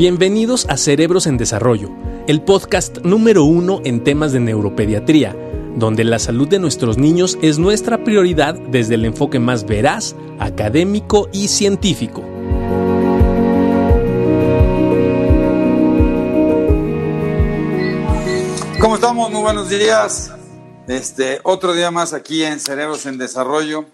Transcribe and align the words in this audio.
Bienvenidos 0.00 0.64
a 0.70 0.78
Cerebros 0.78 1.26
en 1.26 1.36
Desarrollo, 1.36 1.90
el 2.26 2.40
podcast 2.40 3.00
número 3.00 3.44
uno 3.44 3.82
en 3.84 4.02
temas 4.02 4.32
de 4.32 4.40
neuropediatría, 4.40 5.36
donde 5.76 6.04
la 6.04 6.18
salud 6.18 6.48
de 6.48 6.58
nuestros 6.58 6.96
niños 6.96 7.36
es 7.42 7.58
nuestra 7.58 8.02
prioridad 8.02 8.54
desde 8.54 8.94
el 8.94 9.04
enfoque 9.04 9.38
más 9.38 9.66
veraz, 9.66 10.16
académico 10.38 11.28
y 11.34 11.48
científico. 11.48 12.22
¿Cómo 18.80 18.94
estamos? 18.94 19.30
Muy 19.30 19.42
buenos 19.42 19.68
días. 19.68 20.32
Este, 20.88 21.40
otro 21.42 21.74
día 21.74 21.90
más 21.90 22.14
aquí 22.14 22.42
en 22.42 22.58
Cerebros 22.58 23.04
en 23.04 23.18
Desarrollo, 23.18 23.84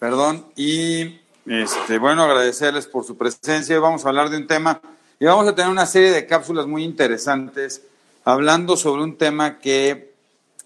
perdón, 0.00 0.44
y 0.56 1.20
este, 1.46 1.98
bueno, 1.98 2.24
agradecerles 2.24 2.88
por 2.88 3.04
su 3.04 3.16
presencia. 3.16 3.78
Vamos 3.78 4.04
a 4.04 4.08
hablar 4.08 4.28
de 4.28 4.38
un 4.38 4.48
tema 4.48 4.80
y 5.22 5.24
vamos 5.24 5.46
a 5.46 5.54
tener 5.54 5.70
una 5.70 5.86
serie 5.86 6.10
de 6.10 6.26
cápsulas 6.26 6.66
muy 6.66 6.82
interesantes 6.82 7.82
hablando 8.24 8.76
sobre 8.76 9.04
un 9.04 9.16
tema 9.16 9.60
que 9.60 10.14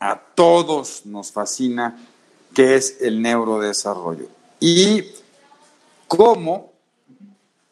a 0.00 0.18
todos 0.18 1.04
nos 1.04 1.30
fascina, 1.30 1.98
que 2.54 2.74
es 2.74 2.96
el 3.02 3.20
neurodesarrollo. 3.20 4.28
Y 4.58 5.04
cómo 6.08 6.72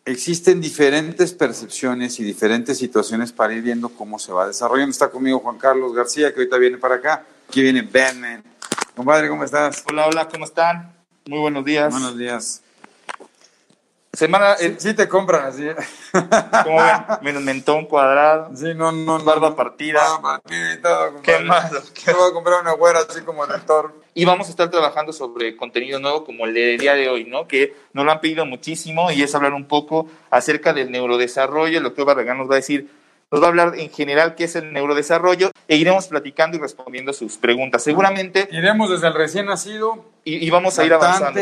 existen 0.04 0.60
diferentes 0.60 1.32
percepciones 1.32 2.20
y 2.20 2.22
diferentes 2.22 2.76
situaciones 2.76 3.32
para 3.32 3.54
ir 3.54 3.62
viendo 3.62 3.88
cómo 3.88 4.18
se 4.18 4.34
va 4.34 4.46
desarrollando. 4.46 4.90
Está 4.90 5.10
conmigo 5.10 5.38
Juan 5.38 5.56
Carlos 5.56 5.94
García, 5.94 6.34
que 6.34 6.40
ahorita 6.40 6.58
viene 6.58 6.76
para 6.76 6.96
acá. 6.96 7.24
Aquí 7.48 7.62
viene 7.62 7.80
Batman. 7.80 8.44
Compadre, 8.94 9.30
¿cómo 9.30 9.42
estás? 9.42 9.82
Hola, 9.88 10.06
hola, 10.06 10.28
¿cómo 10.28 10.44
están? 10.44 10.94
Muy 11.24 11.38
buenos 11.38 11.64
días. 11.64 11.90
Buenos 11.90 12.18
días. 12.18 12.60
Semana, 14.16 14.55
el, 14.55 14.78
sí 14.80 14.94
te 14.94 15.08
compran 15.08 15.47
así. 15.47 15.66
¿Cómo 16.64 16.77
ven? 16.77 17.19
Menos 17.22 17.42
mentón 17.42 17.86
cuadrado. 17.86 18.50
Sí, 18.55 18.72
no, 18.75 18.92
no. 18.92 19.19
Barba 19.20 19.50
no, 19.50 19.56
partida. 19.56 20.00
Barba 20.02 20.41
partida 20.41 20.75
y 20.75 20.77
todo. 20.78 21.22
Qué 21.22 21.38
malo. 21.41 21.80
Te 22.05 22.12
voy 22.12 22.30
a 22.30 22.33
comprar 22.33 22.61
una 22.61 22.72
güera 22.72 23.00
así 23.08 23.22
como 23.22 23.44
el 23.44 23.61
Thor. 23.62 23.94
Y 24.14 24.25
vamos 24.25 24.47
a 24.47 24.50
estar 24.50 24.70
trabajando 24.70 25.12
sobre 25.12 25.56
contenido 25.56 25.98
nuevo 25.98 26.25
como 26.25 26.47
el 26.47 26.55
del 26.55 26.78
día 26.78 26.94
de 26.94 27.08
hoy, 27.08 27.25
¿no? 27.25 27.48
Que 27.48 27.75
nos 27.92 28.05
lo 28.05 28.12
han 28.12 28.20
pedido 28.20 28.47
muchísimo 28.47 29.11
y 29.11 29.22
es 29.22 29.34
hablar 29.34 29.55
un 29.55 29.66
poco 29.66 30.08
acerca 30.31 30.72
del 30.72 30.91
neurodesarrollo. 30.91 31.78
El 31.78 31.84
doctor 31.84 32.06
Barragán 32.06 32.38
nos 32.38 32.48
va 32.48 32.55
a 32.55 32.56
decir, 32.56 32.88
nos 33.31 33.42
va 33.42 33.47
a 33.47 33.48
hablar 33.48 33.72
en 33.77 33.91
general 33.91 34.36
qué 34.36 34.44
es 34.44 34.55
el 34.55 34.72
neurodesarrollo 34.72 35.50
e 35.66 35.77
iremos 35.77 36.06
platicando 36.06 36.56
y 36.56 36.60
respondiendo 36.60 37.12
sus 37.12 37.36
preguntas. 37.36 37.83
Seguramente. 37.83 38.48
Iremos 38.53 38.91
desde 38.91 39.08
el 39.08 39.14
recién 39.14 39.47
nacido. 39.47 40.05
Y, 40.22 40.47
y 40.47 40.50
vamos 40.50 40.78
a 40.78 40.84
ir 40.84 40.92
avanzando. 40.92 41.41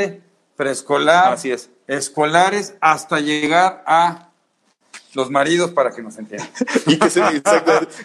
Preescolar, 0.62 1.32
Así 1.32 1.50
es. 1.50 1.70
escolares, 1.88 2.74
hasta 2.80 3.18
llegar 3.18 3.82
a 3.86 4.28
los 5.14 5.28
maridos 5.28 5.72
para 5.72 5.90
que 5.90 6.02
nos 6.02 6.16
entiendan. 6.18 6.48
Y 6.86 6.98
que, 6.98 7.06
eso, 7.06 7.20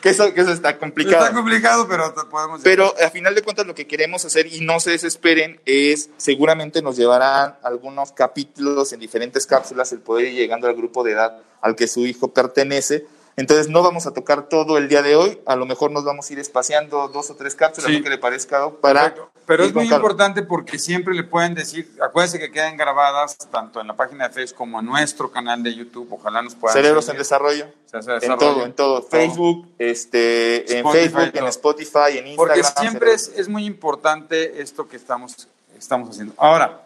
que, 0.01 0.09
eso, 0.09 0.33
que 0.33 0.41
eso 0.41 0.51
está 0.51 0.77
complicado. 0.77 1.25
Está 1.25 1.35
complicado, 1.35 1.87
pero 1.87 2.13
podemos 2.29 2.61
Pero 2.63 2.93
a 3.03 3.09
final 3.09 3.33
de 3.35 3.41
cuentas 3.43 3.65
lo 3.65 3.75
que 3.75 3.87
queremos 3.87 4.25
hacer, 4.25 4.47
y 4.47 4.61
no 4.61 4.79
se 4.79 4.91
desesperen, 4.91 5.61
es 5.65 6.09
seguramente 6.17 6.81
nos 6.81 6.97
llevarán 6.97 7.55
algunos 7.63 8.11
capítulos 8.11 8.91
en 8.93 8.99
diferentes 8.99 9.45
cápsulas 9.45 9.91
el 9.93 9.99
poder 9.99 10.27
ir 10.27 10.33
llegando 10.33 10.67
al 10.67 10.75
grupo 10.75 11.03
de 11.03 11.11
edad 11.13 11.41
al 11.61 11.75
que 11.75 11.87
su 11.87 12.05
hijo 12.05 12.33
pertenece. 12.33 13.05
Entonces 13.37 13.69
no 13.69 13.83
vamos 13.83 14.07
a 14.07 14.11
tocar 14.13 14.49
todo 14.49 14.77
el 14.79 14.89
día 14.89 15.03
de 15.03 15.15
hoy, 15.15 15.39
a 15.45 15.55
lo 15.55 15.65
mejor 15.67 15.91
nos 15.91 16.03
vamos 16.03 16.27
a 16.29 16.33
ir 16.33 16.39
espaciando 16.39 17.07
dos 17.07 17.29
o 17.29 17.35
tres 17.35 17.53
cápsulas, 17.55 17.89
Sí. 17.91 17.97
lo 17.99 18.03
que 18.03 18.09
le 18.09 18.17
parezca, 18.17 18.69
para... 18.81 19.01
Perfecto. 19.13 19.31
Pero 19.45 19.63
es 19.63 19.73
muy 19.73 19.85
importante 19.93 20.41
porque 20.41 20.77
siempre 20.77 21.13
le 21.13 21.23
pueden 21.23 21.53
decir, 21.53 21.89
acuérdense 22.01 22.37
que 22.37 22.51
quedan 22.51 22.75
grabadas 22.75 23.37
tanto 23.49 23.79
en 23.79 23.87
la 23.87 23.95
página 23.95 24.27
de 24.27 24.33
Facebook 24.33 24.57
como 24.57 24.79
en 24.81 24.87
nuestro 24.87 25.31
canal 25.31 25.63
de 25.63 25.73
YouTube. 25.73 26.11
Ojalá 26.11 26.41
nos 26.41 26.53
puedan 26.55 26.73
Cerebros 26.75 27.07
en 27.07 27.17
desarrollo. 27.17 27.67
Se 27.85 27.97
En 28.25 28.37
todo, 28.37 28.65
en 28.65 28.73
todo. 28.73 29.01
Facebook, 29.03 29.69
este, 29.77 30.79
en 30.79 30.91
Facebook, 30.91 31.31
en 31.33 31.45
Spotify, 31.47 32.17
en 32.17 32.27
Instagram. 32.27 32.35
Porque 32.35 32.63
siempre 32.63 33.13
es, 33.13 33.29
es 33.37 33.47
muy 33.47 33.65
importante 33.65 34.61
esto 34.61 34.89
que 34.89 34.97
estamos, 34.97 35.47
estamos 35.77 36.09
haciendo. 36.09 36.33
Ahora, 36.37 36.81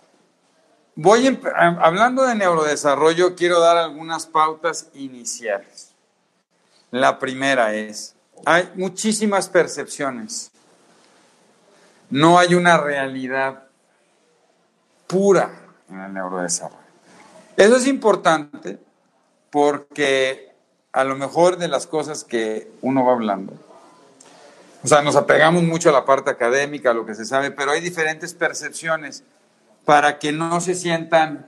voy 0.93 1.39
a- 1.55 1.67
hablando 1.81 2.21
de 2.23 2.35
neurodesarrollo, 2.35 3.35
quiero 3.35 3.59
dar 3.59 3.77
algunas 3.77 4.27
pautas 4.27 4.89
iniciales. 4.93 5.90
La 6.91 7.19
primera 7.19 7.73
es, 7.73 8.15
hay 8.45 8.69
muchísimas 8.75 9.49
percepciones. 9.49 10.51
No 12.09 12.37
hay 12.37 12.53
una 12.53 12.77
realidad 12.77 13.63
pura 15.07 15.51
en 15.89 15.99
el 15.99 16.13
neurodesarrollo. 16.13 16.81
Eso 17.55 17.75
es 17.75 17.87
importante 17.87 18.79
porque 19.49 20.51
a 20.91 21.03
lo 21.03 21.15
mejor 21.15 21.57
de 21.57 21.67
las 21.67 21.87
cosas 21.87 22.23
que 22.23 22.71
uno 22.81 23.05
va 23.05 23.13
hablando, 23.13 23.53
o 24.83 24.87
sea, 24.87 25.01
nos 25.01 25.15
apegamos 25.15 25.63
mucho 25.63 25.89
a 25.89 25.93
la 25.93 26.05
parte 26.05 26.31
académica, 26.31 26.91
a 26.91 26.93
lo 26.93 27.05
que 27.05 27.13
se 27.13 27.25
sabe, 27.25 27.51
pero 27.51 27.71
hay 27.71 27.81
diferentes 27.81 28.33
percepciones 28.33 29.23
para 29.85 30.17
que 30.17 30.31
no 30.31 30.59
se 30.59 30.73
sientan, 30.73 31.47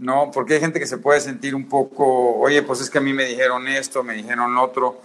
no, 0.00 0.30
porque 0.32 0.54
hay 0.54 0.60
gente 0.60 0.80
que 0.80 0.86
se 0.86 0.96
puede 0.96 1.20
sentir 1.20 1.54
un 1.54 1.68
poco, 1.68 2.36
oye, 2.38 2.62
pues 2.62 2.80
es 2.80 2.88
que 2.88 2.98
a 2.98 3.00
mí 3.02 3.12
me 3.12 3.26
dijeron 3.26 3.68
esto, 3.68 4.02
me 4.02 4.14
dijeron 4.14 4.54
lo 4.54 4.62
otro. 4.62 5.02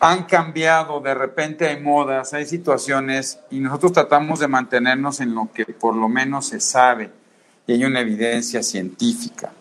Han 0.00 0.24
cambiado, 0.24 0.98
de 1.00 1.12
repente 1.12 1.68
hay 1.68 1.78
modas, 1.78 2.32
hay 2.32 2.46
situaciones 2.46 3.38
y 3.50 3.60
nosotros 3.60 3.92
tratamos 3.92 4.40
de 4.40 4.48
mantenernos 4.48 5.20
en 5.20 5.34
lo 5.34 5.50
que 5.52 5.66
por 5.66 5.94
lo 5.94 6.08
menos 6.08 6.46
se 6.46 6.58
sabe 6.58 7.10
y 7.66 7.74
hay 7.74 7.84
una 7.84 8.00
evidencia 8.00 8.62
científica. 8.62 9.52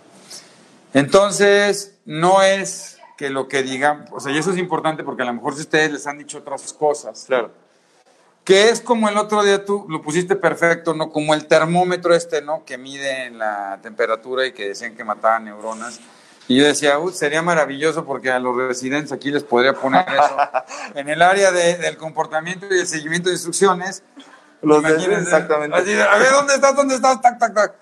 Entonces, 0.93 1.95
no 2.05 2.41
es 2.41 2.99
que 3.17 3.29
lo 3.29 3.49
que 3.49 3.63
digan, 3.63 4.05
o 4.11 4.21
sea, 4.21 4.31
y 4.31 4.37
eso 4.37 4.51
es 4.51 4.57
importante 4.57 5.03
porque 5.03 5.23
a 5.23 5.25
lo 5.25 5.33
mejor 5.33 5.55
si 5.55 5.61
ustedes 5.61 5.91
les 5.91 6.07
han 6.07 6.17
dicho 6.17 6.37
otras 6.37 6.71
cosas, 6.71 7.25
Claro. 7.27 7.51
Que 8.49 8.69
es 8.69 8.81
como 8.81 9.07
el 9.07 9.15
otro 9.15 9.43
día 9.43 9.63
tú 9.63 9.85
lo 9.87 10.01
pusiste 10.01 10.35
perfecto, 10.35 10.95
¿no? 10.95 11.11
Como 11.11 11.35
el 11.35 11.45
termómetro 11.45 12.15
este, 12.15 12.41
¿no? 12.41 12.65
Que 12.65 12.79
mide 12.79 13.29
la 13.29 13.77
temperatura 13.83 14.43
y 14.47 14.53
que 14.53 14.69
decían 14.69 14.95
que 14.95 15.03
mataba 15.03 15.39
neuronas. 15.39 15.99
Y 16.47 16.57
yo 16.57 16.65
decía, 16.65 16.97
"Uy, 16.97 17.13
sería 17.13 17.43
maravilloso 17.43 18.05
porque 18.05 18.31
a 18.31 18.39
los 18.39 18.57
residentes 18.57 19.11
aquí 19.11 19.29
les 19.29 19.43
podría 19.43 19.73
poner 19.75 20.03
eso. 20.09 20.35
en 20.95 21.09
el 21.09 21.21
área 21.21 21.51
de- 21.51 21.77
del 21.77 21.95
comportamiento 21.95 22.65
y 22.71 22.79
el 22.79 22.87
seguimiento 22.87 23.29
de 23.29 23.35
instrucciones. 23.35 24.01
Los 24.63 24.81
de- 24.81 24.95
exactamente. 24.95 25.77
así 25.77 25.93
a 25.93 26.17
ver, 26.17 26.31
¿dónde 26.31 26.55
estás? 26.55 26.75
¿Dónde 26.75 26.95
estás? 26.95 27.21
Tac, 27.21 27.37
tac, 27.37 27.53
tac. 27.53 27.75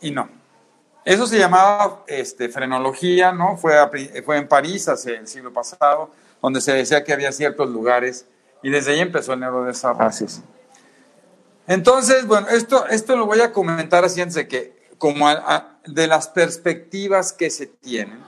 Y 0.00 0.12
no. 0.12 0.28
Eso 1.04 1.26
se 1.26 1.36
llamaba 1.36 2.04
este, 2.06 2.48
frenología, 2.48 3.32
¿no? 3.32 3.56
Fue, 3.56 3.76
a 3.76 3.90
fue 4.24 4.36
en 4.36 4.46
París 4.46 4.86
hace 4.86 5.16
el 5.16 5.26
siglo 5.26 5.52
pasado, 5.52 6.12
donde 6.40 6.60
se 6.60 6.72
decía 6.74 7.02
que 7.02 7.12
había 7.12 7.32
ciertos 7.32 7.68
lugares 7.68 8.24
y 8.62 8.70
desde 8.70 8.92
ahí 8.92 9.00
empezó 9.00 9.32
el 9.32 9.40
neurodesarrollo. 9.40 10.04
Así 10.08 10.24
es. 10.24 10.40
Entonces, 11.66 12.26
bueno, 12.26 12.48
esto, 12.48 12.86
esto 12.88 13.16
lo 13.16 13.26
voy 13.26 13.40
a 13.40 13.52
comentar 13.52 14.04
así 14.04 14.20
antes 14.20 14.34
de 14.36 14.48
que, 14.48 14.78
como 14.98 15.28
a- 15.28 15.32
a- 15.32 15.78
de 15.86 16.06
las 16.06 16.28
perspectivas 16.28 17.32
que 17.32 17.50
se 17.50 17.66
tienen 17.66 18.18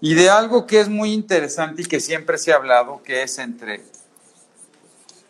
y 0.00 0.14
de 0.14 0.30
algo 0.30 0.66
que 0.66 0.80
es 0.80 0.88
muy 0.88 1.12
interesante 1.12 1.82
y 1.82 1.84
que 1.84 2.00
siempre 2.00 2.38
se 2.38 2.52
ha 2.52 2.56
hablado, 2.56 3.02
que 3.02 3.22
es 3.22 3.38
entre 3.38 3.82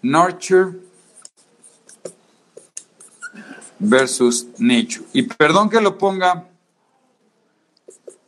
nurture 0.03 0.79
versus 3.79 4.47
nature. 4.59 5.05
Y 5.13 5.23
perdón 5.23 5.69
que 5.69 5.81
lo 5.81 5.99
ponga 5.99 6.49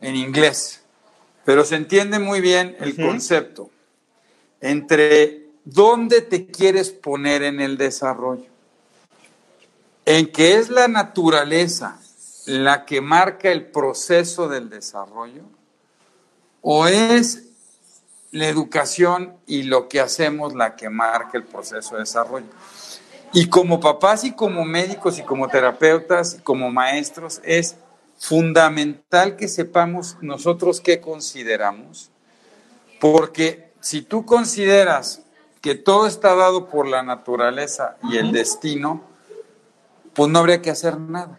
en 0.01 0.17
inglés, 0.17 0.83
pero 1.45 1.65
se 1.65 1.77
entiende 1.77 2.19
muy 2.19 2.41
bien 2.41 2.77
el 2.81 2.95
concepto 2.97 3.71
entre 4.61 5.48
dónde 5.73 6.23
te 6.23 6.47
quieres 6.47 6.91
poner 6.91 7.43
en 7.43 7.61
el 7.61 7.77
desarrollo, 7.77 8.47
en 10.07 10.33
que 10.33 10.57
es 10.57 10.71
la 10.71 10.89
naturaleza 10.89 12.01
la 12.47 12.87
que 12.87 13.03
marca 13.03 13.51
el 13.51 13.67
proceso 13.67 14.49
del 14.49 14.71
desarrollo, 14.71 15.43
o 16.63 16.87
es 16.87 17.45
la 18.33 18.49
educación 18.49 19.37
y 19.47 19.65
lo 19.65 19.89
que 19.89 20.01
hacemos 20.01 20.55
la 20.55 20.75
que 20.75 20.89
marca 20.89 21.37
el 21.37 21.45
proceso 21.45 21.95
de 21.95 22.01
desarrollo. 22.01 22.47
Y 23.35 23.51
como 23.51 23.79
papás 23.79 24.25
y 24.25 24.33
como 24.33 24.65
médicos 24.65 25.19
y 25.19 25.23
como 25.23 25.49
terapeutas 25.49 26.37
y 26.39 26.43
como 26.43 26.71
maestros 26.71 27.43
es 27.45 27.77
fundamental 28.19 29.37
que 29.37 29.49
sepamos 29.49 30.17
nosotros 30.23 30.81
qué 30.81 31.03
consideramos, 31.03 32.11
porque 32.99 33.71
si 33.81 34.01
tú 34.01 34.25
consideras 34.25 35.23
que 35.61 35.75
todo 35.75 36.07
está 36.07 36.35
dado 36.35 36.69
por 36.69 36.87
la 36.87 37.03
naturaleza 37.03 37.97
y 38.05 38.17
el 38.17 38.33
destino, 38.33 39.03
pues 40.15 40.31
no 40.31 40.39
habría 40.39 40.63
que 40.63 40.71
hacer 40.71 40.99
nada. 40.99 41.39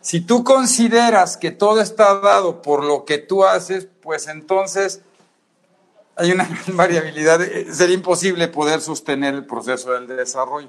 Si 0.00 0.20
tú 0.20 0.44
consideras 0.44 1.36
que 1.36 1.50
todo 1.50 1.80
está 1.80 2.18
dado 2.20 2.62
por 2.62 2.84
lo 2.84 3.04
que 3.04 3.18
tú 3.18 3.44
haces, 3.44 3.88
pues 4.00 4.28
entonces 4.28 5.02
hay 6.16 6.32
una 6.32 6.44
gran 6.66 6.76
variabilidad. 6.76 7.42
Eh, 7.42 7.72
Sería 7.72 7.94
imposible 7.94 8.48
poder 8.48 8.80
sostener 8.80 9.34
el 9.34 9.46
proceso 9.46 9.92
del 9.92 10.06
desarrollo. 10.06 10.68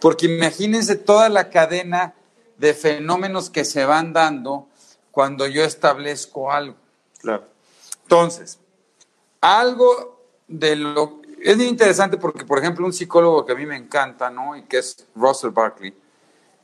Porque 0.00 0.26
imagínense 0.26 0.96
toda 0.96 1.28
la 1.28 1.50
cadena 1.50 2.14
de 2.58 2.74
fenómenos 2.74 3.50
que 3.50 3.64
se 3.64 3.84
van 3.84 4.12
dando 4.12 4.68
cuando 5.10 5.46
yo 5.46 5.64
establezco 5.64 6.52
algo. 6.52 6.76
Claro. 7.20 7.44
Entonces, 8.02 8.58
algo 9.40 10.20
de 10.46 10.76
lo... 10.76 11.22
Es 11.44 11.58
muy 11.58 11.66
interesante 11.66 12.16
porque, 12.16 12.46
por 12.46 12.58
ejemplo, 12.58 12.86
un 12.86 12.92
psicólogo 12.94 13.44
que 13.44 13.52
a 13.52 13.54
mí 13.54 13.66
me 13.66 13.76
encanta, 13.76 14.30
¿no? 14.30 14.56
Y 14.56 14.62
que 14.62 14.78
es 14.78 15.06
Russell 15.14 15.50
Barkley, 15.50 15.92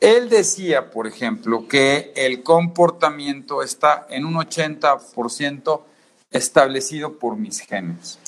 él 0.00 0.30
decía, 0.30 0.90
por 0.90 1.06
ejemplo, 1.06 1.68
que 1.68 2.14
el 2.16 2.42
comportamiento 2.42 3.62
está 3.62 4.06
en 4.08 4.24
un 4.24 4.36
80% 4.36 5.82
establecido 6.30 7.18
por 7.18 7.36
mis 7.36 7.60
genes. 7.60 8.18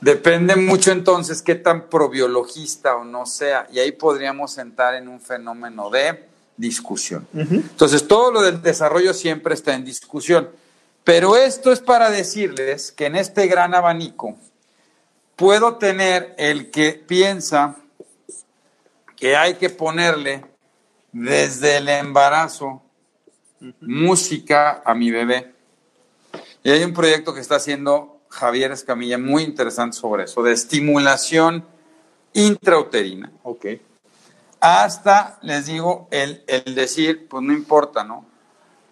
Depende 0.00 0.56
mucho 0.56 0.92
entonces 0.92 1.42
qué 1.42 1.56
tan 1.56 1.90
probiologista 1.90 2.96
o 2.96 3.04
no 3.04 3.26
sea, 3.26 3.68
y 3.70 3.80
ahí 3.80 3.92
podríamos 3.92 4.56
entrar 4.56 4.94
en 4.94 5.08
un 5.08 5.20
fenómeno 5.20 5.90
de 5.90 6.26
discusión. 6.56 7.28
Entonces, 7.34 8.08
todo 8.08 8.32
lo 8.32 8.40
del 8.40 8.62
desarrollo 8.62 9.12
siempre 9.12 9.52
está 9.52 9.74
en 9.74 9.84
discusión. 9.84 10.48
Pero 11.04 11.36
esto 11.36 11.70
es 11.70 11.80
para 11.80 12.08
decirles 12.08 12.92
que 12.92 13.04
en 13.04 13.16
este 13.16 13.46
gran 13.46 13.74
abanico 13.74 14.38
puedo 15.42 15.74
tener 15.74 16.36
el 16.38 16.70
que 16.70 16.92
piensa 16.92 17.74
que 19.16 19.34
hay 19.34 19.54
que 19.54 19.70
ponerle 19.70 20.44
desde 21.10 21.78
el 21.78 21.88
embarazo 21.88 22.80
música 23.80 24.82
a 24.84 24.94
mi 24.94 25.10
bebé. 25.10 25.52
Y 26.62 26.70
hay 26.70 26.84
un 26.84 26.92
proyecto 26.92 27.34
que 27.34 27.40
está 27.40 27.56
haciendo 27.56 28.20
Javier 28.28 28.70
Escamilla 28.70 29.18
muy 29.18 29.42
interesante 29.42 29.96
sobre 29.96 30.24
eso, 30.24 30.44
de 30.44 30.52
estimulación 30.52 31.66
intrauterina. 32.34 33.32
Ok. 33.42 33.66
Hasta, 34.60 35.40
les 35.42 35.66
digo, 35.66 36.06
el, 36.12 36.44
el 36.46 36.76
decir, 36.76 37.26
pues 37.28 37.42
no 37.42 37.52
importa, 37.52 38.04
¿no? 38.04 38.24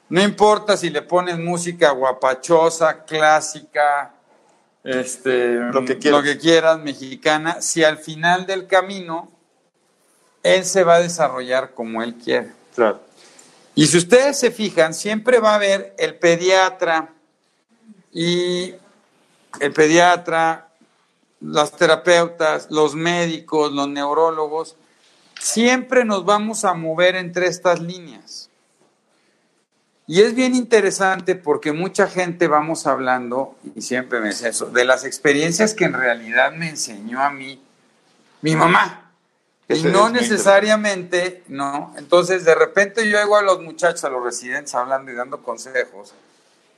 No 0.09 0.21
importa 0.21 0.77
si 0.77 0.91
le 0.91 1.03
pones 1.03 1.39
música 1.39 1.93
guapachosa, 1.93 3.05
clásica, 3.05 4.17
este, 4.85 5.55
Lo 5.55 5.85
que 5.85 5.99
quieras. 5.99 6.21
lo 6.21 6.25
que 6.25 6.39
quieras, 6.39 6.79
mexicana, 6.81 7.61
si 7.61 7.85
al 7.85 7.99
final 7.99 8.47
del 8.47 8.67
camino 8.67 9.31
él 10.43 10.65
se 10.65 10.85
va 10.85 10.97
a 10.97 11.01
desarrollar 11.01 11.75
como 11.75 12.03
él 12.03 12.15
quiere. 12.15 12.53
Claro. 12.75 13.01
Y 13.75 13.87
si 13.87 13.99
ustedes 13.99 14.39
se 14.39 14.51
fijan, 14.51 14.95
siempre 14.95 15.39
va 15.39 15.53
a 15.53 15.55
haber 15.57 15.95
el 15.99 16.17
pediatra 16.17 17.13
y 18.13 18.75
el 19.61 19.73
pediatra, 19.73 20.69
las 21.41 21.73
terapeutas, 21.73 22.69
los 22.71 22.95
médicos, 22.95 23.73
los 23.73 23.89
neurólogos, 23.89 24.77
siempre 25.39 26.05
nos 26.05 26.25
vamos 26.25 26.65
a 26.65 26.75
mover 26.75 27.17
entre 27.17 27.47
estas 27.47 27.81
líneas. 27.81 28.50
Y 30.11 30.23
es 30.23 30.35
bien 30.35 30.57
interesante 30.57 31.37
porque 31.37 31.71
mucha 31.71 32.09
gente 32.09 32.49
vamos 32.49 32.89
hablando, 32.89 33.55
y 33.77 33.81
siempre 33.83 34.19
me 34.19 34.31
dice 34.31 34.49
eso, 34.49 34.67
de 34.67 34.85
las 34.85 35.05
experiencias 35.05 35.73
que 35.73 35.85
en 35.85 35.93
realidad 35.93 36.51
me 36.51 36.69
enseñó 36.69 37.23
a 37.23 37.31
mí 37.31 37.63
mi 38.43 38.57
mamá. 38.57 39.13
Y 39.69 39.75
es 39.75 39.85
no 39.85 40.09
necesariamente, 40.11 41.45
no. 41.47 41.95
Entonces, 41.97 42.45
de 42.45 42.57
repente 42.57 43.09
yo 43.09 43.21
oigo 43.21 43.37
a 43.37 43.43
los 43.43 43.61
muchachos, 43.63 44.03
a 44.03 44.09
los 44.09 44.25
residentes 44.25 44.75
hablando 44.75 45.13
y 45.13 45.15
dando 45.15 45.45
consejos. 45.45 46.13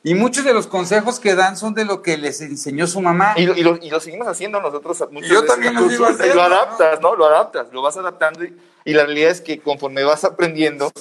Y 0.04 0.14
muchos 0.14 0.44
de 0.44 0.52
los 0.52 0.66
consejos 0.66 1.18
que 1.18 1.34
dan 1.34 1.56
son 1.56 1.72
de 1.72 1.86
lo 1.86 2.02
que 2.02 2.18
les 2.18 2.42
enseñó 2.42 2.86
su 2.86 3.00
mamá. 3.00 3.32
Y 3.38 3.46
lo, 3.46 3.56
y 3.56 3.62
lo- 3.62 3.78
y 3.80 3.88
lo 3.88 3.98
seguimos 4.00 4.28
haciendo 4.28 4.60
nosotros 4.60 5.02
muchas 5.10 5.30
Yo 5.30 5.40
veces 5.40 5.54
también 5.54 5.74
lo 5.74 5.88
sigo 5.88 6.06
y 6.06 6.12
haciendo, 6.12 6.34
lo 6.34 6.42
adaptas, 6.42 7.00
¿no? 7.00 7.16
Lo 7.16 7.24
adaptas, 7.24 7.68
lo 7.72 7.80
vas 7.80 7.96
adaptando 7.96 8.44
y, 8.44 8.54
y 8.84 8.92
la 8.92 9.06
realidad 9.06 9.30
es 9.30 9.40
que 9.40 9.58
conforme 9.58 10.04
vas 10.04 10.22
aprendiendo, 10.24 10.92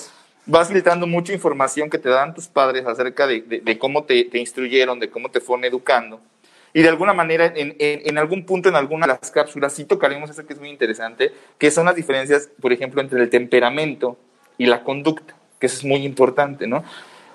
vas 0.52 0.68
filtrando 0.68 1.08
mucha 1.08 1.34
información 1.34 1.90
que 1.90 1.98
te 1.98 2.10
dan 2.10 2.34
tus 2.34 2.48
padres 2.48 2.86
acerca 2.86 3.26
de, 3.26 3.78
cómo 3.80 4.04
te, 4.04 4.28
instruyeron, 4.38 5.00
de 5.00 5.10
cómo 5.10 5.30
te 5.30 5.40
fueron 5.40 5.66
educando. 5.66 6.20
Y 6.74 6.82
de 6.82 6.90
alguna 6.90 7.14
manera, 7.14 7.52
en, 7.56 7.76
en- 7.80 8.18
algún 8.18 8.46
punto, 8.46 8.70
en 8.70 8.76
alguna 8.76 9.08
de 9.08 9.14
las 9.20 9.32
cápsulas, 9.32 9.74
sí 9.74 9.86
tocaremos 9.86 10.30
eso 10.30 10.46
que 10.46 10.54
es 10.54 10.60
muy 10.60 10.70
interesante, 10.70 11.34
que 11.58 11.72
son 11.72 11.86
las 11.86 11.96
diferencias, 11.96 12.50
por 12.62 12.72
ejemplo, 12.72 13.02
entre 13.02 13.22
el 13.22 13.30
temperamento 13.30 14.18
y 14.58 14.66
la 14.66 14.84
conducta, 14.84 15.36
que 15.60 15.68
eso 15.68 15.78
es 15.78 15.86
muy 15.86 16.06
importante, 16.06 16.68
¿no? 16.68 16.84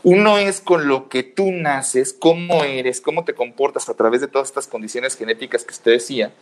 Uno 0.03 0.39
es 0.39 0.61
con 0.61 0.87
lo 0.87 1.09
que 1.09 1.23
tú 1.23 1.51
naces, 1.51 2.15
cómo 2.19 2.65
eres, 2.65 3.01
cómo 3.01 3.25
te 3.25 3.35
comportas 3.35 3.89
a 3.89 3.95
través 3.95 4.21
de 4.21 4.29
todas 4.29 4.49
estas 4.49 4.69
condiciones 4.69 5.17
genéticas 5.17 5.65
que 5.65 5.73
usted 5.73 5.93
decía. 5.93 6.33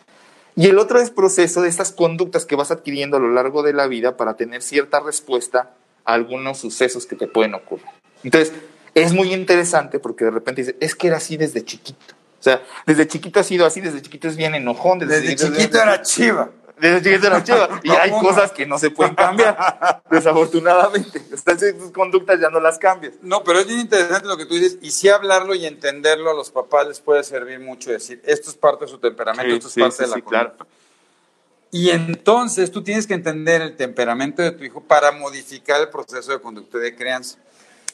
Y 0.54 0.66
el 0.66 0.78
otro 0.78 1.00
es 1.00 1.10
proceso 1.10 1.62
de 1.62 1.68
estas 1.68 1.90
conductas 1.90 2.46
que 2.46 2.56
vas 2.56 2.70
adquiriendo 2.70 3.16
a 3.16 3.20
lo 3.20 3.30
largo 3.30 3.62
de 3.62 3.72
la 3.72 3.86
vida 3.86 4.16
para 4.16 4.34
tener 4.34 4.62
cierta 4.62 5.00
respuesta 5.00 5.74
algunos 6.04 6.58
sucesos 6.58 7.06
que 7.06 7.16
te 7.16 7.26
pueden 7.26 7.54
ocurrir. 7.54 7.86
Entonces, 8.22 8.52
es 8.94 9.12
muy 9.12 9.32
interesante 9.32 9.98
porque 9.98 10.24
de 10.24 10.30
repente 10.30 10.62
dices, 10.62 10.76
es 10.80 10.94
que 10.94 11.08
era 11.08 11.16
así 11.16 11.36
desde 11.36 11.64
chiquito. 11.64 12.14
O 12.38 12.42
sea, 12.44 12.62
desde 12.86 13.08
chiquito 13.08 13.40
ha 13.40 13.42
sido 13.42 13.66
así, 13.66 13.80
desde 13.80 14.02
chiquito 14.02 14.28
es 14.28 14.36
bien 14.36 14.54
enojón. 14.54 14.98
Desde 14.98 15.34
chiquito 15.34 15.80
era 15.80 16.02
chiva. 16.02 16.50
Desde 16.78 17.02
chiquito 17.02 17.26
era 17.26 17.42
chiva. 17.42 17.80
Y 17.82 17.90
hay 17.90 18.10
cosas 18.10 18.52
que 18.52 18.66
no 18.66 18.78
se 18.78 18.90
pueden 18.90 19.14
cambiar, 19.14 20.02
desafortunadamente. 20.10 21.22
Entonces, 21.30 21.78
tus 21.78 21.90
conductas 21.90 22.38
ya 22.38 22.50
no 22.50 22.60
las 22.60 22.78
cambias. 22.78 23.14
No, 23.22 23.42
pero 23.42 23.60
es 23.60 23.66
bien 23.66 23.80
interesante 23.80 24.28
lo 24.28 24.36
que 24.36 24.46
tú 24.46 24.54
dices. 24.54 24.78
Y 24.82 24.90
sí 24.90 25.08
hablarlo 25.08 25.54
y 25.54 25.66
entenderlo 25.66 26.30
a 26.30 26.34
los 26.34 26.50
papás 26.50 26.86
les 26.86 27.00
puede 27.00 27.24
servir 27.24 27.60
mucho. 27.60 27.90
Decir, 27.90 28.20
esto 28.24 28.50
es 28.50 28.56
parte 28.56 28.84
de 28.84 28.90
su 28.90 28.98
temperamento, 28.98 29.54
esto 29.54 29.68
es 29.68 29.74
parte 29.74 30.02
de 30.02 30.08
la 30.08 30.20
conducta. 30.20 30.66
Y 31.74 31.90
entonces 31.90 32.70
tú 32.70 32.84
tienes 32.84 33.04
que 33.04 33.14
entender 33.14 33.60
el 33.60 33.74
temperamento 33.74 34.42
de 34.42 34.52
tu 34.52 34.62
hijo 34.62 34.80
para 34.80 35.10
modificar 35.10 35.80
el 35.80 35.88
proceso 35.88 36.30
de 36.30 36.40
conducta 36.40 36.78
y 36.78 36.82
de 36.82 36.94
crianza. 36.94 37.36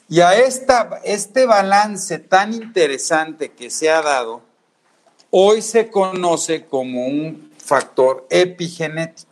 Y 0.07 0.19
a 0.19 0.35
esta, 0.35 1.01
este 1.03 1.47
balance 1.47 2.19
tan 2.19 2.53
interesante 2.53 3.53
que 3.53 3.71
se 3.71 3.89
ha 3.89 4.03
dado, 4.03 4.43
hoy 5.31 5.63
se 5.63 5.89
conoce 5.89 6.67
como 6.67 7.07
un 7.07 7.51
factor 7.57 8.27
epigenético, 8.29 9.31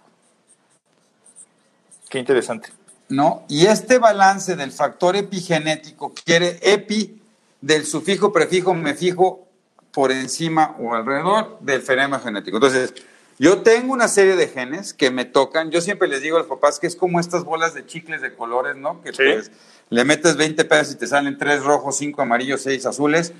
Qué 2.09 2.17
interesante. 2.17 2.71
¿no? 3.07 3.45
Y 3.49 3.67
este 3.67 3.99
balance 3.99 4.55
del 4.55 4.71
factor 4.71 5.15
epigenético 5.15 6.11
quiere 6.25 6.57
epi 6.63 7.21
del 7.61 7.85
sufijo, 7.85 8.33
prefijo, 8.33 8.73
me 8.73 8.95
fijo 8.95 9.47
por 9.91 10.11
encima 10.11 10.75
o 10.79 10.95
alrededor 10.95 11.59
del 11.59 11.83
fenómeno 11.83 12.19
genético. 12.19 12.57
Entonces, 12.57 12.95
yo 13.39 13.61
tengo 13.63 13.93
una 13.93 14.07
serie 14.07 14.35
de 14.35 14.47
genes 14.47 14.93
que 14.93 15.09
me 15.11 15.25
tocan. 15.25 15.71
Yo 15.71 15.81
siempre 15.81 16.07
les 16.07 16.21
digo 16.21 16.35
a 16.35 16.39
los 16.41 16.47
papás 16.47 16.79
que 16.79 16.87
es 16.87 16.95
como 16.95 17.19
estas 17.19 17.43
bolas 17.45 17.73
de 17.73 17.85
chicles 17.85 18.21
de 18.21 18.35
colores, 18.35 18.75
¿no? 18.75 19.01
Que 19.01 19.11
Sí. 19.11 19.23
pues, 19.23 19.51
le 19.89 20.03
metes 20.05 20.35
20 20.37 20.65
pesos 20.65 20.93
y 20.93 20.97
te 20.97 21.07
salen 21.07 21.37
3 21.37 21.63
rojos, 21.63 21.97
5 21.97 22.21
amarillos, 22.21 22.61
6 22.61 22.85
azules. 22.85 23.33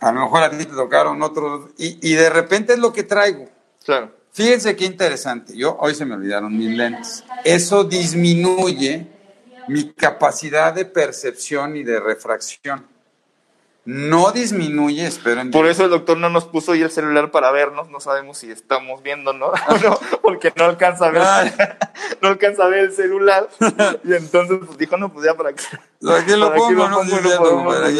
A 0.00 0.12
lo 0.12 0.20
mejor 0.22 0.42
a 0.42 0.50
ti 0.50 0.58
te 0.58 0.66
tocaron 0.66 1.22
otros. 1.22 1.70
Y, 1.78 1.98
y 2.10 2.14
de 2.14 2.28
repente 2.28 2.74
es 2.74 2.78
lo 2.78 2.92
que 2.92 3.04
traigo. 3.04 3.48
Claro. 3.84 4.14
Fíjense 4.32 4.74
qué 4.74 4.84
interesante. 4.84 5.56
Yo 5.56 5.76
hoy 5.80 5.94
se 5.94 6.04
me 6.04 6.14
olvidaron 6.16 6.54
mis 6.58 6.76
lentes. 6.76 7.24
Eso 7.44 7.84
disminuye 7.84 9.06
mi 9.68 9.92
capacidad 9.92 10.74
de 10.74 10.84
percepción 10.84 11.76
y 11.76 11.84
de 11.84 12.00
refracción. 12.00 12.84
No 13.86 14.32
disminuye, 14.32 15.06
espero 15.06 15.42
en 15.42 15.50
Por 15.50 15.66
eso 15.66 15.84
el 15.84 15.90
doctor 15.90 16.16
no 16.16 16.30
nos 16.30 16.46
puso 16.46 16.72
hoy 16.72 16.80
el 16.82 16.90
celular 16.90 17.30
para 17.30 17.50
vernos, 17.50 17.90
no 17.90 18.00
sabemos 18.00 18.38
si 18.38 18.50
estamos 18.50 19.02
viendo, 19.02 19.34
¿no? 19.34 19.52
no 19.82 19.98
porque 20.22 20.52
no 20.56 20.64
alcanza 20.64 21.06
a 21.06 21.10
ver, 21.10 21.78
no 22.22 22.28
alcanza 22.28 22.64
a 22.64 22.68
ver 22.68 22.80
el 22.84 22.92
celular. 22.92 23.48
Y 24.04 24.14
entonces 24.14 24.58
pues, 24.66 24.78
dijo, 24.78 24.96
no, 24.96 25.12
pues 25.12 25.26
ya 25.26 25.34
para 25.34 25.52
qué. 25.52 25.62
Aquí 26.08 26.32
lo 26.36 26.54
pongo, 26.54 26.88
no 26.88 27.02
está, 27.02 27.16
Ahí 27.86 27.98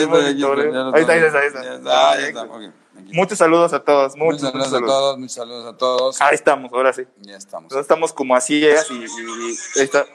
está, 1.03 1.13
ahí 1.13 1.21
está, 1.21 1.39
ahí 1.39 1.47
está. 1.49 1.63
Ya 1.65 1.75
está, 1.75 2.11
ahí 2.13 2.25
Ah, 2.25 2.29
está, 2.29 2.43
ok, 2.43 2.55
aquí 2.55 2.65
está. 2.65 2.85
Muchos 3.13 3.39
saludos 3.39 3.73
a 3.75 3.81
todos, 3.81 4.17
muchos, 4.17 4.43
muchos 4.43 4.53
saludos 4.53 4.67
a 4.67 4.71
saludos. 4.71 4.91
todos, 4.95 5.19
muchos 5.19 5.35
saludos 5.35 5.67
a 5.75 5.77
todos. 5.77 6.21
Ahí 6.23 6.35
estamos, 6.35 6.73
ahora 6.73 6.93
sí. 6.95 7.03
Ya 7.21 7.37
estamos. 7.37 7.65
Entonces 7.65 7.83
estamos 7.85 8.13
como 8.13 8.35
así 8.35 8.55
y, 8.55 8.65
y- 8.65 8.69
y 8.69 9.79
ahí 9.81 9.85
está. 9.85 10.07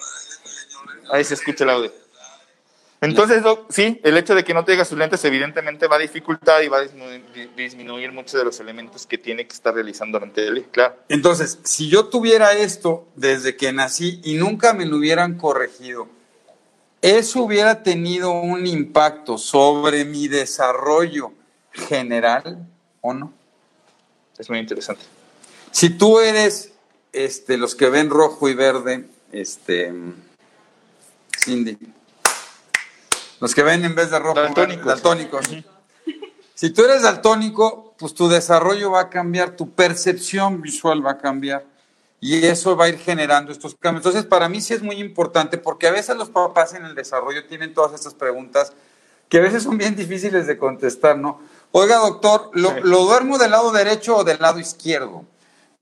Ahí 1.11 1.23
se 1.23 1.35
escucha 1.35 1.63
el 1.63 1.69
audio. 1.69 1.91
Entonces, 3.01 3.41
sí, 3.69 4.01
el 4.03 4.17
hecho 4.17 4.35
de 4.35 4.43
que 4.43 4.53
no 4.53 4.65
tenga 4.65 4.83
sus 4.83 4.97
lentes 4.97 5.23
evidentemente 5.23 5.87
va 5.87 5.95
a 5.95 5.99
dificultar 5.99 6.61
y 6.63 6.67
va 6.67 6.79
a 6.79 6.81
disminuir, 6.81 7.23
di- 7.33 7.49
disminuir 7.55 8.11
muchos 8.11 8.33
de 8.33 8.43
los 8.43 8.59
elementos 8.59 9.05
que 9.07 9.17
tiene 9.17 9.47
que 9.47 9.53
estar 9.53 9.73
realizando 9.73 10.19
durante 10.19 10.51
día, 10.51 10.65
claro. 10.69 10.97
Entonces, 11.07 11.59
si 11.63 11.87
yo 11.87 12.07
tuviera 12.07 12.51
esto 12.53 13.07
desde 13.15 13.55
que 13.55 13.71
nací 13.71 14.19
y 14.25 14.33
nunca 14.33 14.73
me 14.73 14.85
lo 14.85 14.97
hubieran 14.97 15.37
corregido, 15.37 16.09
¿eso 17.01 17.43
hubiera 17.43 17.83
tenido 17.83 18.31
un 18.31 18.67
impacto 18.67 19.37
sobre 19.37 20.03
mi 20.03 20.27
desarrollo 20.27 21.31
general 21.71 22.67
o 22.99 23.13
no? 23.13 23.31
Es 24.37 24.49
muy 24.49 24.59
interesante. 24.59 25.03
Si 25.71 25.89
tú 25.91 26.19
eres 26.19 26.73
este, 27.13 27.57
los 27.57 27.75
que 27.75 27.89
ven 27.89 28.09
rojo 28.09 28.49
y 28.49 28.55
verde, 28.55 29.05
este, 29.31 29.93
Cindy, 31.37 31.77
los 33.39 33.55
que 33.55 33.63
ven 33.63 33.84
en 33.86 33.96
vez 33.96 34.12
de 34.12 34.19
rojo, 34.19 34.36
Daltónicos. 34.39 34.86
daltónicos. 34.86 35.46
Si 36.55 36.69
tú 36.72 36.84
eres 36.84 37.03
daltónico, 37.03 37.93
pues 37.98 38.13
tu 38.13 38.27
desarrollo 38.27 38.91
va 38.91 39.01
a 39.01 39.10
cambiar, 39.10 39.55
tu 39.55 39.72
percepción 39.72 40.62
visual 40.62 41.05
va 41.05 41.12
a 41.12 41.17
cambiar 41.17 41.65
y 42.19 42.46
eso 42.46 42.75
va 42.75 42.86
a 42.86 42.89
ir 42.89 42.98
generando 42.98 43.51
estos 43.51 43.75
cambios. 43.75 44.05
Entonces, 44.05 44.25
para 44.29 44.50
mí 44.50 44.60
sí 44.60 44.74
es 44.74 44.81
muy 44.84 44.98
importante 44.98 45.58
porque 45.58 45.88
a 45.88 45.91
veces 45.91 46.17
los 46.17 46.29
papás 46.29 46.74
en 46.74 46.84
el 46.86 46.96
desarrollo 46.96 47.46
tienen 47.48 47.74
todas 47.74 47.93
estas 47.93 48.13
preguntas 48.13 48.74
que 49.29 49.38
a 49.38 49.41
veces 49.41 49.63
son 49.63 49.77
bien 49.77 49.96
difíciles 49.96 50.48
de 50.48 50.58
contestar, 50.58 51.17
¿no? 51.17 51.39
Oiga, 51.72 51.98
doctor, 51.98 52.50
¿lo, 52.53 52.69
Sí. 52.72 52.75
¿lo 52.84 53.03
duermo 53.05 53.38
del 53.38 53.51
lado 53.51 53.72
derecho 53.72 54.17
o 54.17 54.24
del 54.24 54.39
lado 54.39 54.60
izquierdo? 54.60 55.24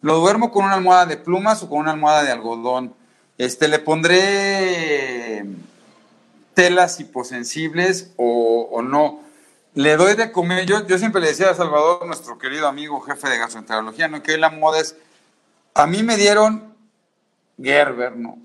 ¿Lo 0.01 0.19
duermo 0.19 0.51
con 0.51 0.65
una 0.65 0.75
almohada 0.75 1.05
de 1.07 1.17
plumas 1.17 1.63
o 1.63 1.69
con 1.69 1.79
una 1.79 1.91
almohada 1.91 2.23
de 2.23 2.31
algodón? 2.31 2.93
Este, 3.37 3.67
¿Le 3.67 3.79
pondré 3.79 5.45
telas 6.57 6.99
hiposensibles 6.99 8.13
o, 8.17 8.67
o 8.71 8.81
no? 8.81 9.21
Le 9.75 9.95
doy 9.95 10.15
de 10.15 10.31
comer, 10.31 10.65
yo, 10.65 10.87
yo 10.87 10.97
siempre 10.97 11.21
le 11.21 11.27
decía 11.27 11.51
a 11.51 11.53
Salvador, 11.53 12.03
nuestro 12.07 12.39
querido 12.39 12.67
amigo 12.67 12.99
jefe 13.01 13.29
de 13.29 13.37
gastroenterología, 13.37 14.07
¿no? 14.07 14.23
que 14.23 14.31
hoy 14.33 14.39
la 14.39 14.49
moda 14.49 14.79
es, 14.79 14.95
a 15.75 15.85
mí 15.85 16.01
me 16.01 16.17
dieron 16.17 16.73
Gerber, 17.61 18.15
¿no? 18.17 18.39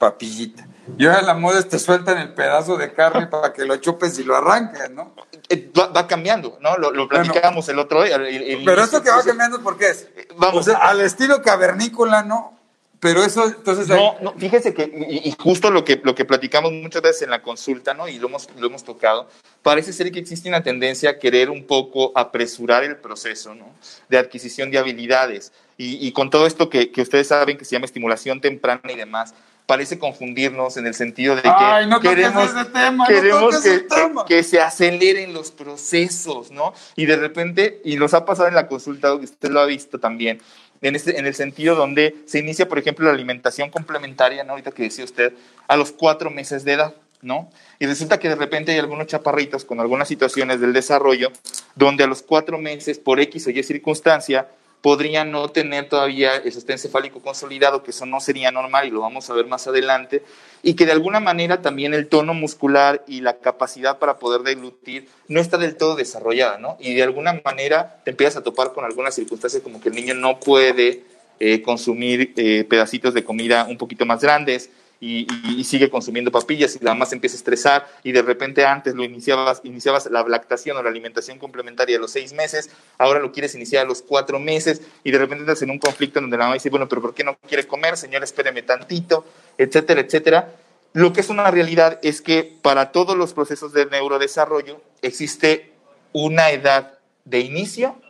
Papillita. 0.00 0.66
Y 0.96 1.06
ahora 1.06 1.22
la 1.22 1.34
moda 1.34 1.60
es 1.60 1.68
te 1.68 1.78
sueltan 1.78 2.18
el 2.18 2.34
pedazo 2.34 2.76
de 2.76 2.92
carne 2.92 3.26
para 3.30 3.52
que 3.52 3.64
lo 3.64 3.76
chupes 3.76 4.18
y 4.18 4.24
lo 4.24 4.34
arranques, 4.36 4.90
¿no? 4.90 5.14
Eh, 5.48 5.70
Va, 5.78 5.86
va 5.88 6.08
cambiando, 6.08 6.58
¿no? 6.60 6.76
Lo, 6.76 6.90
lo 6.90 7.08
platicábamos 7.08 7.68
el 7.68 7.78
otro 7.78 8.02
día. 8.02 8.16
el- 8.16 8.26
el- 8.26 8.64
Pero 8.64 8.82
esto 8.82 9.00
que 9.00 9.10
va 9.10 9.22
cambiando, 9.22 9.62
¿por 9.62 9.78
qué 9.78 9.90
es? 9.90 10.08
Vamos. 10.36 10.60
O 10.60 10.62
sea, 10.72 10.78
al 10.78 11.00
estilo 11.02 11.40
cavernícola, 11.40 12.24
¿no? 12.24 12.57
Pero 13.00 13.22
eso, 13.22 13.46
entonces... 13.46 13.86
No, 13.88 14.16
no, 14.20 14.32
fíjese 14.34 14.74
que, 14.74 14.90
y, 15.08 15.28
y 15.28 15.34
justo 15.38 15.70
lo 15.70 15.84
que, 15.84 16.00
lo 16.02 16.14
que 16.14 16.24
platicamos 16.24 16.72
muchas 16.72 17.00
veces 17.02 17.22
en 17.22 17.30
la 17.30 17.42
consulta, 17.42 17.94
¿no? 17.94 18.08
Y 18.08 18.18
lo 18.18 18.26
hemos, 18.28 18.48
lo 18.58 18.66
hemos 18.66 18.82
tocado, 18.82 19.28
parece 19.62 19.92
ser 19.92 20.10
que 20.10 20.18
existe 20.18 20.48
una 20.48 20.62
tendencia 20.64 21.10
a 21.10 21.18
querer 21.18 21.48
un 21.48 21.64
poco 21.64 22.10
apresurar 22.16 22.82
el 22.82 22.96
proceso, 22.96 23.54
¿no? 23.54 23.70
De 24.08 24.18
adquisición 24.18 24.70
de 24.72 24.78
habilidades. 24.78 25.52
Y, 25.76 26.04
y 26.04 26.10
con 26.12 26.28
todo 26.28 26.46
esto 26.46 26.68
que, 26.68 26.90
que 26.90 27.02
ustedes 27.02 27.28
saben 27.28 27.56
que 27.56 27.64
se 27.64 27.72
llama 27.76 27.86
estimulación 27.86 28.40
temprana 28.40 28.80
y 28.90 28.96
demás, 28.96 29.32
parece 29.66 29.98
confundirnos 29.98 30.78
en 30.78 30.86
el 30.86 30.94
sentido 30.94 31.36
de 31.36 31.42
que 31.42 31.50
Ay, 31.52 31.86
no 31.86 32.00
queremos, 32.00 32.50
ese 32.50 32.64
tema, 32.64 33.04
no 33.04 33.06
queremos 33.06 33.54
toques 33.54 33.82
que, 33.82 34.36
que- 34.36 34.42
se 34.42 34.60
aceleren 34.60 35.34
los 35.34 35.50
procesos, 35.50 36.50
¿no? 36.50 36.72
Y 36.96 37.04
de 37.04 37.16
repente, 37.16 37.80
y 37.84 37.96
nos 37.96 38.14
ha 38.14 38.24
pasado 38.24 38.48
en 38.48 38.54
la 38.54 38.66
consulta, 38.66 39.12
usted 39.12 39.50
lo 39.50 39.60
ha 39.60 39.66
visto 39.66 40.00
también, 40.00 40.40
en, 40.80 40.96
este, 40.96 41.18
en 41.18 41.26
el 41.26 41.34
sentido 41.34 41.74
donde 41.74 42.16
se 42.26 42.38
inicia, 42.38 42.68
por 42.68 42.78
ejemplo, 42.78 43.06
la 43.06 43.12
alimentación 43.12 43.70
complementaria, 43.70 44.44
¿no? 44.44 44.52
Ahorita 44.52 44.72
que 44.72 44.84
decía 44.84 45.04
usted, 45.04 45.32
a 45.66 45.76
los 45.76 45.92
cuatro 45.92 46.30
meses 46.30 46.64
de 46.64 46.74
edad, 46.74 46.94
¿no? 47.22 47.50
Y 47.78 47.86
resulta 47.86 48.18
que 48.18 48.28
de 48.28 48.36
repente 48.36 48.72
hay 48.72 48.78
algunos 48.78 49.06
chaparritos 49.06 49.64
con 49.64 49.80
algunas 49.80 50.08
situaciones 50.08 50.60
del 50.60 50.72
desarrollo 50.72 51.32
donde 51.74 52.04
a 52.04 52.06
los 52.06 52.22
cuatro 52.22 52.58
meses, 52.58 52.98
por 52.98 53.20
X 53.20 53.46
o 53.46 53.50
Y 53.50 53.62
circunstancia, 53.62 54.48
podrían 54.80 55.32
no 55.32 55.48
tener 55.48 55.88
todavía 55.88 56.36
el 56.36 56.52
sostén 56.52 56.78
cefálico 56.78 57.20
consolidado, 57.20 57.82
que 57.82 57.90
eso 57.90 58.06
no 58.06 58.20
sería 58.20 58.50
normal 58.50 58.86
y 58.86 58.90
lo 58.90 59.00
vamos 59.00 59.28
a 59.28 59.34
ver 59.34 59.46
más 59.46 59.66
adelante, 59.66 60.22
y 60.62 60.74
que 60.74 60.86
de 60.86 60.92
alguna 60.92 61.20
manera 61.20 61.62
también 61.62 61.94
el 61.94 62.08
tono 62.08 62.34
muscular 62.34 63.04
y 63.06 63.20
la 63.20 63.38
capacidad 63.38 63.98
para 63.98 64.18
poder 64.18 64.42
deglutir 64.42 65.08
no 65.26 65.40
está 65.40 65.58
del 65.58 65.76
todo 65.76 65.96
desarrollada, 65.96 66.58
¿no? 66.58 66.76
Y 66.80 66.94
de 66.94 67.02
alguna 67.02 67.40
manera 67.44 68.00
te 68.04 68.10
empiezas 68.12 68.36
a 68.36 68.42
topar 68.42 68.72
con 68.72 68.84
algunas 68.84 69.14
circunstancias 69.14 69.62
como 69.62 69.80
que 69.80 69.88
el 69.88 69.94
niño 69.94 70.14
no 70.14 70.38
puede 70.40 71.04
eh, 71.40 71.62
consumir 71.62 72.34
eh, 72.36 72.64
pedacitos 72.64 73.14
de 73.14 73.24
comida 73.24 73.66
un 73.68 73.78
poquito 73.78 74.06
más 74.06 74.20
grandes 74.20 74.70
y, 75.00 75.26
sigue 75.64 75.90
consumiendo 75.90 76.32
papillas 76.32 76.74
y 76.74 76.78
se 76.78 77.14
empieza 77.14 77.36
a 77.36 77.38
estresar 77.38 77.86
y 78.02 78.12
de 78.12 78.22
repente 78.22 78.64
antes 78.64 78.94
lo 78.94 79.04
iniciabas, 79.04 79.60
iniciabas 79.64 80.06
la 80.10 80.22
lactación 80.26 80.76
o 80.76 80.82
la 80.82 80.88
alimentación 80.88 81.38
complementaria 81.38 81.98
a 81.98 82.00
los 82.00 82.10
seis 82.10 82.32
meses, 82.32 82.70
ahora 82.96 83.20
lo 83.20 83.30
quieres 83.30 83.54
iniciar 83.54 83.84
a 83.84 83.88
los 83.88 84.02
cuatro 84.02 84.40
meses 84.40 84.82
y 85.04 85.10
de 85.10 85.18
repente 85.18 85.42
entras 85.42 85.62
en 85.62 85.70
un 85.70 85.78
conflicto 85.78 86.20
donde 86.20 86.36
la 86.36 86.44
mamá 86.44 86.54
dice, 86.54 86.70
bueno, 86.70 86.88
pero 86.88 87.02
¿por 87.02 87.14
qué 87.14 87.22
no 87.22 87.36
quiere 87.46 87.66
comer? 87.66 87.96
Señor, 87.96 88.24
espéreme 88.24 88.62
tantito, 88.62 89.24
etcétera, 89.56 90.00
etcétera. 90.00 90.52
Lo 90.94 91.12
que 91.12 91.20
es 91.20 91.28
una 91.28 91.50
realidad 91.50 92.00
es 92.02 92.22
que 92.22 92.58
para 92.62 92.90
todos 92.90 93.16
los 93.16 93.34
procesos 93.34 93.72
de 93.72 93.86
neurodesarrollo 93.86 94.80
existe 95.02 95.72
una 96.12 96.50
edad 96.50 96.98
de 97.24 97.40
inicio 97.40 98.00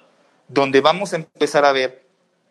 donde 0.46 0.80
vamos 0.80 1.12
a 1.12 1.16
empezar 1.16 1.64
a 1.64 1.72
ver 1.72 2.07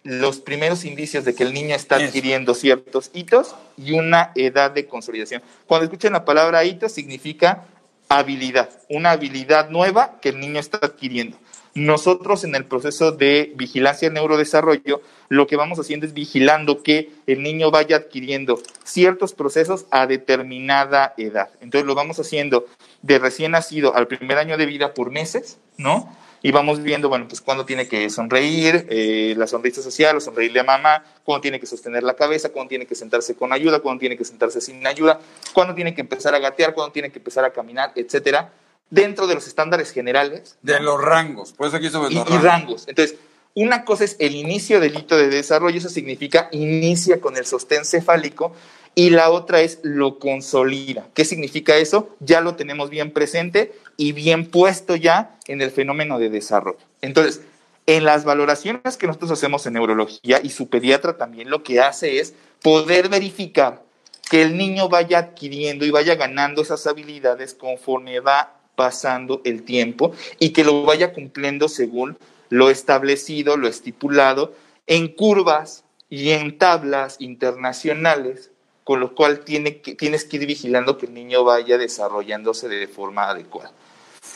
los 0.08 0.40
primeros 0.40 0.86
indicios 0.86 1.26
de 1.26 1.36
que 1.36 1.44
el 1.44 1.54
niño 1.54 1.76
está 1.76 1.98
adquiriendo 1.98 2.54
ciertos 2.54 3.12
hitos 3.14 3.56
y 3.76 3.92
una 3.92 4.32
edad 4.36 4.72
de 4.72 4.88
consolidación. 4.88 5.42
Cuando 5.66 5.84
escuchen 5.84 6.14
la 6.14 6.24
palabra 6.24 6.64
hito 6.64 6.88
significa 6.88 7.66
habilidad, 8.08 8.70
una 8.88 9.12
habilidad 9.12 9.70
nueva 9.70 10.18
que 10.22 10.30
el 10.30 10.40
niño 10.40 10.62
está 10.62 10.80
adquiriendo. 10.82 11.38
Nosotros 11.76 12.46
en 12.46 12.56
el 12.56 12.64
proceso 12.64 13.12
de 13.12 13.52
vigilancia 13.58 14.08
del 14.08 14.14
neurodesarrollo, 14.14 15.02
lo 15.28 15.46
que 15.46 15.58
vamos 15.58 15.78
haciendo 15.78 16.06
es 16.06 16.14
vigilando 16.14 16.84
que 16.84 17.12
el 17.28 17.44
niño 17.44 17.70
vaya 17.70 17.98
adquiriendo 17.98 18.62
ciertos 18.86 19.34
procesos 19.34 19.88
a 19.92 20.08
determinada 20.08 21.16
edad. 21.18 21.50
Entonces 21.60 21.86
lo 21.86 21.96
vamos 21.96 22.18
haciendo 22.18 22.66
de 23.02 23.20
recién 23.20 23.52
nacido 23.52 23.94
al 23.94 24.08
primer 24.08 24.38
año 24.38 24.56
de 24.56 24.68
vida 24.68 24.94
por 24.94 25.12
meses, 25.12 25.58
¿no? 25.76 26.16
Y 26.42 26.52
vamos 26.52 26.84
viendo, 26.84 27.10
bueno, 27.10 27.28
pues 27.28 27.42
cuándo 27.42 27.66
tiene 27.66 27.88
que 27.88 28.10
sonreír, 28.10 28.86
eh, 28.90 29.34
la 29.38 29.48
sonrisa 29.48 29.82
social, 29.82 30.16
o 30.18 30.22
sonreírle 30.22 30.60
a 30.60 30.64
mamá, 30.64 31.04
cuándo 31.24 31.42
tiene 31.42 31.60
que 31.60 31.66
sostener 31.66 32.04
la 32.04 32.16
cabeza, 32.16 32.50
cuándo 32.50 32.70
tiene 32.70 32.86
que 32.86 32.96
sentarse 32.96 33.36
con 33.36 33.54
ayuda, 33.54 33.80
cuándo 33.80 34.00
tiene 34.00 34.18
que 34.18 34.24
sentarse 34.26 34.62
sin 34.62 34.86
ayuda, 34.86 35.20
cuándo 35.54 35.74
tiene 35.74 35.96
que 35.96 36.02
empezar 36.02 36.36
a 36.36 36.40
gatear, 36.40 36.74
cuándo 36.74 36.92
tiene 36.92 37.12
que 37.12 37.20
empezar 37.20 37.44
a 37.44 37.52
caminar, 37.52 37.92
etcétera, 37.96 38.52
dentro 38.90 39.28
de 39.28 39.36
los 39.36 39.48
estándares 39.48 39.92
generales 39.92 40.58
De 40.62 40.80
los 40.80 41.02
rangos, 41.02 41.54
por 41.54 41.68
eso 41.68 41.78
aquí 41.78 41.90
sobre 41.90 42.14
y, 42.14 42.16
los 42.16 42.28
y 42.28 42.30
rangos. 42.30 42.44
rangos. 42.44 42.88
Entonces, 42.88 43.18
una 43.54 43.84
cosa 43.86 44.04
es 44.04 44.16
el 44.20 44.36
inicio 44.36 44.80
del 44.80 44.96
hito 44.98 45.18
de 45.18 45.30
desarrollo, 45.30 45.80
eso 45.80 45.90
significa 45.90 46.48
inicia 46.52 47.20
con 47.20 47.36
el 47.38 47.46
sostén 47.46 47.86
cefálico, 47.86 48.54
y 48.98 49.12
la 49.12 49.30
otra 49.30 49.62
es 49.62 49.80
lo 49.84 50.18
consolida. 50.18 51.08
¿Qué 51.14 51.24
significa 51.24 51.78
eso? 51.78 52.16
Ya 52.20 52.42
lo 52.42 52.56
tenemos 52.56 52.90
bien 52.90 53.12
presente 53.12 53.72
y 53.96 54.12
bien 54.12 54.48
puesto 54.50 54.96
ya 54.96 55.38
en 55.46 55.62
el 55.62 55.70
fenómeno 55.70 56.18
de 56.18 56.32
desarrollo. 56.32 56.80
Entonces, 57.02 57.42
en 57.86 58.06
las 58.06 58.26
valoraciones 58.26 58.98
que 58.98 59.06
nosotros 59.06 59.30
hacemos 59.30 59.68
en 59.68 59.74
neurología 59.74 60.40
y 60.42 60.50
su 60.50 60.68
pediatra 60.68 61.16
también 61.16 61.52
lo 61.52 61.62
que 61.62 61.80
hace 61.80 62.20
es 62.20 62.34
poder 62.64 63.08
verificar 63.08 63.84
que 64.32 64.42
el 64.42 64.58
niño 64.58 64.90
vaya 64.90 65.20
adquiriendo 65.20 65.86
y 65.86 65.92
vaya 65.92 66.16
ganando 66.16 66.64
esas 66.64 66.88
habilidades 66.88 67.54
conforme 67.54 68.20
va 68.20 68.56
pasando 68.76 69.44
el 69.46 69.62
tiempo 69.62 70.12
y 70.40 70.54
que 70.54 70.64
lo 70.64 70.86
vaya 70.86 71.14
cumpliendo 71.14 71.70
según 71.70 72.18
lo 72.50 72.72
establecido, 72.72 73.58
lo 73.58 73.68
estipulado, 73.68 74.56
en 74.88 75.08
curvas 75.08 75.84
y 76.10 76.32
en 76.32 76.58
tablas 76.58 77.18
internacionales, 77.20 78.50
con 78.88 79.02
lo 79.02 79.14
cual 79.14 79.42
tiene 79.42 79.82
que, 79.82 79.96
tienes 79.96 80.24
que 80.24 80.38
ir 80.38 80.46
vigilando 80.46 80.98
que 80.98 81.08
el 81.08 81.14
niño 81.14 81.44
vaya 81.44 81.78
desarrollándose 81.78 82.70
de 82.70 82.88
forma 82.88 83.28
adecuada. 83.30 83.74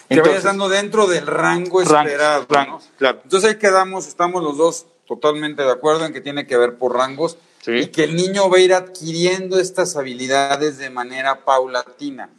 Que 0.09 0.19
vayas 0.19 0.43
dando 0.43 0.67
dentro 0.67 1.07
del 1.07 1.25
rango 1.25 1.81
esperado. 1.81 2.45
claro. 2.47 2.81
Entonces 3.23 3.49
ahí 3.49 3.57
quedamos, 3.57 4.07
estamos 4.07 4.43
los 4.43 4.57
dos 4.57 4.87
totalmente 5.07 5.63
de 5.63 5.71
acuerdo 5.71 6.05
en 6.05 6.11
que 6.11 6.19
tiene 6.19 6.47
que 6.47 6.57
ver 6.57 6.75
por 6.77 6.93
rangos 6.97 7.37
Sí. 7.61 7.71
y 7.71 7.87
que 7.87 8.03
el 8.03 8.17
niño 8.17 8.49
va 8.49 8.57
a 8.57 8.59
ir 8.59 8.73
adquiriendo 8.73 9.57
estas 9.57 9.95
habilidades 9.95 10.77
de 10.77 10.89
manera 10.89 11.45
paulatina. 11.45 12.29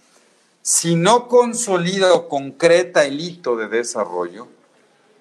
Si 0.60 0.96
no 0.96 1.28
consolida 1.28 2.12
o 2.12 2.28
concreta 2.28 3.06
el 3.06 3.20
hito 3.20 3.56
de 3.56 3.68
desarrollo, 3.68 4.48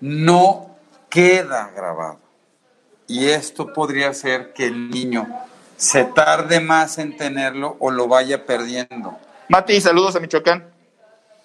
no 0.02 0.76
queda 1.10 1.72
grabado. 1.74 2.20
Y 3.08 3.28
esto 3.28 3.72
podría 3.72 4.10
hacer 4.10 4.52
que 4.52 4.66
el 4.66 4.90
niño 4.90 5.28
se 5.82 6.04
tarde 6.04 6.60
más 6.60 7.00
en 7.00 7.18
tenerlo 7.18 7.76
o 7.80 7.90
lo 7.90 8.08
vaya 8.08 8.46
perdiendo. 8.46 9.18
Mati, 9.50 9.82
saludos 9.82 10.16
a 10.16 10.20
Michoacán. 10.20 10.70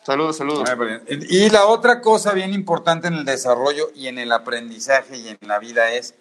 Saludos, 0.04 0.36
saludos. 0.36 0.68
Y 1.08 1.48
la 1.48 1.64
otra 1.64 2.02
cosa 2.02 2.34
bien 2.34 2.52
importante 2.52 3.08
en 3.08 3.14
el 3.14 3.24
desarrollo 3.24 3.90
y 3.94 4.08
en 4.08 4.18
el 4.18 4.30
aprendizaje 4.30 5.16
y 5.16 5.28
en 5.28 5.38
la 5.40 5.58
vida 5.58 5.90
es, 5.94 6.14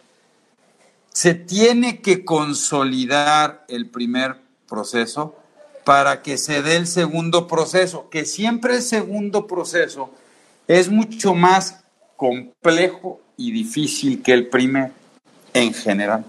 se 1.12 1.34
tiene 1.34 2.02
que 2.02 2.24
consolidar 2.24 3.66
el 3.68 3.90
primer 3.90 4.38
proceso 4.70 5.36
para 5.84 6.22
que 6.22 6.38
se 6.38 6.62
dé 6.62 6.78
el 6.78 6.88
segundo 6.88 7.48
proceso, 7.48 8.10
que 8.10 8.24
siempre 8.24 8.78
el 8.78 8.82
segundo 8.82 9.46
proceso 9.46 10.10
es 10.70 10.90
mucho 10.90 11.34
más 11.36 11.84
complejo 12.16 13.20
y 13.36 13.52
difícil 13.52 14.24
que 14.24 14.32
el 14.32 14.48
primero 14.48 14.92
en 15.54 15.74
general. 15.74 16.26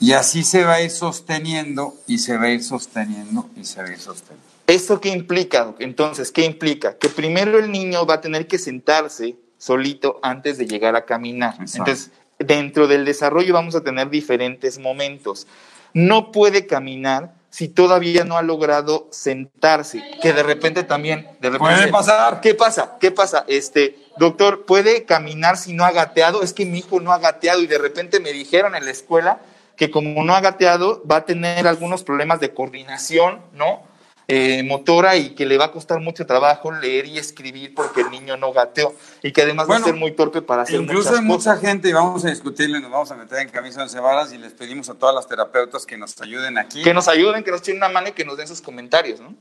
Y 0.00 0.12
así 0.12 0.44
se 0.44 0.64
va 0.64 0.74
a 0.74 0.82
ir 0.82 0.90
sosteniendo 0.90 1.94
y 2.06 2.18
se 2.18 2.36
va 2.36 2.44
a 2.44 2.50
ir 2.50 2.62
sosteniendo 2.62 3.48
y 3.56 3.64
se 3.64 3.82
va 3.82 3.88
a 3.88 3.92
ir 3.92 3.98
sosteniendo. 3.98 4.46
¿Eso 4.66 5.00
qué 5.00 5.08
implica? 5.08 5.74
Entonces, 5.78 6.30
¿qué 6.30 6.44
implica? 6.44 6.96
Que 6.98 7.08
primero 7.08 7.58
el 7.58 7.72
niño 7.72 8.06
va 8.06 8.14
a 8.14 8.20
tener 8.20 8.46
que 8.46 8.58
sentarse 8.58 9.36
solito 9.56 10.20
antes 10.22 10.58
de 10.58 10.66
llegar 10.66 10.94
a 10.94 11.04
caminar. 11.04 11.54
Exacto. 11.60 11.90
Entonces, 11.90 12.10
dentro 12.38 12.86
del 12.86 13.04
desarrollo 13.04 13.54
vamos 13.54 13.74
a 13.74 13.82
tener 13.82 14.10
diferentes 14.10 14.78
momentos. 14.78 15.46
No 15.94 16.30
puede 16.30 16.66
caminar 16.66 17.34
si 17.50 17.68
todavía 17.68 18.24
no 18.24 18.36
ha 18.36 18.42
logrado 18.42 19.08
sentarse, 19.10 20.04
que 20.22 20.32
de 20.32 20.42
repente 20.42 20.82
también, 20.84 21.26
de 21.40 21.50
repente, 21.50 21.74
Puede 21.74 21.88
pasar. 21.88 22.40
¿Qué 22.40 22.54
pasa? 22.54 22.98
¿Qué 23.00 23.10
pasa? 23.10 23.44
Este, 23.48 23.96
doctor, 24.18 24.66
¿puede 24.66 25.04
caminar 25.04 25.56
si 25.56 25.72
no 25.72 25.84
ha 25.84 25.92
gateado? 25.92 26.42
Es 26.42 26.52
que 26.52 26.66
mi 26.66 26.78
hijo 26.78 27.00
no 27.00 27.10
ha 27.10 27.18
gateado 27.18 27.62
y 27.62 27.66
de 27.66 27.78
repente 27.78 28.20
me 28.20 28.32
dijeron 28.32 28.74
en 28.74 28.84
la 28.84 28.90
escuela 28.90 29.40
que 29.78 29.90
como 29.90 30.22
no 30.22 30.34
ha 30.34 30.42
gateado 30.42 31.02
va 31.10 31.16
a 31.16 31.24
tener 31.24 31.66
algunos 31.66 32.04
problemas 32.04 32.40
de 32.40 32.52
coordinación, 32.52 33.40
¿no? 33.54 33.88
eh, 34.30 34.62
motora 34.62 35.16
y 35.16 35.30
que 35.30 35.46
le 35.46 35.56
va 35.56 35.66
a 35.66 35.72
costar 35.72 36.00
mucho 36.00 36.26
trabajo 36.26 36.70
leer 36.70 37.06
y 37.06 37.16
escribir 37.16 37.74
porque 37.74 38.02
el 38.02 38.10
niño 38.10 38.36
no 38.36 38.52
gateó 38.52 38.94
y 39.22 39.32
que 39.32 39.40
además 39.40 39.66
Bueno, 39.66 39.80
va 39.80 39.86
a 39.86 39.90
ser 39.90 39.98
muy 39.98 40.12
torpe 40.12 40.42
para 40.42 40.62
hacer 40.62 40.82
Incluso 40.82 41.08
muchas 41.08 41.18
hay 41.18 41.24
mucha 41.24 41.50
cosas. 41.54 41.60
gente, 41.60 41.88
y 41.88 41.92
vamos 41.94 42.26
a 42.26 42.28
discutirle, 42.28 42.78
nos 42.78 42.90
vamos 42.90 43.10
a 43.10 43.16
meter 43.16 43.38
en 43.38 43.48
camisa 43.48 43.86
de 43.86 44.00
varas 44.00 44.30
y 44.34 44.36
les 44.36 44.52
pedimos 44.52 44.90
a 44.90 44.94
todas 44.94 45.14
las 45.14 45.26
terapeutas 45.26 45.86
que 45.86 45.96
nos 45.96 46.20
ayuden 46.20 46.58
aquí. 46.58 46.82
Que 46.82 46.92
nos 46.92 47.08
ayuden, 47.08 47.42
que 47.42 47.50
nos 47.50 47.62
echen 47.62 47.78
una 47.78 47.88
mano 47.88 48.08
y 48.08 48.12
que 48.12 48.26
nos 48.26 48.36
den 48.36 48.46
sus 48.46 48.60
comentarios, 48.60 49.18
¿no? 49.18 49.34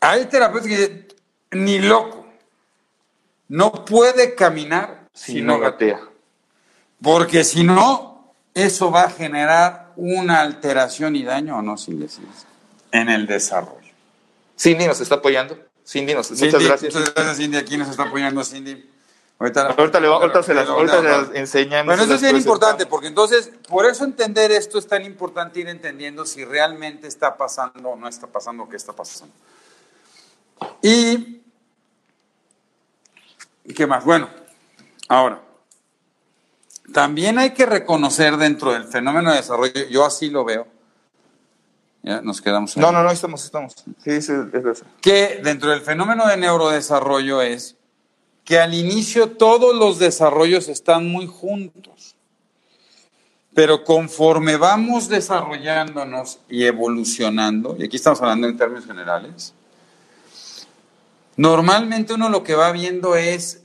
Hay 0.00 0.26
terapeutas 0.26 0.68
que 0.68 0.76
dicen, 0.76 1.06
ni 1.52 1.78
loco, 1.78 2.26
no 3.48 3.72
puede 3.86 4.34
caminar 4.34 5.06
Si 5.14 5.40
no 5.40 5.58
gatea. 5.58 6.00
Porque 7.02 7.42
si 7.42 7.64
no, 7.64 8.17
eso 8.58 8.90
va 8.90 9.04
a 9.04 9.10
generar 9.10 9.92
una 9.96 10.40
alteración 10.40 11.16
y 11.16 11.24
daño, 11.24 11.58
¿o 11.58 11.62
no, 11.62 11.76
Cindy? 11.76 12.06
En 12.92 13.08
el 13.08 13.26
desarrollo. 13.26 13.88
Cindy 14.58 14.86
nos 14.86 15.00
está 15.00 15.16
apoyando. 15.16 15.58
Cindy 15.86 16.14
nos, 16.14 16.30
muchas 16.30 16.50
Cindy, 16.50 16.64
gracias. 16.66 16.94
Muchas 16.94 17.14
gracias, 17.14 17.36
Cindy. 17.38 17.56
Aquí 17.56 17.76
nos 17.76 17.88
está 17.88 18.04
apoyando 18.04 18.42
Cindy. 18.44 18.90
Ahorita, 19.40 19.68
Ahorita, 19.68 20.00
le 20.00 20.08
va- 20.08 20.16
ahorita 20.16 20.42
se 20.42 20.52
las, 20.52 20.68
ahorita 20.68 20.96
se 20.96 21.02
no, 21.02 21.08
las 21.08 21.30
enseñamos. 21.34 21.86
Bueno, 21.86 22.02
eso 22.02 22.14
es 22.14 22.20
bien 22.22 22.36
importante, 22.36 22.86
porque 22.86 23.06
entonces, 23.06 23.52
por 23.68 23.86
eso 23.86 24.04
entender 24.04 24.50
esto 24.50 24.78
es 24.78 24.86
tan 24.88 25.04
importante 25.04 25.60
ir 25.60 25.68
entendiendo 25.68 26.26
si 26.26 26.44
realmente 26.44 27.06
está 27.06 27.36
pasando 27.36 27.90
o 27.90 27.96
no 27.96 28.08
está 28.08 28.26
pasando 28.26 28.64
o 28.64 28.68
qué 28.68 28.74
está 28.76 28.92
pasando. 28.92 29.32
Y, 30.82 31.40
¿y 33.64 33.74
qué 33.74 33.86
más? 33.86 34.04
Bueno, 34.04 34.28
ahora, 35.08 35.40
también 36.92 37.38
hay 37.38 37.50
que 37.50 37.66
reconocer 37.66 38.36
dentro 38.36 38.72
del 38.72 38.84
fenómeno 38.84 39.30
de 39.30 39.36
desarrollo, 39.36 39.72
yo 39.90 40.04
así 40.04 40.30
lo 40.30 40.44
veo, 40.44 40.66
ya 42.02 42.20
nos 42.22 42.40
quedamos 42.40 42.76
ahí 42.76 42.82
No, 42.82 42.92
no, 42.92 43.02
no, 43.02 43.10
estamos, 43.10 43.44
estamos. 43.44 43.74
Sí, 44.02 44.22
sí, 44.22 44.32
es 44.32 44.62
verdad. 44.62 44.86
que 45.00 45.40
dentro 45.42 45.70
del 45.70 45.80
fenómeno 45.80 46.26
de 46.26 46.36
neurodesarrollo 46.36 47.42
es 47.42 47.76
que 48.44 48.58
al 48.58 48.72
inicio 48.72 49.32
todos 49.32 49.76
los 49.76 49.98
desarrollos 49.98 50.68
están 50.68 51.06
muy 51.06 51.26
juntos, 51.26 52.16
pero 53.52 53.84
conforme 53.84 54.56
vamos 54.56 55.08
desarrollándonos 55.08 56.38
y 56.48 56.64
evolucionando, 56.64 57.76
y 57.78 57.84
aquí 57.84 57.96
estamos 57.96 58.22
hablando 58.22 58.48
en 58.48 58.56
términos 58.56 58.86
generales, 58.86 59.52
normalmente 61.36 62.14
uno 62.14 62.30
lo 62.30 62.42
que 62.42 62.54
va 62.54 62.72
viendo 62.72 63.16
es 63.16 63.64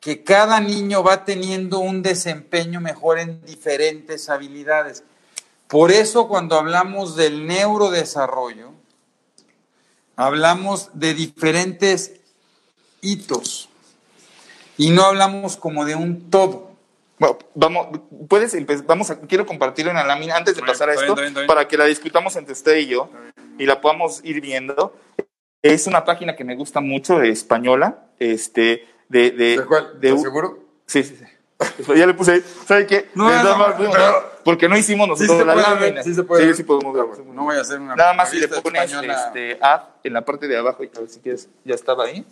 que 0.00 0.24
cada 0.24 0.60
niño 0.60 1.02
va 1.02 1.24
teniendo 1.24 1.78
un 1.78 2.02
desempeño 2.02 2.80
mejor 2.80 3.18
en 3.18 3.44
diferentes 3.44 4.30
habilidades. 4.30 5.04
Por 5.68 5.92
eso 5.92 6.26
cuando 6.26 6.56
hablamos 6.56 7.16
del 7.16 7.46
neurodesarrollo, 7.46 8.72
hablamos 10.16 10.90
de 10.94 11.14
diferentes 11.14 12.14
hitos 13.02 13.68
y 14.76 14.90
no 14.90 15.04
hablamos 15.04 15.56
como 15.56 15.84
de 15.84 15.94
un 15.94 16.30
todo. 16.30 16.70
Bueno, 17.18 17.38
vamos, 17.54 18.00
puedes 18.28 18.54
empezar, 18.54 18.86
vamos 18.86 19.10
a, 19.10 19.20
quiero 19.20 19.44
compartir 19.44 19.86
una 19.86 20.02
lámina 20.02 20.36
antes 20.36 20.54
de 20.54 20.62
bien, 20.62 20.72
pasar 20.72 20.88
a 20.88 20.94
esto, 20.94 21.14
bien, 21.14 21.34
bien, 21.34 21.46
para 21.46 21.68
que 21.68 21.76
la 21.76 21.84
discutamos 21.84 22.34
entre 22.36 22.54
usted 22.54 22.78
y 22.78 22.86
yo 22.86 23.10
y 23.58 23.66
la 23.66 23.82
podamos 23.82 24.24
ir 24.24 24.40
viendo. 24.40 24.96
Es 25.62 25.86
una 25.86 26.06
página 26.06 26.34
que 26.34 26.44
me 26.44 26.56
gusta 26.56 26.80
mucho, 26.80 27.18
de 27.18 27.28
española, 27.28 28.06
este, 28.18 28.88
de, 29.10 29.30
de, 29.32 29.62
de- 30.00 30.18
seguro? 30.18 30.58
Sí, 30.86 31.02
sí, 31.04 31.16
sí. 31.18 31.24
Ya 31.94 32.06
le 32.06 32.14
puse 32.14 32.32
ahí. 32.32 32.44
¿Sabe 32.66 32.86
qué? 32.86 33.10
No, 33.14 33.28
no, 33.44 33.56
más, 33.58 33.78
no. 33.78 33.90
Porque 34.44 34.66
no 34.66 34.76
hicimos 34.78 35.06
nosotros 35.06 35.44
la 35.46 35.54
lámina. 35.54 36.02
sí 36.02 36.14
se 36.14 36.22
puede 36.22 36.40
Sí, 36.42 36.46
ver. 36.46 36.56
sí 36.56 36.62
podemos 36.62 36.94
ver. 36.94 37.04
No 37.26 37.42
voy 37.44 37.56
a 37.56 37.60
hacer 37.60 37.78
una 37.78 37.94
Nada 37.94 38.14
más 38.14 38.30
si 38.30 38.38
le 38.40 38.48
pones 38.48 38.84
española. 38.90 39.26
este, 39.26 39.58
add 39.60 39.82
en 40.02 40.14
la 40.14 40.24
parte 40.24 40.48
de 40.48 40.56
abajo, 40.56 40.82
y 40.82 40.90
a 40.96 41.00
ver 41.00 41.10
si 41.10 41.20
quieres, 41.20 41.50
ya 41.66 41.74
estaba 41.74 42.04
ahí. 42.06 42.24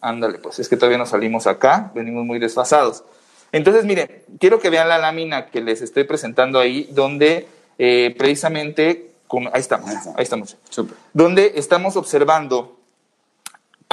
Ándale, 0.00 0.38
pues 0.38 0.58
es 0.58 0.68
que 0.68 0.76
todavía 0.76 0.98
no 0.98 1.06
salimos 1.06 1.46
acá, 1.46 1.92
venimos 1.94 2.24
muy 2.26 2.38
desfasados. 2.40 3.04
Entonces, 3.52 3.84
miren, 3.84 4.22
quiero 4.40 4.58
que 4.58 4.68
vean 4.68 4.88
la 4.88 4.98
lámina 4.98 5.46
que 5.46 5.60
les 5.60 5.80
estoy 5.80 6.04
presentando 6.04 6.58
ahí, 6.58 6.88
donde 6.92 7.46
eh, 7.78 8.14
precisamente, 8.18 9.12
con- 9.28 9.46
ahí 9.46 9.60
estamos, 9.60 9.90
ahí 10.16 10.22
estamos, 10.24 10.56
Súper. 10.68 10.96
donde 11.12 11.52
estamos 11.54 11.96
observando 11.96 12.73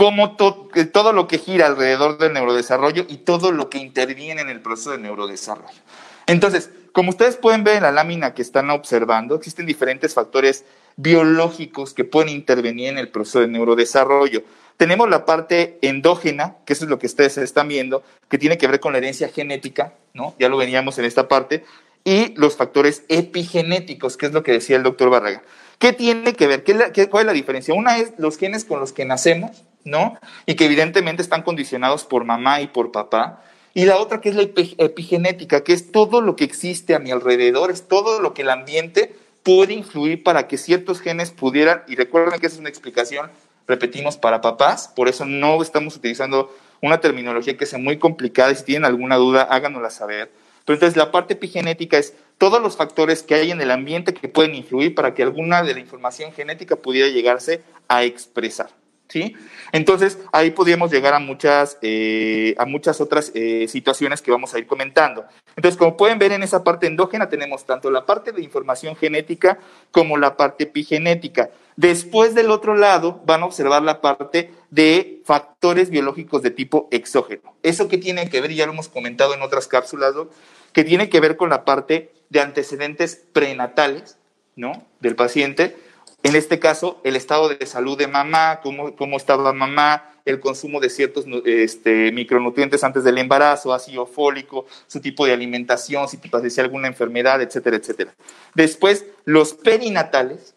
cómo 0.02 0.36
que 0.74 0.86
todo 0.86 1.14
lo 1.14 1.28
que 1.28 1.38
gira 1.38 1.68
alrededor 1.68 2.18
del 2.18 2.34
neurodesarrollo 2.34 3.06
y 3.08 3.18
todo 3.18 3.52
lo 3.52 3.70
que 3.70 3.78
interviene 3.78 4.42
en 4.42 4.50
el 4.50 4.60
proceso 4.60 4.90
de 4.90 4.98
neurodesarrollo. 4.98 5.78
Entonces, 6.26 6.72
como 6.92 7.12
ustedes 7.12 7.36
pueden 7.36 7.64
ver 7.64 7.78
en 7.78 7.84
la 7.84 7.92
lámina 7.92 8.34
que 8.34 8.42
están 8.42 8.72
observando, 8.72 9.36
existen 9.36 9.68
diferentes 9.68 10.16
factores 10.16 10.66
biológicos 10.96 11.94
que 11.94 12.04
pueden 12.04 12.30
intervenir 12.30 12.90
en 12.90 12.98
el 12.98 13.10
proceso 13.10 13.42
de 13.42 13.48
neurodesarrollo. 13.48 14.42
Tenemos 14.76 15.08
la 15.08 15.24
parte 15.24 15.78
endógena, 15.84 16.56
que 16.66 16.74
eso 16.74 16.86
es 16.86 16.90
lo 16.90 16.98
que 16.98 17.06
ustedes 17.06 17.38
están 17.38 17.68
viendo, 17.68 18.02
que 18.28 18.40
tiene 18.40 18.58
que 18.58 18.66
ver 18.66 18.80
con 18.80 18.94
la 18.94 18.98
herencia 18.98 19.30
genética, 19.30 19.94
¿no? 20.16 20.34
Ya 20.40 20.50
lo 20.50 20.58
veníamos 20.58 20.98
en 20.98 21.06
esta 21.06 21.28
parte, 21.28 21.64
y 22.04 22.34
los 22.38 22.56
factores 22.56 23.04
epigenéticos, 23.08 24.18
que 24.18 24.26
es 24.26 24.32
lo 24.34 24.42
que 24.42 24.54
decía 24.54 24.78
el 24.78 24.84
doctor 24.84 25.12
Barraga. 25.12 25.44
¿Qué 25.78 25.94
tiene 25.94 26.34
que 26.34 26.48
ver? 26.48 26.64
¿Qué 26.64 26.72
es 26.72 26.78
la- 26.80 26.92
qué- 26.92 27.08
¿Cuál 27.08 27.22
es 27.22 27.28
la 27.28 27.34
diferencia? 27.34 27.76
Una 27.76 28.00
es 28.00 28.14
los 28.18 28.40
genes 28.40 28.66
con 28.66 28.80
los 28.80 28.94
que 28.94 29.06
nacemos, 29.06 29.64
¿no? 29.84 30.18
Y 30.46 30.56
que 30.56 30.66
evidentemente 30.66 31.22
están 31.22 31.44
condicionados 31.44 32.04
por 32.04 32.24
mamá 32.24 32.62
y 32.62 32.68
por 32.68 32.92
papá. 32.92 33.44
Y 33.74 33.86
la 33.86 33.98
otra 33.98 34.20
que 34.20 34.30
es 34.30 34.36
la 34.36 34.44
epi- 34.44 34.76
epigenética, 34.78 35.64
que 35.64 35.74
es 35.74 35.92
todo 35.92 36.22
lo 36.22 36.36
que 36.36 36.44
existe 36.44 36.94
a 36.94 37.00
mi 37.00 37.12
alrededor, 37.12 37.72
es 37.72 37.88
todo 37.88 38.20
lo 38.20 38.34
que 38.34 38.42
el 38.42 38.50
ambiente 38.50 39.16
puede 39.44 39.74
influir 39.74 40.24
para 40.24 40.48
que 40.48 40.58
ciertos 40.58 41.00
genes 41.00 41.32
pudieran, 41.32 41.84
y 41.88 41.96
recuerden 41.96 42.40
que 42.40 42.48
esa 42.48 42.56
es 42.56 42.60
una 42.60 42.70
explicación, 42.70 43.32
repetimos, 43.68 44.18
para 44.18 44.42
papás, 44.42 44.92
por 44.96 45.08
eso 45.08 45.26
no 45.26 45.62
estamos 45.62 45.96
utilizando 45.96 46.54
una 46.82 47.00
terminología 47.00 47.58
que 47.58 47.66
sea 47.66 47.80
muy 47.80 47.98
complicada, 47.98 48.52
y 48.52 48.56
si 48.56 48.66
tienen 48.66 48.86
alguna 48.86 49.16
duda, 49.16 49.44
háganosla 49.44 49.90
saber. 49.90 50.32
Pero 50.66 50.76
entonces 50.76 50.98
la 50.98 51.12
parte 51.12 51.34
epigenética 51.34 51.98
es 51.98 52.14
todos 52.38 52.62
los 52.62 52.76
factores 52.76 53.24
que 53.24 53.36
hay 53.36 53.52
en 53.52 53.62
el 53.62 53.72
ambiente 53.72 54.14
que 54.14 54.28
pueden 54.28 54.54
influir 54.54 54.94
para 54.94 55.14
que 55.14 55.24
alguna 55.24 55.64
de 55.64 55.74
la 55.74 55.80
información 55.80 56.34
genética 56.34 56.76
pudiera 56.76 57.08
llegarse 57.08 57.62
a 57.88 58.04
expresar. 58.04 58.70
¿Sí? 59.12 59.36
Entonces 59.74 60.20
ahí 60.32 60.52
podríamos 60.52 60.90
llegar 60.90 61.14
a 61.14 61.20
muchas, 61.20 61.78
eh, 61.82 62.56
a 62.58 62.66
muchas 62.66 63.02
otras 63.02 63.32
eh, 63.36 63.68
situaciones 63.68 64.22
que 64.22 64.32
vamos 64.32 64.54
a 64.54 64.60
ir 64.60 64.68
comentando. 64.68 65.26
Entonces, 65.56 65.78
como 65.78 65.98
pueden 65.98 66.18
ver 66.18 66.32
en 66.32 66.44
esa 66.44 66.64
parte 66.64 66.88
endógena 66.88 67.28
tenemos 67.28 67.66
tanto 67.66 67.92
la 67.92 68.06
parte 68.06 68.32
de 68.32 68.42
información 68.42 68.96
genética 68.96 69.60
como 69.92 70.18
la 70.18 70.38
parte 70.38 70.64
epigenética. 70.64 71.50
Después 71.76 72.36
del 72.36 72.52
otro 72.52 72.76
lado 72.76 73.22
van 73.26 73.44
a 73.44 73.46
observar 73.46 73.82
la 73.82 74.00
parte 74.02 74.52
de 74.70 75.22
factores 75.26 75.90
biológicos 75.90 76.42
de 76.42 76.52
tipo 76.52 76.88
exógeno. 76.92 77.56
Eso 77.64 77.90
que 77.90 77.98
tiene 77.98 78.30
que 78.30 78.40
ver, 78.40 78.54
ya 78.54 78.66
lo 78.66 78.72
hemos 78.72 78.88
comentado 78.88 79.34
en 79.34 79.42
otras 79.42 79.68
cápsulas, 79.68 80.14
Doc, 80.14 80.32
que 80.72 80.86
tiene 80.86 81.10
que 81.10 81.20
ver 81.20 81.36
con 81.36 81.50
la 81.50 81.66
parte 81.66 82.14
de 82.30 82.40
antecedentes 82.40 83.22
prenatales, 83.34 84.18
¿no? 84.56 84.86
Del 85.02 85.16
paciente. 85.16 85.76
En 86.24 86.36
este 86.36 86.60
caso, 86.60 87.02
el 87.04 87.16
estado 87.16 87.50
de 87.50 87.66
salud 87.66 87.98
de 87.98 88.08
mamá, 88.08 88.60
cómo, 88.62 88.96
cómo 88.96 89.18
estaba 89.18 89.54
mamá, 89.54 90.12
el 90.26 90.40
consumo 90.40 90.80
de 90.80 90.90
ciertos 90.90 91.26
este, 91.46 92.12
micronutrientes 92.12 92.84
antes 92.84 93.04
del 93.04 93.18
embarazo, 93.18 93.74
ácido 93.74 94.06
fólico, 94.06 94.66
su 94.88 95.02
tipo 95.02 95.26
de 95.26 95.34
alimentación, 95.34 96.08
si 96.08 96.18
padecía 96.18 96.64
alguna 96.64 96.88
enfermedad, 96.88 97.42
etcétera, 97.42 97.78
etcétera. 97.78 98.14
Después, 98.54 99.06
los 99.26 99.54
perinatales, 99.54 100.54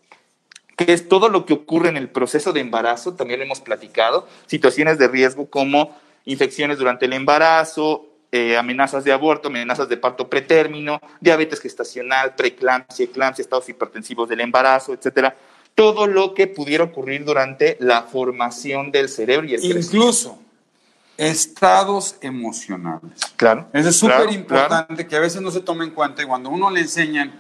que 0.77 0.93
es 0.93 1.09
todo 1.09 1.29
lo 1.29 1.47
que 1.47 1.55
ocurre 1.55 1.89
en 1.89 1.97
el 1.97 2.11
proceso 2.11 2.53
de 2.53 2.61
embarazo, 2.61 3.15
también 3.15 3.41
lo 3.41 3.47
hemos 3.47 3.61
platicado, 3.61 4.29
situaciones 4.47 4.99
de 4.99 5.09
riesgo 5.09 5.49
como 5.49 5.97
infecciones 6.27 6.79
durante 6.79 7.07
el 7.07 7.13
embarazo, 7.13 8.07
eh, 8.33 8.57
amenazas 8.57 9.05
de 9.05 9.13
aborto, 9.13 9.49
amenazas 9.49 9.89
de 9.89 9.97
parto 9.97 10.29
pretérmino, 10.29 11.01
diabetes 11.21 11.61
gestacional, 11.61 12.35
preeclampsia, 12.35 13.05
eclampsia, 13.05 13.43
estados 13.43 13.69
hipertensivos 13.69 14.29
del 14.29 14.41
embarazo, 14.41 14.93
etcétera. 14.93 15.37
Todo 15.75 16.07
lo 16.07 16.35
que 16.35 16.47
pudiera 16.47 16.85
ocurrir 16.85 17.25
durante 17.25 17.77
la 17.81 18.03
formación 18.03 18.93
del 18.93 19.09
cerebro 19.09 19.47
y 19.47 19.55
el. 19.55 19.65
Incluso 19.65 20.39
estados 21.17 22.17
emocionales. 22.21 23.21
Claro. 23.37 23.69
Eso 23.73 23.89
es 23.89 24.01
claro, 24.01 24.25
súper 24.25 24.35
importante 24.35 25.07
que 25.07 25.17
a 25.17 25.21
veces 25.21 25.41
no 25.43 25.51
se 25.51 25.61
toma 25.61 25.85
en 25.85 25.91
cuenta 25.91 26.23
y 26.23 26.27
cuando 26.27 26.51
uno 26.51 26.71
le 26.71 26.81
enseñan 26.81 27.33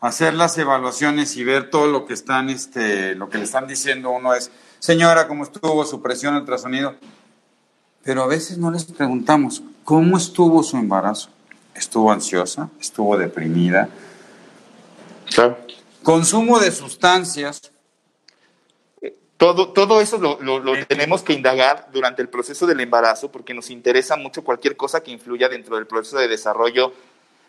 a 0.00 0.08
hacer 0.08 0.34
las 0.34 0.58
evaluaciones 0.58 1.36
y 1.36 1.44
ver 1.44 1.70
todo 1.70 1.86
lo 1.86 2.06
que 2.06 2.14
están, 2.14 2.50
este, 2.50 3.14
lo 3.14 3.28
que 3.28 3.38
le 3.38 3.44
están 3.44 3.66
diciendo 3.66 4.10
uno 4.10 4.34
es, 4.34 4.50
señora, 4.78 5.28
¿cómo 5.28 5.44
estuvo 5.44 5.84
su 5.84 6.02
presión 6.02 6.34
ultrasonido? 6.34 6.94
Pero 8.02 8.22
a 8.22 8.26
veces 8.26 8.58
no 8.58 8.70
les 8.70 8.84
preguntamos, 8.84 9.62
¿cómo 9.84 10.16
estuvo 10.16 10.62
su 10.62 10.76
embarazo? 10.76 11.30
¿Estuvo 11.74 12.12
ansiosa? 12.12 12.68
¿Estuvo 12.80 13.16
deprimida? 13.16 13.88
Claro. 15.34 15.56
Consumo 16.04 16.60
de 16.60 16.70
sustancias. 16.70 17.72
Todo, 19.36 19.72
todo 19.72 20.00
eso 20.00 20.18
lo, 20.18 20.40
lo- 20.40 20.60
lo 20.60 20.86
tenemos 20.86 21.22
que 21.22 21.32
indagar 21.32 21.88
durante 21.92 22.22
el 22.22 22.28
proceso 22.28 22.66
del 22.66 22.78
embarazo 22.80 23.32
porque 23.32 23.52
nos 23.52 23.68
interesa 23.70 24.16
mucho 24.16 24.44
cualquier 24.44 24.76
cosa 24.76 25.02
que 25.02 25.10
influya 25.10 25.48
dentro 25.48 25.74
del 25.76 25.86
proceso 25.86 26.18
de 26.18 26.28
desarrollo 26.28 26.92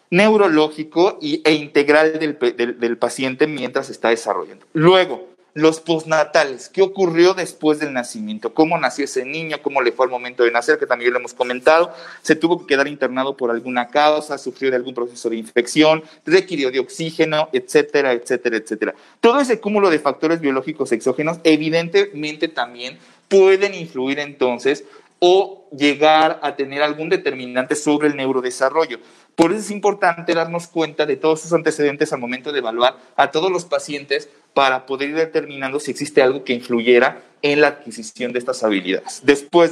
neurológico 0.10 1.20
y, 1.22 1.42
e 1.46 1.54
integral 1.54 2.18
del, 2.18 2.38
del- 2.58 2.80
del 2.80 2.98
paciente 2.98 3.46
mientras 3.46 3.90
está 3.90 4.10
desarrollando. 4.10 4.66
Luego, 4.74 5.30
los 5.56 5.80
postnatales, 5.80 6.68
qué 6.68 6.82
ocurrió 6.82 7.34
después 7.34 7.80
del 7.80 7.94
nacimiento, 7.94 8.54
cómo 8.54 8.78
nació 8.78 9.06
ese 9.06 9.24
niño, 9.24 9.62
cómo 9.64 9.82
le 9.82 9.94
fue 9.94 10.06
al 10.06 10.12
momento 10.12 10.44
de 10.44 10.52
nacer, 10.52 10.78
que 10.78 10.86
también 10.86 11.14
lo 11.14 11.20
hemos 11.20 11.34
comentado, 11.34 11.94
se 12.22 12.36
tuvo 12.36 12.60
que 12.60 12.66
quedar 12.68 12.90
internado 12.90 13.38
por 13.38 13.50
alguna 13.50 13.88
causa, 13.88 14.38
sufrió 14.38 14.70
de 14.70 14.76
algún 14.76 14.94
proceso 14.94 15.30
de 15.30 15.38
infección, 15.38 16.04
requirió 16.26 16.72
de 16.72 16.80
oxígeno, 16.80 17.48
etcétera, 17.54 18.12
etcétera, 18.12 18.58
etcétera. 18.58 18.96
Todo 19.22 19.40
ese 19.40 19.62
cúmulo 19.62 19.90
de 19.90 20.00
factores 20.00 20.42
biológicos 20.42 20.92
exógenos 20.92 21.40
evidentemente 21.46 22.50
también 22.50 23.00
pueden 23.30 23.76
influir 23.76 24.20
entonces 24.20 24.84
o 25.20 25.70
llegar 25.72 26.42
a 26.44 26.58
tener 26.58 26.84
algún 26.84 27.08
determinante 27.08 27.76
sobre 27.76 28.10
el 28.10 28.18
neurodesarrollo. 28.18 29.00
Por 29.36 29.52
eso 29.52 29.62
es 29.62 29.72
importante 29.72 30.34
darnos 30.34 30.68
cuenta 30.68 31.06
de 31.06 31.16
todos 31.16 31.40
esos 31.40 31.54
antecedentes 31.54 32.12
al 32.12 32.20
momento 32.20 32.52
de 32.52 32.60
evaluar 32.60 32.98
a 33.16 33.32
todos 33.32 33.50
los 33.50 33.64
pacientes 33.64 34.30
para 34.56 34.86
poder 34.86 35.10
ir 35.10 35.18
determinando 35.18 35.82
si 35.82 35.92
existe 35.92 36.24
algo 36.24 36.46
que 36.46 36.54
influyera 36.54 37.22
en 37.42 37.60
la 37.60 37.68
adquisición 37.68 38.32
de 38.32 38.40
estas 38.40 38.64
habilidades. 38.64 39.20
Después, 39.24 39.72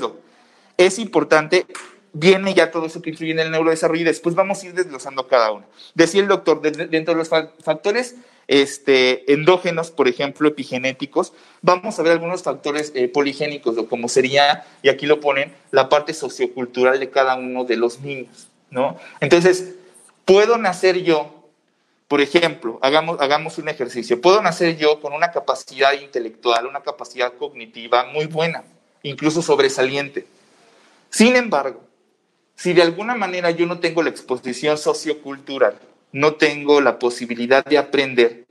es 0.77 0.99
importante, 0.99 1.65
viene 2.11 2.53
ya 2.53 2.69
todo 2.69 2.85
eso 2.85 3.01
que 3.01 3.11
influye 3.11 3.31
en 3.31 3.39
el 3.39 3.49
neurodesarrollo 3.49 4.01
y 4.01 4.03
después 4.03 4.35
vamos 4.35 4.61
a 4.61 4.65
ir 4.67 4.73
desglosando 4.73 5.25
cada 5.29 5.53
uno. 5.53 5.65
Decía 5.95 6.21
el 6.21 6.27
doctor, 6.27 6.61
dentro 6.61 7.13
de 7.13 7.17
los 7.17 7.29
factores 7.29 8.17
este, 8.49 9.31
endógenos, 9.31 9.89
por 9.89 10.09
ejemplo, 10.09 10.49
epigenéticos, 10.49 11.31
vamos 11.61 11.97
a 11.97 12.03
ver 12.03 12.11
algunos 12.11 12.43
factores 12.43 12.91
eh, 12.93 13.07
poligénicos, 13.07 13.77
como 13.87 14.09
sería, 14.09 14.65
y 14.81 14.89
aquí 14.89 15.05
lo 15.05 15.21
ponen, 15.21 15.53
la 15.71 15.87
parte 15.87 16.13
sociocultural 16.13 16.99
de 16.99 17.09
cada 17.09 17.35
uno 17.35 17.63
de 17.63 17.77
los 17.77 18.01
niños. 18.01 18.49
¿no? 18.69 18.97
Entonces, 19.21 19.75
puedo 20.25 20.57
nacer 20.57 21.03
yo, 21.03 21.42
por 22.13 22.21
ejemplo, 22.21 22.77
hagamos, 22.83 23.19
hagamos 23.21 23.57
un 23.57 23.69
ejercicio, 23.69 24.21
puedo 24.21 24.39
nacer 24.39 24.77
yo 24.77 25.01
con 25.01 25.13
una 25.13 25.31
capacidad 25.31 25.93
intelectual, 25.93 26.67
una 26.67 26.81
capacidad 26.81 27.33
cognitiva 27.33 28.05
muy 28.05 28.27
buena, 28.27 28.63
incluso 29.01 29.41
sobresaliente. 29.41 30.27
Sin 31.09 31.35
embargo, 31.35 31.81
si 32.55 32.73
de 32.73 32.83
alguna 32.83 33.15
manera 33.15 33.49
yo 33.49 33.65
no 33.65 33.79
tengo 33.79 34.03
la 34.03 34.11
exposición 34.11 34.77
sociocultural, 34.77 35.79
no 36.11 36.35
tengo 36.35 36.81
la 36.81 36.99
posibilidad 36.99 37.65
de 37.65 37.79
aprender, 37.79 38.45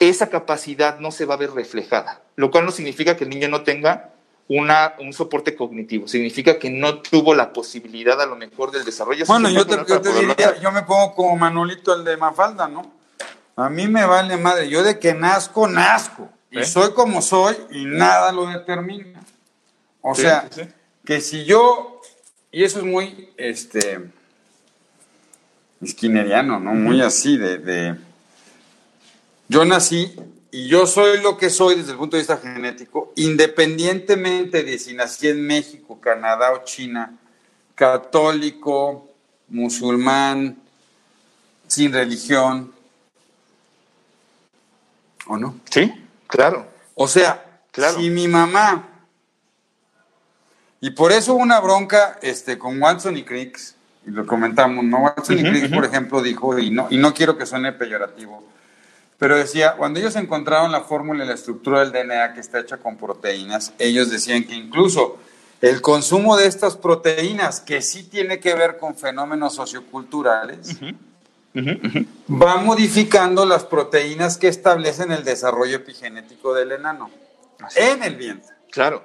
esa 0.00 0.28
capacidad 0.28 0.98
no 0.98 1.12
se 1.12 1.24
va 1.24 1.34
a 1.34 1.36
ver 1.36 1.52
reflejada, 1.52 2.20
lo 2.34 2.50
cual 2.50 2.64
no 2.64 2.72
significa 2.72 3.16
que 3.16 3.22
el 3.22 3.30
niño 3.30 3.46
no 3.46 3.62
tenga 3.62 4.11
una, 4.58 4.94
un 4.98 5.12
soporte 5.12 5.56
cognitivo. 5.56 6.06
Significa 6.06 6.58
que 6.58 6.70
no 6.70 6.98
tuvo 6.98 7.34
la 7.34 7.52
posibilidad 7.52 8.20
a 8.20 8.26
lo 8.26 8.36
mejor 8.36 8.70
del 8.70 8.84
desarrollo. 8.84 9.24
Bueno, 9.26 9.48
yo 9.48 9.66
te, 9.66 9.76
diría, 9.76 10.60
yo 10.60 10.70
me 10.70 10.82
pongo 10.82 11.14
como 11.14 11.36
Manolito 11.36 11.94
el 11.94 12.04
de 12.04 12.16
Mafalda, 12.16 12.68
¿no? 12.68 12.92
A 13.56 13.68
mí 13.68 13.88
me 13.88 14.04
vale 14.04 14.36
madre, 14.36 14.68
yo 14.68 14.82
de 14.82 14.98
que 14.98 15.14
nazco, 15.14 15.68
nazco. 15.68 16.28
Y 16.50 16.60
¿Eh? 16.60 16.64
soy 16.64 16.92
como 16.92 17.22
soy 17.22 17.56
y 17.70 17.84
nada 17.86 18.30
lo 18.32 18.46
determina. 18.46 19.22
O 20.02 20.14
sea, 20.14 20.48
que 21.04 21.20
si 21.20 21.44
yo, 21.44 22.00
y 22.50 22.64
eso 22.64 22.80
es 22.80 22.84
muy, 22.84 23.30
este, 23.38 24.10
esquineriano, 25.80 26.60
¿no? 26.60 26.74
Muy 26.74 27.00
así 27.00 27.38
de, 27.38 27.58
de, 27.58 27.96
yo 29.48 29.64
nací 29.64 30.14
y 30.54 30.68
yo 30.68 30.86
soy 30.86 31.20
lo 31.22 31.38
que 31.38 31.48
soy 31.48 31.76
desde 31.76 31.92
el 31.92 31.96
punto 31.96 32.16
de 32.16 32.20
vista 32.20 32.36
genético, 32.36 33.10
independientemente 33.16 34.62
de 34.62 34.78
si 34.78 34.92
nací 34.92 35.26
en 35.28 35.46
México, 35.46 35.98
Canadá 35.98 36.52
o 36.52 36.62
China, 36.62 37.16
católico, 37.74 39.08
musulmán, 39.48 40.58
sin 41.66 41.90
religión, 41.90 42.70
¿o 45.26 45.38
no? 45.38 45.58
Sí, 45.70 45.90
claro. 46.26 46.66
O 46.94 47.08
sea, 47.08 47.62
claro. 47.70 47.98
si 47.98 48.10
mi 48.10 48.28
mamá, 48.28 48.90
y 50.82 50.90
por 50.90 51.12
eso 51.12 51.32
una 51.32 51.60
bronca 51.60 52.18
este, 52.20 52.58
con 52.58 52.80
Watson 52.80 53.16
y 53.16 53.24
Cricks, 53.24 53.74
y 54.06 54.10
lo 54.10 54.26
comentamos, 54.26 54.84
¿no? 54.84 54.98
Watson 54.98 55.38
y 55.38 55.44
Cricks, 55.44 55.68
por 55.68 55.86
ejemplo, 55.86 56.20
dijo, 56.20 56.58
y 56.58 56.70
no, 56.70 56.88
y 56.90 56.98
no 56.98 57.14
quiero 57.14 57.38
que 57.38 57.46
suene 57.46 57.72
peyorativo, 57.72 58.44
pero 59.22 59.36
decía, 59.36 59.76
cuando 59.76 60.00
ellos 60.00 60.16
encontraron 60.16 60.72
la 60.72 60.80
fórmula 60.80 61.22
y 61.22 61.28
la 61.28 61.34
estructura 61.34 61.78
del 61.78 61.92
DNA 61.92 62.34
que 62.34 62.40
está 62.40 62.58
hecha 62.58 62.78
con 62.78 62.96
proteínas, 62.96 63.72
ellos 63.78 64.10
decían 64.10 64.42
que 64.42 64.56
incluso 64.56 65.16
el 65.60 65.80
consumo 65.80 66.36
de 66.36 66.48
estas 66.48 66.76
proteínas, 66.76 67.60
que 67.60 67.82
sí 67.82 68.02
tiene 68.02 68.40
que 68.40 68.52
ver 68.56 68.78
con 68.78 68.96
fenómenos 68.96 69.54
socioculturales, 69.54 70.76
va 71.54 72.56
modificando 72.56 73.46
las 73.46 73.62
proteínas 73.62 74.38
que 74.38 74.48
establecen 74.48 75.12
el 75.12 75.22
desarrollo 75.22 75.76
epigenético 75.76 76.52
del 76.52 76.72
enano 76.72 77.08
en 77.76 78.02
el 78.02 78.16
vientre. 78.16 78.50
Claro. 78.72 79.04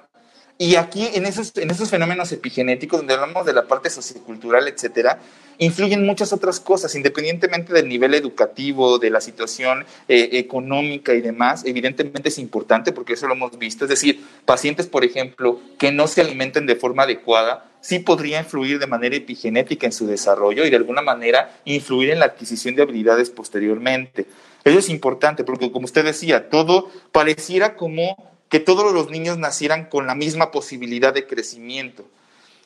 Y 0.59 0.75
aquí, 0.75 1.07
en 1.13 1.27
esos, 1.27 1.55
en 1.57 1.69
esos 1.69 1.89
fenómenos 1.89 2.31
epigenéticos, 2.31 2.99
donde 2.99 3.13
hablamos 3.13 3.45
de 3.45 3.53
la 3.53 3.67
parte 3.67 3.91
sociocultural, 3.91 4.67
etcétera, 4.67 5.19
influyen 5.59 6.03
muchas 6.03 6.33
otras 6.33 6.59
cosas, 6.59 6.95
independientemente 6.95 7.73
del 7.73 7.87
nivel 7.87 8.15
educativo, 8.15 8.97
de 8.97 9.11
la 9.11 9.21
situación 9.21 9.85
eh, 10.07 10.29
económica 10.33 11.13
y 11.13 11.21
demás, 11.21 11.63
evidentemente 11.63 12.29
es 12.29 12.39
importante 12.39 12.91
porque 12.91 13.13
eso 13.13 13.27
lo 13.27 13.33
hemos 13.33 13.57
visto. 13.59 13.85
Es 13.85 13.89
decir, 13.89 14.23
pacientes, 14.45 14.87
por 14.87 15.05
ejemplo, 15.05 15.59
que 15.77 15.91
no 15.91 16.07
se 16.07 16.21
alimenten 16.21 16.65
de 16.65 16.75
forma 16.75 17.03
adecuada, 17.03 17.69
sí 17.81 17.99
podría 17.99 18.39
influir 18.39 18.79
de 18.79 18.87
manera 18.87 19.15
epigenética 19.15 19.85
en 19.85 19.93
su 19.93 20.07
desarrollo 20.07 20.65
y 20.65 20.71
de 20.71 20.77
alguna 20.77 21.03
manera 21.03 21.59
influir 21.65 22.09
en 22.09 22.19
la 22.19 22.25
adquisición 22.25 22.75
de 22.75 22.81
habilidades 22.81 23.29
posteriormente. 23.29 24.25
Eso 24.63 24.79
es 24.79 24.89
importante 24.89 25.43
porque, 25.43 25.71
como 25.71 25.85
usted 25.85 26.03
decía, 26.03 26.49
todo 26.49 26.89
pareciera 27.11 27.75
como 27.75 28.36
que 28.49 28.59
todos 28.59 28.93
los 28.93 29.09
niños 29.09 29.37
nacieran 29.37 29.85
con 29.85 30.07
la 30.07 30.15
misma 30.15 30.51
posibilidad 30.51 31.13
de 31.13 31.27
crecimiento. 31.27 32.05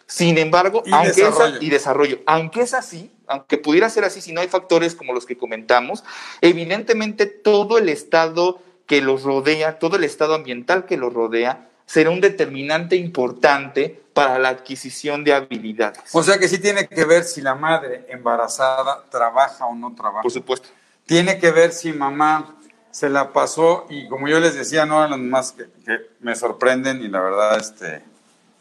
Sin 0.05 0.37
embargo, 0.37 0.83
y 0.85 0.91
aunque 0.93 1.23
desarrollo. 1.23 1.55
Es, 1.55 1.63
y 1.63 1.69
desarrollo, 1.69 2.19
aunque 2.25 2.61
es 2.61 2.73
así, 2.73 3.11
aunque 3.27 3.57
pudiera 3.57 3.89
ser 3.89 4.03
así, 4.03 4.21
si 4.21 4.33
no 4.33 4.41
hay 4.41 4.49
factores 4.49 4.93
como 4.93 5.13
los 5.13 5.25
que 5.25 5.37
comentamos, 5.37 6.03
evidentemente 6.41 7.25
todo 7.25 7.77
el 7.77 7.87
estado 7.87 8.61
que 8.85 9.01
los 9.01 9.23
rodea, 9.23 9.79
todo 9.79 9.95
el 9.95 10.03
estado 10.03 10.33
ambiental 10.33 10.85
que 10.85 10.97
los 10.97 11.13
rodea, 11.13 11.69
será 11.85 12.09
un 12.09 12.19
determinante 12.19 12.97
importante 12.97 14.01
para 14.13 14.37
la 14.37 14.49
adquisición 14.49 15.23
de 15.23 15.33
habilidades. 15.33 16.01
O 16.11 16.23
sea 16.23 16.37
que 16.37 16.49
sí 16.49 16.59
tiene 16.59 16.87
que 16.87 17.05
ver 17.05 17.23
si 17.23 17.41
la 17.41 17.55
madre 17.55 18.05
embarazada 18.09 19.05
trabaja 19.09 19.65
o 19.65 19.75
no 19.75 19.95
trabaja. 19.95 20.23
Por 20.23 20.31
supuesto. 20.31 20.67
Tiene 21.05 21.39
que 21.39 21.51
ver 21.51 21.71
si 21.71 21.93
mamá 21.93 22.57
se 22.91 23.09
la 23.09 23.33
pasó 23.33 23.85
y 23.89 24.07
como 24.07 24.27
yo 24.27 24.39
les 24.39 24.55
decía, 24.55 24.85
no 24.85 25.01
a 25.01 25.07
las 25.07 25.19
más 25.19 25.53
que, 25.53 25.65
que, 25.85 26.09
me 26.19 26.35
sorprenden 26.35 27.01
y 27.01 27.07
la 27.07 27.21
verdad 27.21 27.57
este, 27.57 28.03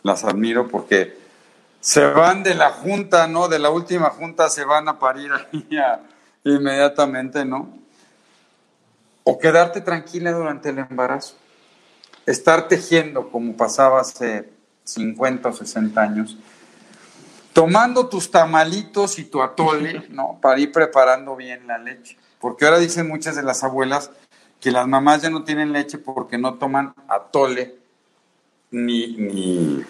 las 0.03 0.25
admiro 0.25 0.69
porque 0.69 1.19
se 1.81 2.05
van 2.05 2.43
de 2.43 2.55
la 2.55 2.71
junta, 2.71 3.27
¿no? 3.27 3.49
De 3.49 3.59
la 3.59 3.71
última 3.71 4.11
junta 4.11 4.49
se 4.49 4.65
van 4.65 4.89
a 4.89 4.99
parir 4.99 5.31
ahí 5.33 5.77
a, 5.79 6.01
inmediatamente, 6.45 7.45
¿no? 7.45 7.79
O 9.25 9.39
quedarte 9.39 9.81
tranquila 9.81 10.33
durante 10.33 10.71
el 10.71 10.79
embarazo. 10.79 11.37
Estar 12.27 12.69
tejiendo 12.69 13.31
como 13.31 13.57
pasaba 13.57 14.01
hace 14.01 14.51
50 14.85 15.49
o 15.49 15.53
60 15.53 16.01
años. 16.01 16.39
Tomando 17.53 18.09
tus 18.09 18.31
tamalitos 18.31 19.19
y 19.19 19.25
tu 19.25 19.43
atole, 19.43 20.07
¿no? 20.11 20.39
Para 20.41 20.61
ir 20.61 20.71
preparando 20.71 21.35
bien 21.37 21.67
la 21.67 21.79
leche. 21.79 22.17
Porque 22.41 22.65
ahora 22.65 22.79
dicen 22.79 23.07
muchas 23.07 23.37
de 23.37 23.43
las 23.43 23.63
abuelas 23.63 24.11
que 24.61 24.71
las 24.71 24.87
mamás 24.87 25.23
ya 25.23 25.31
no 25.31 25.45
tienen 25.45 25.73
leche 25.73 25.99
porque 25.99 26.39
no 26.39 26.55
toman 26.55 26.95
atole 27.09 27.77
ni, 28.71 29.09
ni, 29.17 29.85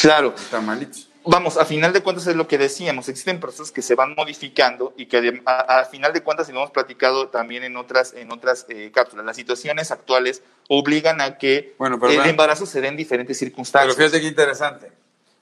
claro. 0.00 0.34
tamalitos. 0.50 1.08
Vamos, 1.28 1.56
a 1.56 1.64
final 1.64 1.92
de 1.92 2.02
cuentas 2.02 2.28
es 2.28 2.36
lo 2.36 2.46
que 2.46 2.56
decíamos, 2.56 3.08
existen 3.08 3.40
procesos 3.40 3.72
que 3.72 3.82
se 3.82 3.96
van 3.96 4.14
modificando 4.14 4.94
y 4.96 5.06
que 5.06 5.42
a, 5.44 5.80
a 5.80 5.84
final 5.86 6.12
de 6.12 6.22
cuentas, 6.22 6.48
y 6.48 6.52
lo 6.52 6.58
hemos 6.60 6.70
platicado 6.70 7.30
también 7.30 7.64
en 7.64 7.76
otras, 7.76 8.14
en 8.14 8.30
otras 8.30 8.64
eh, 8.68 8.92
cápsulas, 8.94 9.26
las 9.26 9.34
situaciones 9.34 9.90
actuales 9.90 10.44
obligan 10.68 11.20
a 11.20 11.36
que 11.36 11.74
bueno, 11.78 11.98
pero, 11.98 12.12
el 12.12 12.18
bueno, 12.18 12.30
embarazo 12.30 12.64
se 12.64 12.80
dé 12.80 12.88
en 12.88 12.96
diferentes 12.96 13.36
circunstancias. 13.38 13.96
Pero 13.96 14.08
fíjate 14.08 14.22
qué 14.22 14.28
interesante, 14.28 14.92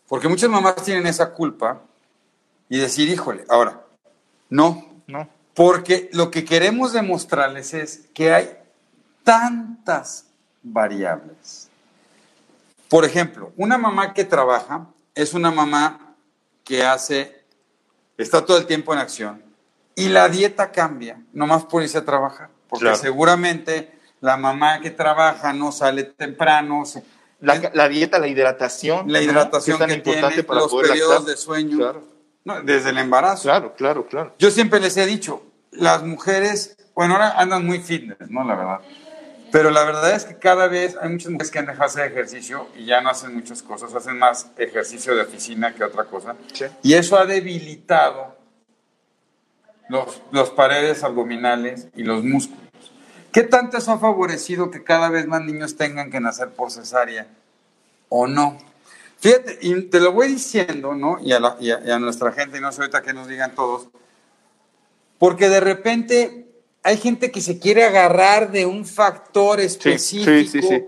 porque 0.08 0.26
muchas 0.26 0.48
mamás 0.48 0.76
tienen 0.76 1.06
esa 1.06 1.34
culpa 1.34 1.82
y 2.70 2.78
decir, 2.78 3.10
híjole, 3.10 3.44
ahora, 3.50 3.82
no, 4.48 5.02
no. 5.06 5.28
Porque 5.54 6.10
lo 6.12 6.30
que 6.30 6.44
queremos 6.44 6.92
demostrarles 6.92 7.74
es 7.74 8.08
que 8.12 8.32
hay 8.34 8.50
tantas 9.22 10.26
variables. 10.62 11.68
Por 12.88 13.04
ejemplo, 13.04 13.52
una 13.56 13.78
mamá 13.78 14.12
que 14.14 14.24
trabaja 14.24 14.86
es 15.14 15.32
una 15.34 15.50
mamá 15.50 16.14
que 16.64 16.84
hace, 16.84 17.44
está 18.18 18.44
todo 18.44 18.58
el 18.58 18.66
tiempo 18.66 18.92
en 18.92 18.98
acción 19.00 19.42
y 19.94 20.08
la 20.08 20.28
dieta 20.28 20.72
cambia, 20.72 21.20
nomás 21.32 21.64
por 21.64 21.82
irse 21.82 21.98
a 21.98 22.04
trabajar. 22.04 22.48
Porque 22.68 22.84
Claro. 22.86 22.96
seguramente 22.98 23.92
la 24.20 24.36
mamá 24.36 24.80
que 24.80 24.90
trabaja 24.90 25.52
no 25.52 25.70
sale 25.70 26.04
temprano, 26.04 26.82
La, 27.40 27.70
la 27.74 27.88
dieta, 27.88 28.18
la 28.18 28.26
hidratación. 28.26 29.10
la 29.12 29.18
¿no? 29.20 29.24
hidratación 29.24 29.78
Que 29.78 29.84
es 29.84 29.88
que, 29.90 29.92
tan 29.92 29.98
importante 29.98 30.34
tiene, 30.34 30.42
para 30.48 30.60
los 30.60 30.70
poder 30.70 30.88
periodos 30.90 31.14
lactar. 31.16 31.30
de 31.30 31.36
sueño, 31.36 31.76
Claro, 31.78 32.02
no, 32.44 32.62
desde 32.62 32.90
el 32.90 32.98
embarazo. 32.98 33.44
claro, 33.44 33.74
claro, 33.74 34.06
claro. 34.06 34.34
Yo 34.38 34.50
siempre 34.50 34.80
les 34.80 34.96
he 34.96 35.06
dicho, 35.06 35.42
las 35.72 36.02
mujeres, 36.02 36.76
bueno, 36.94 37.14
ahora 37.14 37.38
andan 37.38 37.64
muy 37.64 37.80
fitness, 37.80 38.30
¿no? 38.30 38.44
La 38.44 38.54
verdad. 38.54 38.80
Pero 39.50 39.70
la 39.70 39.84
verdad 39.84 40.10
es 40.12 40.24
que 40.24 40.36
cada 40.36 40.66
vez 40.66 40.96
hay 41.00 41.10
muchas 41.10 41.30
mujeres 41.30 41.50
que 41.50 41.58
han 41.60 41.66
dejado 41.66 41.84
hacer 41.84 42.10
ejercicio 42.10 42.66
y 42.76 42.86
ya 42.86 43.00
no 43.00 43.10
hacen 43.10 43.34
muchas 43.34 43.62
cosas, 43.62 43.94
hacen 43.94 44.18
más 44.18 44.50
ejercicio 44.58 45.14
de 45.14 45.22
oficina 45.22 45.74
que 45.74 45.84
otra 45.84 46.04
cosa. 46.04 46.34
Sí. 46.52 46.64
Y 46.82 46.94
eso 46.94 47.16
ha 47.16 47.24
debilitado 47.24 48.36
los, 49.88 50.22
los 50.32 50.50
paredes 50.50 51.04
abdominales 51.04 51.88
y 51.94 52.02
los 52.02 52.24
músculos. 52.24 52.64
¿Qué 53.32 53.42
tanto 53.42 53.78
eso 53.78 53.92
ha 53.92 53.98
favorecido 53.98 54.70
que 54.70 54.82
cada 54.82 55.08
vez 55.08 55.26
más 55.26 55.42
niños 55.42 55.76
tengan 55.76 56.10
que 56.10 56.20
nacer 56.20 56.50
por 56.50 56.70
cesárea 56.70 57.28
o 58.08 58.26
no? 58.26 58.58
Fíjate, 59.24 59.58
y 59.62 59.80
te 59.84 60.00
lo 60.00 60.12
voy 60.12 60.28
diciendo, 60.28 60.94
¿no? 60.94 61.18
Y 61.18 61.32
a, 61.32 61.40
la- 61.40 61.56
y 61.58 61.70
a- 61.70 61.80
y 61.82 61.90
a 61.90 61.98
nuestra 61.98 62.30
gente, 62.30 62.58
y 62.58 62.60
no 62.60 62.70
sé 62.72 62.82
ahorita 62.82 63.00
que 63.00 63.14
nos 63.14 63.26
digan 63.26 63.54
todos, 63.54 63.88
porque 65.18 65.48
de 65.48 65.60
repente 65.60 66.46
hay 66.82 66.98
gente 66.98 67.30
que 67.30 67.40
se 67.40 67.58
quiere 67.58 67.84
agarrar 67.84 68.52
de 68.52 68.66
un 68.66 68.84
factor 68.84 69.60
específico 69.60 70.30
sí, 70.30 70.60
sí, 70.60 70.68
sí. 70.68 70.84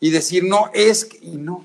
y 0.00 0.10
decir, 0.10 0.44
no, 0.44 0.70
es 0.74 1.06
que, 1.06 1.18
y 1.22 1.38
no. 1.38 1.64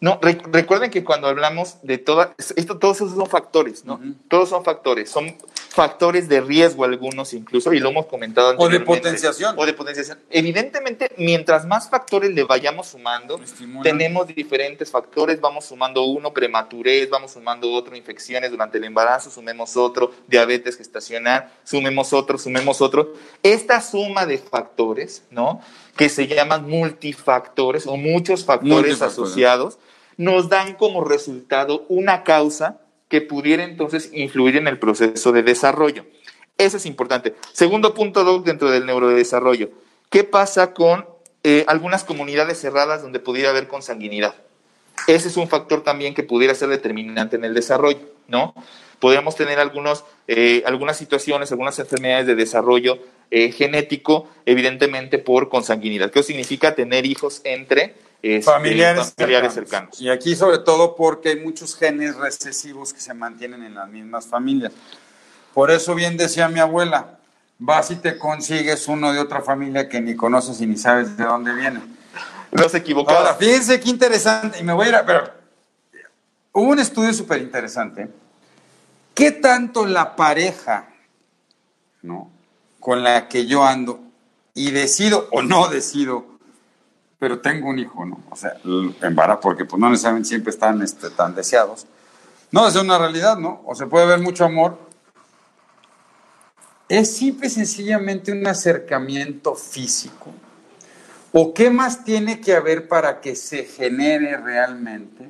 No, 0.00 0.20
re- 0.22 0.40
recuerden 0.52 0.92
que 0.92 1.02
cuando 1.02 1.26
hablamos 1.26 1.78
de 1.82 1.98
todas, 1.98 2.28
esto, 2.54 2.78
todos 2.78 2.98
esos 2.98 3.14
son 3.16 3.26
factores, 3.26 3.84
¿no? 3.84 4.00
Todos 4.28 4.50
son 4.50 4.62
factores, 4.62 5.10
son 5.10 5.34
factores 5.76 6.26
de 6.26 6.40
riesgo 6.40 6.84
algunos 6.84 7.34
incluso, 7.34 7.70
y 7.74 7.80
lo 7.80 7.90
hemos 7.90 8.06
comentado 8.06 8.48
O 8.48 8.50
de 8.50 8.76
anteriormente. 8.76 9.00
potenciación. 9.02 9.54
O 9.58 9.66
de 9.66 9.74
potenciación. 9.74 10.18
Evidentemente, 10.30 11.12
mientras 11.18 11.66
más 11.66 11.90
factores 11.90 12.30
le 12.30 12.44
vayamos 12.44 12.86
sumando, 12.88 13.38
tenemos 13.82 14.26
diferentes 14.26 14.90
factores, 14.90 15.38
vamos 15.38 15.66
sumando 15.66 16.02
uno, 16.04 16.32
prematurez, 16.32 17.10
vamos 17.10 17.32
sumando 17.32 17.70
otro, 17.70 17.94
infecciones 17.94 18.50
durante 18.50 18.78
el 18.78 18.84
embarazo, 18.84 19.30
sumemos 19.30 19.76
otro, 19.76 20.12
diabetes 20.26 20.78
gestacional, 20.78 21.52
sumemos 21.62 22.14
otro, 22.14 22.38
sumemos 22.38 22.80
otro. 22.80 23.12
Esta 23.42 23.82
suma 23.82 24.24
de 24.24 24.38
factores, 24.38 25.24
¿no? 25.30 25.60
Que 25.94 26.08
se 26.08 26.26
llaman 26.26 26.66
multifactores 26.66 27.86
o 27.86 27.98
muchos 27.98 28.46
factores 28.46 28.72
Multifactores. 28.92 29.12
asociados, 29.12 29.78
nos 30.16 30.48
dan 30.48 30.72
como 30.76 31.04
resultado 31.04 31.84
una 31.90 32.24
causa 32.24 32.80
que 33.08 33.20
pudiera 33.20 33.64
entonces 33.64 34.10
influir 34.12 34.56
en 34.56 34.68
el 34.68 34.78
proceso 34.78 35.32
de 35.32 35.42
desarrollo. 35.42 36.06
Eso 36.58 36.78
es 36.78 36.86
importante. 36.86 37.34
Segundo 37.52 37.94
punto, 37.94 38.40
dentro 38.40 38.70
del 38.70 38.86
neurodesarrollo. 38.86 39.70
¿Qué 40.10 40.24
pasa 40.24 40.72
con 40.72 41.06
eh, 41.42 41.64
algunas 41.68 42.04
comunidades 42.04 42.60
cerradas 42.60 43.02
donde 43.02 43.20
pudiera 43.20 43.50
haber 43.50 43.68
consanguinidad? 43.68 44.34
Ese 45.06 45.28
es 45.28 45.36
un 45.36 45.48
factor 45.48 45.82
también 45.82 46.14
que 46.14 46.22
pudiera 46.22 46.54
ser 46.54 46.68
determinante 46.68 47.36
en 47.36 47.44
el 47.44 47.54
desarrollo, 47.54 48.00
¿no? 48.28 48.54
Podríamos 48.98 49.36
tener 49.36 49.58
algunos, 49.58 50.04
eh, 50.26 50.62
algunas 50.66 50.96
situaciones, 50.96 51.52
algunas 51.52 51.78
enfermedades 51.78 52.26
de 52.26 52.34
desarrollo 52.34 52.98
eh, 53.30 53.52
genético, 53.52 54.28
evidentemente 54.46 55.18
por 55.18 55.48
consanguinidad. 55.48 56.10
¿Qué 56.10 56.22
significa 56.22 56.74
tener 56.74 57.04
hijos 57.04 57.42
entre 57.44 57.94
este, 58.22 58.50
familiares, 58.50 59.14
familiares 59.16 59.54
cercanos. 59.54 59.96
cercanos? 59.96 60.00
Y 60.00 60.10
aquí 60.10 60.34
sobre 60.34 60.58
todo 60.58 60.96
porque 60.96 61.30
hay 61.30 61.40
muchos 61.40 61.76
genes 61.76 62.16
recesivos 62.16 62.92
que 62.92 63.00
se 63.00 63.14
mantienen 63.14 63.62
en 63.62 63.74
las 63.74 63.88
mismas 63.88 64.26
familias. 64.26 64.72
Por 65.54 65.70
eso 65.70 65.94
bien 65.94 66.16
decía 66.16 66.48
mi 66.48 66.60
abuela, 66.60 67.18
vas 67.58 67.90
y 67.90 67.96
te 67.96 68.18
consigues 68.18 68.88
uno 68.88 69.12
de 69.12 69.20
otra 69.20 69.42
familia 69.42 69.88
que 69.88 70.00
ni 70.00 70.14
conoces 70.14 70.60
y 70.60 70.66
ni 70.66 70.76
sabes 70.76 71.16
de 71.16 71.24
dónde 71.24 71.54
viene. 71.54 71.80
No 72.52 72.68
se 72.68 72.78
equivocaba. 72.78 73.20
Ahora, 73.20 73.34
fíjense 73.34 73.80
qué 73.80 73.90
interesante, 73.90 74.58
y 74.60 74.62
me 74.62 74.72
voy 74.72 74.86
a 74.86 74.88
ir 74.90 74.94
a... 74.96 75.06
Pero, 75.06 75.30
hubo 76.52 76.70
un 76.70 76.78
estudio 76.78 77.12
súper 77.12 77.40
interesante. 77.40 78.08
¿Qué 79.14 79.32
tanto 79.32 79.86
la 79.86 80.14
pareja, 80.14 80.88
¿no? 82.02 82.30
Con 82.78 83.02
la 83.02 83.28
que 83.28 83.46
yo 83.46 83.64
ando 83.64 84.00
y 84.54 84.70
decido 84.70 85.28
o 85.32 85.42
no 85.42 85.68
decido, 85.68 86.35
pero 87.18 87.40
tengo 87.40 87.68
un 87.68 87.78
hijo, 87.78 88.04
¿no? 88.04 88.20
O 88.30 88.36
sea, 88.36 88.54
embarazo, 89.02 89.40
porque 89.40 89.64
pues 89.64 89.80
no 89.80 89.88
necesariamente 89.88 90.28
siempre 90.28 90.50
están 90.50 90.82
este, 90.82 91.10
tan 91.10 91.34
deseados. 91.34 91.86
No, 92.50 92.68
es 92.68 92.76
una 92.76 92.98
realidad, 92.98 93.38
¿no? 93.38 93.62
O 93.64 93.74
se 93.74 93.86
puede 93.86 94.06
ver 94.06 94.20
mucho 94.20 94.44
amor. 94.44 94.78
Es 96.88 97.16
simple 97.16 97.48
y 97.48 97.50
sencillamente 97.50 98.32
un 98.32 98.46
acercamiento 98.46 99.54
físico. 99.54 100.32
¿O 101.32 101.52
qué 101.52 101.70
más 101.70 102.04
tiene 102.04 102.40
que 102.40 102.54
haber 102.54 102.86
para 102.88 103.20
que 103.20 103.34
se 103.34 103.64
genere 103.64 104.36
realmente 104.36 105.28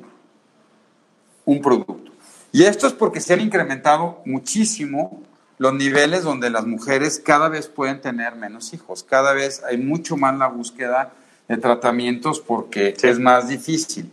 un 1.45 1.63
producto? 1.63 2.13
Y 2.53 2.65
esto 2.65 2.87
es 2.87 2.93
porque 2.93 3.21
se 3.21 3.35
han 3.35 3.41
incrementado 3.41 4.23
muchísimo 4.25 5.23
los 5.59 5.73
niveles 5.75 6.23
donde 6.23 6.51
las 6.51 6.67
mujeres 6.67 7.21
cada 7.25 7.49
vez 7.49 7.69
pueden 7.69 8.01
tener 8.01 8.37
menos 8.37 8.75
hijos. 8.75 9.03
Cada 9.03 9.33
vez 9.33 9.63
hay 9.65 9.79
mucho 9.79 10.17
más 10.17 10.37
la 10.37 10.49
búsqueda 10.49 11.13
de 11.49 11.57
tratamientos 11.59 12.41
porque 12.41 12.95
Sí. 12.97 13.07
es 13.09 13.19
más 13.19 13.49
difícil. 13.49 14.11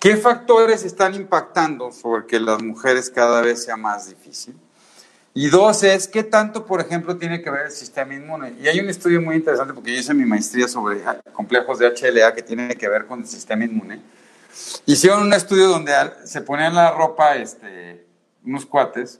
¿Qué 0.00 0.16
factores 0.16 0.84
están 0.84 1.14
impactando 1.14 1.90
sobre 1.92 2.26
que 2.26 2.38
las 2.38 2.62
mujeres 2.62 3.08
cada 3.10 3.40
vez 3.40 3.64
sea 3.64 3.76
más 3.76 4.08
difícil? 4.08 4.54
Y 5.32 5.48
dos 5.48 5.82
es, 5.82 6.06
¿qué 6.06 6.22
tanto, 6.22 6.64
por 6.66 6.80
ejemplo, 6.80 7.16
tiene 7.16 7.42
que 7.42 7.50
ver 7.50 7.66
el 7.66 7.72
sistema 7.72 8.14
inmune? 8.14 8.54
Y 8.60 8.68
hay 8.68 8.78
un 8.80 8.88
estudio 8.88 9.20
muy 9.20 9.34
interesante 9.36 9.72
porque 9.72 9.92
yo 9.92 9.98
hice 10.00 10.14
mi 10.14 10.24
maestría 10.26 10.68
sobre 10.68 11.02
complejos 11.32 11.78
de 11.78 11.86
HLA 11.88 12.34
que 12.34 12.42
tiene 12.42 12.76
que 12.76 12.88
ver 12.88 13.06
con 13.06 13.20
el 13.20 13.26
sistema 13.26 13.64
inmune. 13.64 14.00
Hicieron 14.86 15.22
un 15.22 15.32
estudio 15.32 15.68
donde 15.68 15.92
se 16.24 16.40
ponían 16.42 16.74
la 16.74 16.92
ropa 16.92 17.34
este, 17.36 18.04
unos 18.44 18.66
cuates. 18.66 19.18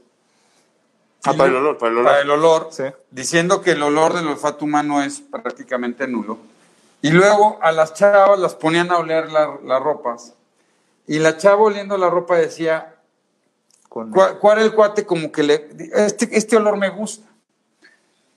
Ah, 1.24 1.32
para 1.32 1.46
el 1.46 1.54
lo- 1.54 1.60
olor, 1.60 1.78
para 1.78 1.90
el 1.90 1.98
olor. 1.98 2.10
Para 2.12 2.20
el 2.22 2.30
olor, 2.30 2.68
Sí. 2.70 2.84
diciendo 3.10 3.62
que 3.62 3.70
el 3.72 3.82
olor 3.82 4.12
del 4.12 4.26
olfato 4.28 4.66
humano 4.66 5.02
es 5.02 5.20
prácticamente 5.20 6.06
nulo. 6.06 6.38
Y 7.04 7.10
luego 7.10 7.58
a 7.60 7.70
las 7.70 7.92
chavas 7.92 8.38
las 8.38 8.54
ponían 8.54 8.90
a 8.90 8.96
oler 8.96 9.30
la- 9.30 9.58
las 9.62 9.82
ropas. 9.82 10.32
Y 11.06 11.18
la 11.18 11.36
chava 11.36 11.60
oliendo 11.60 11.98
la 11.98 12.08
ropa 12.08 12.34
decía, 12.38 12.94
Con- 13.90 14.10
¿Cuál, 14.10 14.56
era 14.58 14.62
el 14.62 14.74
cuate 14.74 15.04
como 15.04 15.30
que 15.30 15.42
le... 15.42 15.68
Este, 15.92 16.34
este 16.34 16.56
olor 16.56 16.78
me 16.78 16.88
gusta. 16.88 17.28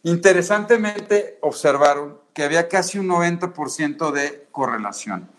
Interesantemente 0.04 1.38
observaron 1.42 2.20
que 2.34 2.44
había 2.44 2.68
casi 2.68 3.00
un 3.00 3.08
90% 3.08 4.12
de 4.12 4.48
correlación 4.52 5.30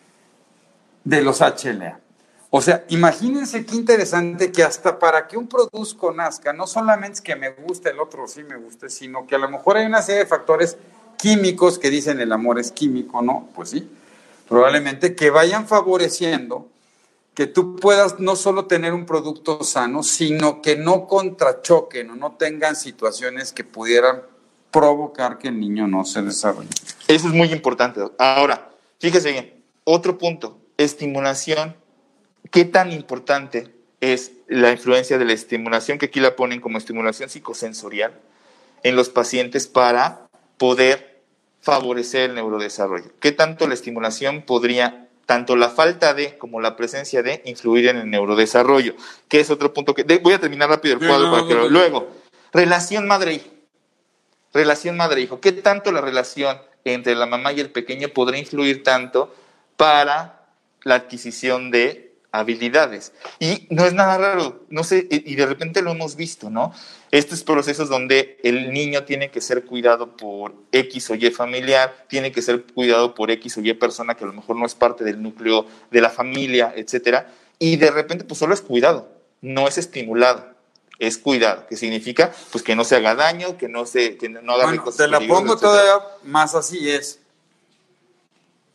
de 1.04 1.20
los 1.20 1.40
HLA. 1.42 2.00
O 2.48 2.62
sea, 2.62 2.84
imagínense 2.88 3.66
qué 3.66 3.76
interesante 3.76 4.50
que 4.50 4.64
hasta 4.64 4.98
para 4.98 5.28
que 5.28 5.36
un 5.36 5.46
produzco 5.48 6.12
nazca, 6.12 6.54
no 6.54 6.66
solamente 6.66 7.16
es 7.16 7.20
que 7.20 7.36
me 7.36 7.50
guste 7.50 7.90
el 7.90 8.00
otro, 8.00 8.26
sí 8.26 8.42
me 8.42 8.56
guste, 8.56 8.88
sino 8.88 9.26
que 9.26 9.34
a 9.34 9.38
lo 9.38 9.50
mejor 9.50 9.76
hay 9.76 9.84
una 9.84 10.00
serie 10.00 10.20
de 10.20 10.26
factores 10.26 10.78
químicos 11.18 11.78
que 11.78 11.90
dicen 11.90 12.20
el 12.20 12.32
amor 12.32 12.58
es 12.58 12.72
químico, 12.72 13.20
¿no? 13.20 13.48
Pues 13.54 13.70
sí, 13.70 13.88
probablemente 14.48 15.14
que 15.14 15.30
vayan 15.30 15.66
favoreciendo 15.66 16.68
que 17.34 17.46
tú 17.46 17.76
puedas 17.76 18.18
no 18.18 18.34
solo 18.34 18.66
tener 18.66 18.92
un 18.92 19.06
producto 19.06 19.62
sano, 19.62 20.02
sino 20.02 20.60
que 20.60 20.76
no 20.76 21.06
contrachoquen 21.06 22.10
o 22.10 22.16
no 22.16 22.32
tengan 22.32 22.74
situaciones 22.74 23.52
que 23.52 23.62
pudieran 23.62 24.22
provocar 24.72 25.38
que 25.38 25.48
el 25.48 25.60
niño 25.60 25.86
no 25.86 26.04
se 26.04 26.22
desarrolle. 26.22 26.68
Eso 27.06 27.28
es 27.28 27.34
muy 27.34 27.52
importante. 27.52 28.00
Ahora, 28.18 28.70
fíjese 28.98 29.30
bien, 29.30 29.54
otro 29.84 30.18
punto, 30.18 30.58
estimulación. 30.76 31.76
¿Qué 32.50 32.64
tan 32.64 32.90
importante 32.90 33.72
es 34.00 34.32
la 34.48 34.72
influencia 34.72 35.18
de 35.18 35.24
la 35.24 35.32
estimulación, 35.32 35.98
que 35.98 36.06
aquí 36.06 36.20
la 36.20 36.36
ponen 36.36 36.60
como 36.60 36.78
estimulación 36.78 37.28
psicosensorial, 37.28 38.18
en 38.82 38.96
los 38.96 39.08
pacientes 39.10 39.66
para 39.66 40.27
poder 40.58 41.22
favorecer 41.60 42.30
el 42.30 42.34
neurodesarrollo? 42.36 43.10
¿Qué 43.20 43.32
tanto 43.32 43.66
la 43.66 43.74
estimulación 43.74 44.42
podría, 44.42 45.08
tanto 45.26 45.56
la 45.56 45.70
falta 45.70 46.14
de 46.14 46.36
como 46.38 46.60
la 46.60 46.76
presencia 46.76 47.22
de, 47.22 47.42
influir 47.46 47.88
en 47.88 47.96
el 47.96 48.10
neurodesarrollo? 48.10 48.94
Que 49.28 49.40
es 49.40 49.50
otro 49.50 49.72
punto 49.72 49.94
que... 49.94 50.04
de- 50.04 50.18
voy 50.18 50.34
a 50.34 50.38
terminar 50.40 50.68
rápido 50.68 50.94
el 50.98 51.06
cuadro 51.06 51.26
no, 51.26 51.30
para 51.30 51.42
no, 51.42 51.48
que 51.48 51.54
lo- 51.54 51.62
no. 51.62 51.68
Luego, 51.70 52.08
relación 52.52 53.06
madre-hijo. 53.06 53.48
Relación 54.52 54.96
madre-hijo. 54.96 55.40
¿Qué 55.40 55.52
tanto 55.52 55.92
la 55.92 56.00
relación 56.00 56.58
entre 56.84 57.14
la 57.14 57.26
mamá 57.26 57.52
y 57.52 57.60
el 57.60 57.70
pequeño 57.70 58.08
podrá 58.08 58.38
influir 58.38 58.82
tanto 58.82 59.34
para 59.76 60.46
la 60.84 60.94
adquisición 60.94 61.70
de 61.70 62.07
habilidades? 62.38 63.12
Y 63.38 63.66
no 63.70 63.84
es 63.84 63.94
nada 63.94 64.18
raro, 64.18 64.64
no 64.68 64.84
sé, 64.84 65.06
y 65.10 65.34
de 65.34 65.46
repente 65.46 65.82
lo 65.82 65.92
hemos 65.92 66.16
visto, 66.16 66.50
¿no? 66.50 66.72
Estos 67.10 67.42
procesos 67.42 67.88
donde 67.88 68.38
el 68.42 68.72
niño 68.72 69.04
tiene 69.04 69.30
que 69.30 69.40
ser 69.40 69.64
cuidado 69.64 70.16
por 70.16 70.54
X 70.72 71.10
o 71.10 71.14
Y 71.14 71.30
familiar, 71.30 72.04
tiene 72.08 72.32
que 72.32 72.42
ser 72.42 72.64
cuidado 72.64 73.14
por 73.14 73.30
X 73.30 73.58
o 73.58 73.60
Y 73.60 73.72
persona 73.74 74.14
que 74.14 74.24
a 74.24 74.26
lo 74.26 74.32
mejor 74.32 74.56
no 74.56 74.66
es 74.66 74.74
parte 74.74 75.04
del 75.04 75.22
núcleo 75.22 75.66
de 75.90 76.00
la 76.00 76.10
familia, 76.10 76.72
etcétera, 76.76 77.32
y 77.58 77.76
de 77.76 77.90
repente 77.90 78.24
pues 78.24 78.38
solo 78.38 78.54
es 78.54 78.60
cuidado, 78.60 79.08
no 79.40 79.68
es 79.68 79.78
estimulado 79.78 80.58
es 80.98 81.16
cuidado, 81.18 81.66
que 81.68 81.76
significa 81.76 82.32
pues 82.50 82.64
que 82.64 82.74
no 82.74 82.84
se 82.84 82.96
haga 82.96 83.14
daño, 83.14 83.56
que 83.56 83.68
no 83.68 83.86
se 83.86 84.16
que 84.16 84.28
no 84.28 84.52
haga 84.52 84.64
Bueno, 84.64 84.84
te 84.90 85.06
la 85.06 85.20
pongo 85.20 85.54
etcétera. 85.54 85.60
todavía 85.60 86.06
más 86.24 86.54
así, 86.54 86.90
es, 86.90 87.20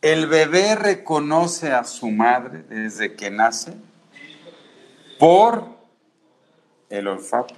el 0.04 0.26
bebé 0.26 0.74
reconoce 0.76 1.72
a 1.72 1.84
su 1.84 2.10
madre 2.10 2.62
desde 2.68 3.14
que 3.14 3.30
nace 3.30 3.72
por 5.18 5.64
el 6.90 7.06
olfato 7.08 7.54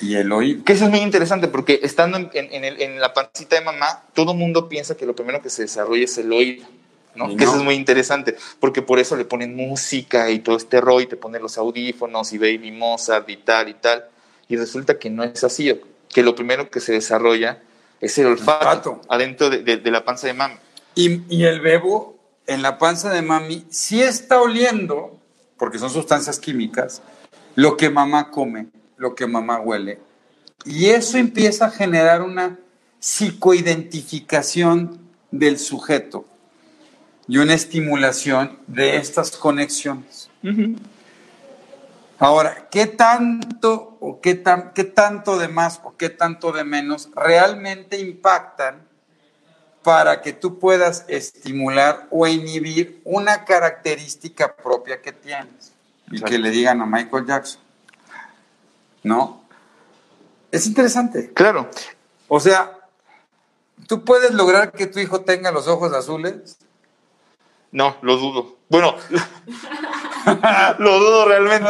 Y 0.00 0.14
el 0.14 0.32
oído. 0.32 0.64
Que 0.64 0.72
eso 0.72 0.84
es 0.86 0.90
muy 0.90 1.00
interesante 1.00 1.48
porque 1.48 1.80
estando 1.82 2.16
en, 2.16 2.30
en- 2.32 2.52
en 2.52 2.64
el- 2.64 2.80
en 2.80 2.98
la 3.00 3.12
pancita 3.12 3.56
de 3.56 3.62
mamá, 3.64 4.04
todo 4.14 4.32
el 4.32 4.38
mundo 4.38 4.68
piensa 4.70 4.96
que 4.96 5.04
lo 5.06 5.14
primero 5.14 5.42
que 5.42 5.50
se 5.50 5.62
desarrolla 5.62 6.04
es 6.04 6.16
el 6.18 6.32
oído. 6.32 6.66
¿no? 7.14 7.28
Que 7.28 7.36
no. 7.36 7.42
eso 7.44 7.56
es 7.56 7.62
muy 7.62 7.74
interesante, 7.74 8.36
porque 8.60 8.82
por 8.82 8.98
eso 8.98 9.16
le 9.16 9.24
ponen 9.24 9.54
música 9.56 10.30
y 10.30 10.38
todo 10.40 10.56
este 10.56 10.80
rollo, 10.82 11.00
y 11.04 11.06
te 11.08 11.16
ponen 11.16 11.40
los 11.42 11.56
audífonos 11.58 12.32
y 12.34 12.38
Baby 12.38 12.72
Mozart 12.72 13.28
y 13.30 13.36
tal 13.38 13.68
y 13.70 13.74
tal. 13.74 14.04
Y 14.48 14.56
resulta 14.56 14.98
que 14.98 15.08
no 15.10 15.24
es 15.24 15.42
así, 15.44 15.78
que 16.12 16.22
lo 16.22 16.34
primero 16.34 16.68
que 16.70 16.80
se 16.80 16.92
desarrolla 16.92 17.62
es 18.00 18.16
el 18.18 18.26
olfato, 18.26 18.66
Olfato. 18.92 19.00
adentro 19.08 19.48
de, 19.50 19.58
de- 19.62 19.76
de 19.78 19.90
la 19.90 20.04
panza 20.04 20.26
de 20.26 20.34
mami. 20.34 20.56
Y, 20.96 21.22
y 21.32 21.44
el 21.44 21.60
bebo 21.60 22.18
en 22.48 22.62
la 22.62 22.78
panza 22.78 23.12
de 23.12 23.22
mami 23.22 23.64
sí 23.70 24.02
está 24.02 24.40
oliendo, 24.40 25.20
porque 25.56 25.78
son 25.78 25.90
sustancias 25.90 26.40
químicas, 26.40 27.02
lo 27.54 27.76
que 27.76 27.90
mamá 27.90 28.30
come, 28.30 28.66
lo 28.96 29.14
que 29.14 29.28
mamá 29.28 29.60
huele. 29.60 30.00
Y 30.64 30.86
eso 30.86 31.18
empieza 31.18 31.66
a 31.66 31.70
generar 31.70 32.22
una 32.22 32.58
psicoidentificación 32.98 35.06
del 35.30 35.58
sujeto 35.58 36.24
y 37.28 37.38
una 37.38 37.54
estimulación 37.54 38.58
de 38.66 38.96
estas 38.96 39.32
conexiones. 39.32 40.30
Ahora, 42.18 42.68
¿qué 42.70 42.86
tanto 42.86 43.98
o 44.00 44.20
qué, 44.20 44.34
tan, 44.34 44.72
qué 44.72 44.84
tanto 44.84 45.38
de 45.38 45.48
más 45.48 45.80
o 45.84 45.96
qué 45.96 46.08
tanto 46.08 46.52
de 46.52 46.64
menos 46.64 47.10
realmente 47.14 47.98
impactan 47.98 48.85
para 49.86 50.20
que 50.20 50.32
tú 50.32 50.58
puedas 50.58 51.04
estimular 51.06 52.08
o 52.10 52.26
inhibir 52.26 53.00
una 53.04 53.44
característica 53.44 54.56
propia 54.56 55.00
que 55.00 55.12
tienes? 55.12 55.72
Y 56.10 56.20
que 56.20 56.40
le 56.40 56.50
digan 56.50 56.80
a 56.80 56.86
Michael 56.86 57.24
Jackson. 57.24 57.60
¿No? 59.04 59.44
Es 60.50 60.66
interesante. 60.66 61.32
Claro, 61.32 61.70
O 62.26 62.40
sea, 62.40 62.76
¿tú 63.86 64.04
puedes 64.04 64.32
lograr 64.32 64.72
que 64.72 64.88
tu 64.88 64.98
hijo 64.98 65.20
tenga 65.20 65.52
los 65.52 65.68
ojos 65.68 65.92
azules? 65.92 66.58
no, 67.70 67.96
lo 68.02 68.16
dudo. 68.16 68.56
Bueno, 68.68 68.96
lo 70.78 70.98
dudo 70.98 71.28
realmente. 71.28 71.68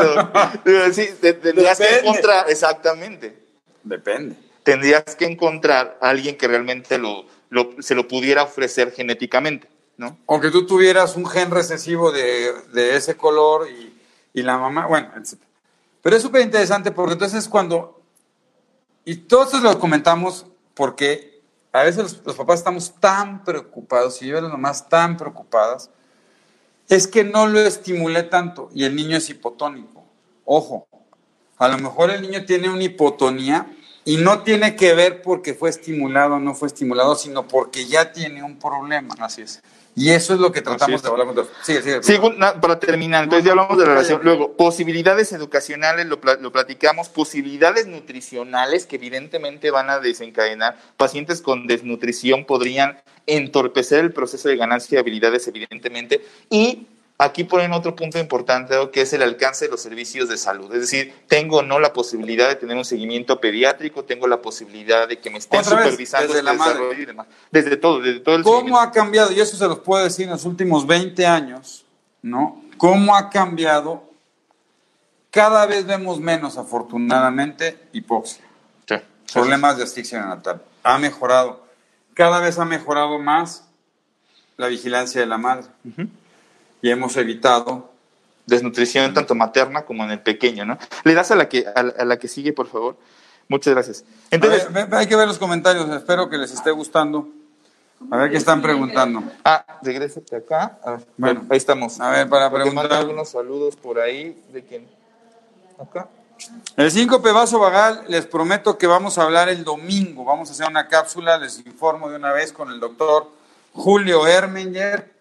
Sí, 0.95 1.11
te- 1.21 1.35
tendrías 1.35 1.77
que 1.79 1.99
encontrar, 1.99 2.49
exactamente. 2.49 3.45
Depende. 3.83 4.37
tendrías 4.63 5.05
que 5.17 5.27
encontrar 5.27 5.99
a 6.01 6.09
alguien 6.09 6.39
que 6.39 6.49
realmente 6.49 6.97
lo, 6.97 7.27
lo- 7.51 7.71
se 7.81 7.95
lo 7.95 8.09
pudiera 8.09 8.43
ofrecer 8.43 8.93
genéticamente, 8.93 9.69
¿no? 9.97 10.19
O 10.27 10.41
que 10.41 10.51
tú 10.51 10.67
tuvieras 10.67 11.17
un 11.17 11.27
gen 11.27 11.51
recesivo 11.51 12.13
de, 12.13 12.53
de 12.73 12.97
ese 12.97 13.17
color 13.17 13.69
y, 13.71 13.95
y 14.35 14.43
la 14.43 14.59
mamá, 14.59 14.87
bueno, 14.87 15.13
etc. 15.17 15.41
Pero 16.03 16.17
es 16.17 16.23
súper 16.23 16.43
interesante 16.43 16.91
porque 16.93 17.15
entonces 17.15 17.49
cuando, 17.49 18.01
y 19.05 19.17
todo 19.17 19.45
esto 19.45 19.59
lo 19.59 19.79
comentamos 19.79 20.47
porque 20.75 21.41
a 21.73 21.83
veces 21.83 22.03
los, 22.03 22.23
los 22.27 22.37
papás 22.37 22.61
estamos 22.61 22.95
tan 23.01 23.45
preocupados 23.45 24.21
y 24.23 24.29
yo 24.29 24.41
las 24.41 24.51
mamás 24.51 24.89
tan 24.89 25.17
preocupadas, 25.17 25.91
es 26.89 27.07
que 27.07 27.25
no 27.25 27.47
lo 27.47 27.61
estimulé 27.61 28.23
tanto 28.23 28.71
y 28.75 28.85
el 28.85 28.95
niño 28.95 29.17
es 29.17 29.29
hipotónico. 29.29 30.05
Ojo, 30.45 30.87
a 31.59 31.69
lo 31.69 31.79
mejor 31.79 32.11
el 32.11 32.23
niño 32.23 32.45
tiene 32.45 32.69
una 32.71 32.85
hipotonía 32.85 33.67
y 34.07 34.19
no 34.19 34.43
tiene 34.45 34.77
que 34.77 34.95
ver 34.95 35.21
porque 35.21 35.53
fue 35.53 35.69
estimulado 35.69 36.37
o 36.37 36.39
no 36.39 36.55
fue 36.55 36.69
estimulado, 36.69 37.17
sino 37.17 37.47
porque 37.47 37.87
ya 37.87 38.13
tiene 38.13 38.43
un 38.43 38.57
problema. 38.57 39.15
Así 39.19 39.43
es. 39.43 39.61
Y 39.97 40.11
eso 40.11 40.35
es 40.35 40.41
lo 40.41 40.53
que 40.53 40.63
tratamos 40.63 41.03
de 41.03 41.09
hablar. 41.09 41.27
Sí, 41.63 41.75
sí. 41.83 41.91
Sí, 42.03 42.19
para 42.61 42.79
terminar, 42.79 43.25
entonces 43.25 43.45
ya 43.45 43.53
hablamos 43.53 43.77
de 43.79 43.85
la 43.85 43.95
relación. 43.95 44.21
Luego, 44.23 44.53
posibilidades 44.53 45.33
educacionales, 45.33 46.07
lo, 46.07 46.21
lo 46.41 46.53
platicamos, 46.53 47.09
posibilidades 47.09 47.87
nutricionales 47.87 48.87
que 48.87 48.97
evidentemente 48.97 49.71
van 49.73 49.91
a 49.91 49.99
desencadenar. 49.99 50.79
Pacientes 50.97 51.41
con 51.41 51.67
desnutrición 51.67 52.45
podrían 52.45 52.99
entorpecer 53.27 54.01
el 54.01 54.13
proceso 54.13 54.49
de 54.49 54.57
ganancia 54.57 54.97
de 54.97 55.01
habilidades, 55.01 55.49
evidentemente. 55.49 56.25
Y 56.49 56.87
aquí 57.19 57.45
ponen 57.45 57.73
otro 57.73 57.97
punto 57.97 58.19
importante, 58.19 58.75
que 58.93 59.01
es 59.03 59.13
el 59.13 59.23
alcance 59.23 59.65
de 59.67 59.71
los 59.71 59.81
servicios 59.81 60.29
de 60.29 60.37
salud. 60.37 60.73
Es 60.75 60.81
decir, 60.83 61.15
tengo 61.29 61.59
o 61.59 61.63
no 61.63 61.79
la 61.81 61.93
posibilidad 61.93 62.49
de 62.49 62.57
tener 62.57 62.77
un 62.77 62.85
seguimiento 62.85 63.41
pediátrico, 63.41 64.05
tengo 64.05 64.27
la 64.27 64.43
posibilidad 64.43 65.09
de 65.09 65.19
que 65.19 65.31
me 65.31 65.39
estén 65.39 65.61
Otra 65.61 65.77
vez, 65.77 65.85
supervisando 65.87 66.29
desde 66.35 66.39
este 66.41 66.45
la 66.45 66.59
madre. 66.59 66.75
desarrollo 66.75 67.03
y 67.03 67.07
demás. 67.07 67.27
Desde 67.51 67.77
todo, 67.77 68.01
desde 68.01 68.21
todo 68.21 68.37
el 68.37 68.43
¿Cómo 68.43 68.57
seguimiento. 68.59 68.81
ha 68.81 68.93
cambiado? 68.93 69.33
Y 69.33 69.41
eso 69.41 69.57
se 69.57 69.67
los 69.67 69.79
puedo 69.79 70.05
decir 70.05 70.25
en 70.25 70.31
los 70.33 70.45
últimos 70.45 70.87
20 70.87 71.25
años, 71.27 71.85
¿no? 72.23 72.63
¿Cómo 72.77 73.17
ha 73.17 73.31
cambiado? 73.31 74.05
Cada 75.31 75.67
vez 75.67 75.87
vemos 75.87 76.21
menos, 76.21 76.57
afortunadamente, 76.59 77.79
hipoxia. 77.93 78.45
Sí. 78.89 78.97
problemas 79.33 79.77
de 79.77 79.83
asfixia 79.85 80.19
neonatal. 80.21 80.63
Ha 80.83 80.99
mejorado. 80.99 81.65
Cada 82.15 82.41
vez 82.41 82.59
ha 82.59 82.65
mejorado 82.65 83.19
más 83.19 83.65
la 84.57 84.69
vigilancia 84.69 85.21
de 85.21 85.27
la 85.27 85.37
madre. 85.37 85.67
Y 86.83 86.91
hemos 86.91 87.17
evitado. 87.17 87.91
desnutrición 88.47 89.13
tanto 89.13 89.35
materna 89.35 89.85
como 89.85 90.05
en 90.05 90.13
el 90.13 90.21
pequeño, 90.21 90.65
¿no? 90.65 90.79
Le 91.03 91.15
das 91.15 91.33
a 91.33 91.35
la 91.35 91.49
que 91.49 91.65
a, 91.67 91.83
la- 91.83 91.95
a 91.99 92.05
la 92.05 92.17
que 92.17 92.29
sigue, 92.29 92.53
por 92.53 92.69
favor. 92.69 92.97
Muchas 93.49 93.75
gracias. 93.75 94.05
Entonces, 94.31 94.73
ver, 94.73 94.93
hay 94.95 95.07
que 95.09 95.17
ver 95.17 95.27
los 95.27 95.39
comentarios. 95.39 95.89
Espero 95.91 96.29
que 96.29 96.39
les 96.39 96.53
esté 96.53 96.71
gustando. 96.71 97.29
A 98.11 98.17
ver 98.19 98.31
qué 98.31 98.37
están 98.37 98.63
preguntando. 98.63 99.23
ah, 99.45 99.65
regrésate 99.83 100.37
acá. 100.37 100.79
A 100.85 100.91
ver, 100.93 101.01
Bueno. 101.17 101.45
ahí 101.51 101.57
estamos. 101.57 101.99
A 102.01 102.11
ver, 102.11 102.29
para 102.29 102.49
Porque 102.51 102.65
preguntar. 102.71 102.93
algunos 102.99 103.31
saludos 103.31 103.75
por 103.75 103.99
ahí 103.99 104.41
de 104.53 104.65
quién. 104.65 104.87
Acá. 105.81 106.09
El 106.77 106.91
síncope 106.93 107.33
vaso 107.33 107.59
vagal, 107.59 108.05
les 108.09 108.27
prometo 108.27 108.79
que 108.79 108.87
vamos 108.87 109.19
a 109.19 109.23
hablar 109.25 109.49
el 109.49 109.65
domingo. 109.65 110.25
Vamos 110.25 110.51
a 110.51 110.53
hacer 110.53 110.69
una 110.69 110.87
cápsula, 110.87 111.37
les 111.39 111.59
informo 111.67 112.11
de 112.11 112.17
una 112.17 112.33
vez 112.33 112.53
con 112.53 112.71
el 112.71 112.79
doctor 112.79 113.29
Julio 113.73 114.25
Ermenger 114.27 115.16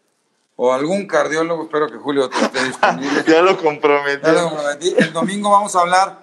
o 0.55 0.73
algún 0.73 1.05
cardiólogo. 1.05 1.63
Espero 1.63 1.87
que 1.87 1.97
Julio 1.97 2.29
esté 2.31 2.63
disponible. 2.63 3.23
Ya 3.27 3.41
lo 3.41 3.57
comprometí. 3.57 4.21
Ya 4.23 4.31
lo 4.31 4.49
comprometí. 4.49 4.95
El 4.97 5.13
domingo 5.13 5.51
vamos 5.51 5.75
a 5.75 5.81
hablar 5.81 6.19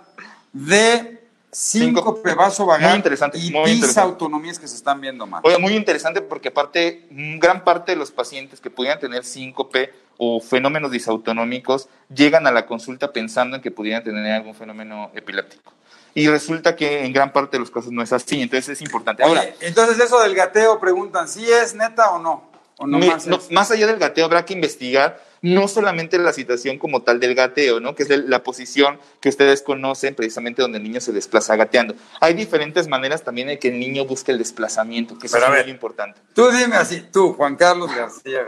de 0.52 1.22
síncope 1.50 2.34
vaso 2.34 2.64
vagal 2.64 2.90
Muy 2.90 2.96
interesante, 2.96 3.38
y 3.38 3.50
muy 3.50 3.70
interesante. 3.72 4.16
que 4.58 4.68
se 4.68 4.76
están 4.76 5.00
viendo 5.02 5.26
mal. 5.26 5.42
Oye, 5.44 5.58
muy 5.58 5.74
interesante 5.74 6.22
porque 6.22 6.48
aparte, 6.48 7.06
mm, 7.10 7.38
gran 7.38 7.62
parte 7.62 7.92
de 7.92 7.96
los 7.96 8.10
pacientes 8.10 8.60
que 8.60 8.70
pudieran 8.70 8.98
tener 8.98 9.24
síncope 9.24 9.92
o 10.16 10.40
fenómenos 10.40 10.90
disautonómicos 10.90 11.88
llegan 12.14 12.46
a 12.46 12.52
la 12.52 12.66
consulta 12.66 13.12
pensando 13.12 13.56
en 13.56 13.62
que 13.62 13.70
pudieran 13.70 14.02
tener 14.02 14.32
algún 14.32 14.54
fenómeno 14.54 15.10
epiléptico. 15.14 15.72
Y 16.14 16.28
resulta 16.28 16.76
que 16.76 17.04
en 17.04 17.12
gran 17.12 17.32
parte 17.32 17.56
de 17.56 17.60
los 17.60 17.70
casos 17.70 17.90
no 17.90 18.02
es 18.02 18.12
así, 18.12 18.40
entonces 18.40 18.70
es 18.70 18.82
importante. 18.82 19.22
Ahora, 19.22 19.42
Oye, 19.42 19.54
entonces 19.60 19.98
eso 19.98 20.20
del 20.20 20.34
gateo 20.34 20.78
preguntan, 20.78 21.28
¿sí 21.28 21.44
es 21.50 21.74
neta 21.74 22.10
o 22.12 22.18
no? 22.18 22.51
¿O 22.82 22.86
no 22.86 22.98
Me- 22.98 23.06
más 23.06 23.26
no, 23.26 23.36
es? 23.36 23.50
más 23.50 23.70
allá 23.70 23.86
del 23.86 23.98
gateo 23.98 24.24
habrá 24.24 24.44
que 24.44 24.52
investigar 24.54 25.22
no 25.40 25.66
solamente 25.66 26.18
la 26.18 26.32
situación 26.32 26.78
como 26.78 27.02
tal 27.02 27.18
del 27.18 27.34
gateo, 27.34 27.80
¿no? 27.80 27.96
que 27.96 28.04
es 28.04 28.08
la 28.10 28.42
posición 28.44 29.00
que 29.20 29.28
ustedes 29.28 29.62
conocen 29.62 30.14
precisamente 30.14 30.62
donde 30.62 30.78
el 30.78 30.84
niño 30.84 31.00
se 31.00 31.10
desplaza 31.12 31.56
gateando. 31.56 31.94
Hay 32.20 32.34
diferentes 32.34 32.86
maneras 32.86 33.24
también 33.24 33.48
de 33.48 33.58
que 33.58 33.68
el 33.68 33.80
niño 33.80 34.04
busque 34.04 34.30
el 34.30 34.38
desplazamiento, 34.38 35.18
que 35.18 35.26
eso 35.26 35.38
es 35.38 35.50
ver. 35.50 35.64
muy 35.64 35.72
importante. 35.72 36.20
Tú 36.34 36.48
dime 36.50 36.76
así, 36.76 37.08
tú, 37.12 37.32
Juan 37.32 37.56
Carlos 37.56 37.92
García, 37.92 38.42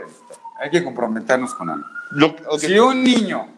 hay 0.57 0.69
que 0.69 0.83
comprometernos 0.85 1.53
con 1.53 1.69
algo. 1.69 1.85
Lo-. 2.11 2.35
Si 2.57 2.79
un 2.79 3.03
niño 3.03 3.57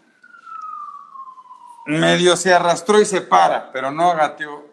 medio 1.85 2.35
se 2.35 2.53
arrastró 2.53 2.99
y 2.99 3.05
se 3.05 3.21
para, 3.21 3.71
pero 3.71 3.91
no 3.91 4.15
gateó, 4.15 4.65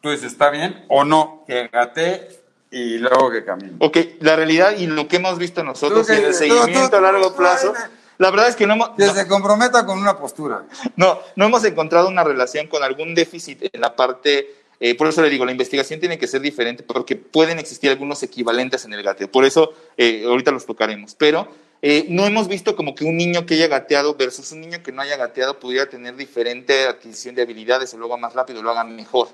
tú 0.00 0.10
dices, 0.10 0.32
¿está 0.32 0.50
bien? 0.50 0.84
¿O 0.88 1.04
no? 1.04 1.44
Que 1.46 1.68
gatee 1.68 2.39
y 2.70 2.98
luego 2.98 3.30
que 3.30 3.44
camine. 3.44 3.72
Ok, 3.78 3.96
la 4.20 4.36
realidad 4.36 4.76
y 4.76 4.86
lo 4.86 5.08
que 5.08 5.16
hemos 5.16 5.38
visto 5.38 5.62
nosotros 5.64 6.08
en 6.10 6.24
el 6.24 6.34
seguimiento 6.34 6.90
tú- 6.90 6.96
a 6.96 7.00
largo 7.00 7.34
plazo, 7.34 7.72
la 8.18 8.30
verdad 8.30 8.48
es 8.48 8.56
que 8.56 8.66
no 8.66 8.74
hemos, 8.74 8.90
Que 8.90 9.06
no, 9.06 9.14
se 9.14 9.26
comprometa 9.26 9.84
con 9.86 9.98
una 9.98 10.16
postura. 10.18 10.64
no, 10.96 11.18
no 11.36 11.44
hemos 11.46 11.64
encontrado 11.64 12.08
una 12.08 12.22
relación 12.24 12.66
con 12.68 12.82
algún 12.82 13.14
déficit 13.14 13.70
en 13.72 13.80
la 13.80 13.96
parte, 13.96 14.54
eh, 14.78 14.94
por 14.94 15.08
eso 15.08 15.20
le 15.22 15.30
digo, 15.30 15.44
la 15.44 15.52
investigación 15.52 16.00
tiene 16.00 16.18
que 16.18 16.26
ser 16.26 16.40
diferente 16.40 16.82
porque 16.82 17.16
pueden 17.16 17.58
existir 17.58 17.90
algunos 17.90 18.22
equivalentes 18.22 18.84
en 18.84 18.92
el 18.94 19.02
gateo. 19.02 19.30
Por 19.30 19.44
eso 19.44 19.72
eh, 19.96 20.24
ahorita 20.26 20.50
los 20.52 20.64
tocaremos. 20.66 21.14
Pero 21.16 21.48
eh, 21.82 22.06
no 22.08 22.24
hemos 22.26 22.46
visto 22.48 22.76
como 22.76 22.94
que 22.94 23.04
un 23.04 23.16
niño 23.16 23.46
que 23.46 23.54
haya 23.54 23.66
gateado 23.68 24.14
versus 24.14 24.52
un 24.52 24.60
niño 24.60 24.82
que 24.82 24.92
no 24.92 25.00
haya 25.02 25.16
gateado 25.16 25.58
pudiera 25.58 25.88
tener 25.88 26.14
diferente 26.16 26.86
adquisición 26.86 27.34
de 27.34 27.42
habilidades, 27.42 27.92
o 27.94 27.98
lo 27.98 28.06
haga 28.06 28.16
más 28.18 28.34
rápido, 28.34 28.62
lo 28.62 28.70
haga 28.70 28.84
mejor. 28.84 29.28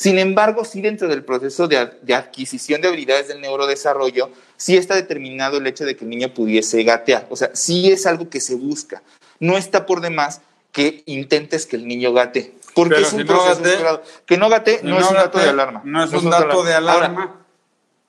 Sin 0.00 0.16
embargo, 0.20 0.64
sí 0.64 0.80
dentro 0.80 1.08
del 1.08 1.24
proceso 1.24 1.66
de, 1.66 1.76
ad- 1.76 1.92
de 2.02 2.14
adquisición 2.14 2.80
de 2.80 2.86
habilidades 2.86 3.26
del 3.26 3.40
neurodesarrollo, 3.40 4.30
sí 4.56 4.76
está 4.76 4.94
determinado 4.94 5.56
el 5.58 5.66
hecho 5.66 5.84
de 5.84 5.96
que 5.96 6.04
el 6.04 6.10
niño 6.10 6.32
pudiese 6.32 6.84
gatear. 6.84 7.26
O 7.30 7.36
sea, 7.36 7.50
sí 7.54 7.90
es 7.90 8.06
algo 8.06 8.30
que 8.30 8.40
se 8.40 8.54
busca. 8.54 9.02
No 9.40 9.56
está 9.58 9.86
por 9.86 10.00
demás 10.00 10.40
que 10.70 11.02
intentes 11.06 11.66
que 11.66 11.74
el 11.74 11.88
niño 11.88 12.12
gate. 12.12 12.54
Porque 12.76 12.94
Pero 12.94 13.06
es 13.08 13.12
un 13.12 13.18
si 13.18 13.24
no 13.24 13.32
proceso 13.34 13.60
gatee- 13.60 13.66
explorado. 13.70 14.02
Que 14.24 14.36
no 14.36 14.48
gate 14.48 14.80
no, 14.84 14.98
es 15.00 15.08
un 15.08 15.14
dato 15.14 15.38
gate- 15.38 15.44
de 15.44 15.50
alarma. 15.50 15.80
No 15.84 16.04
es 16.04 16.12
un 16.12 16.30
dato 16.30 16.62
de 16.62 16.74
Ahora, 16.74 16.94
alarma. 16.94 17.36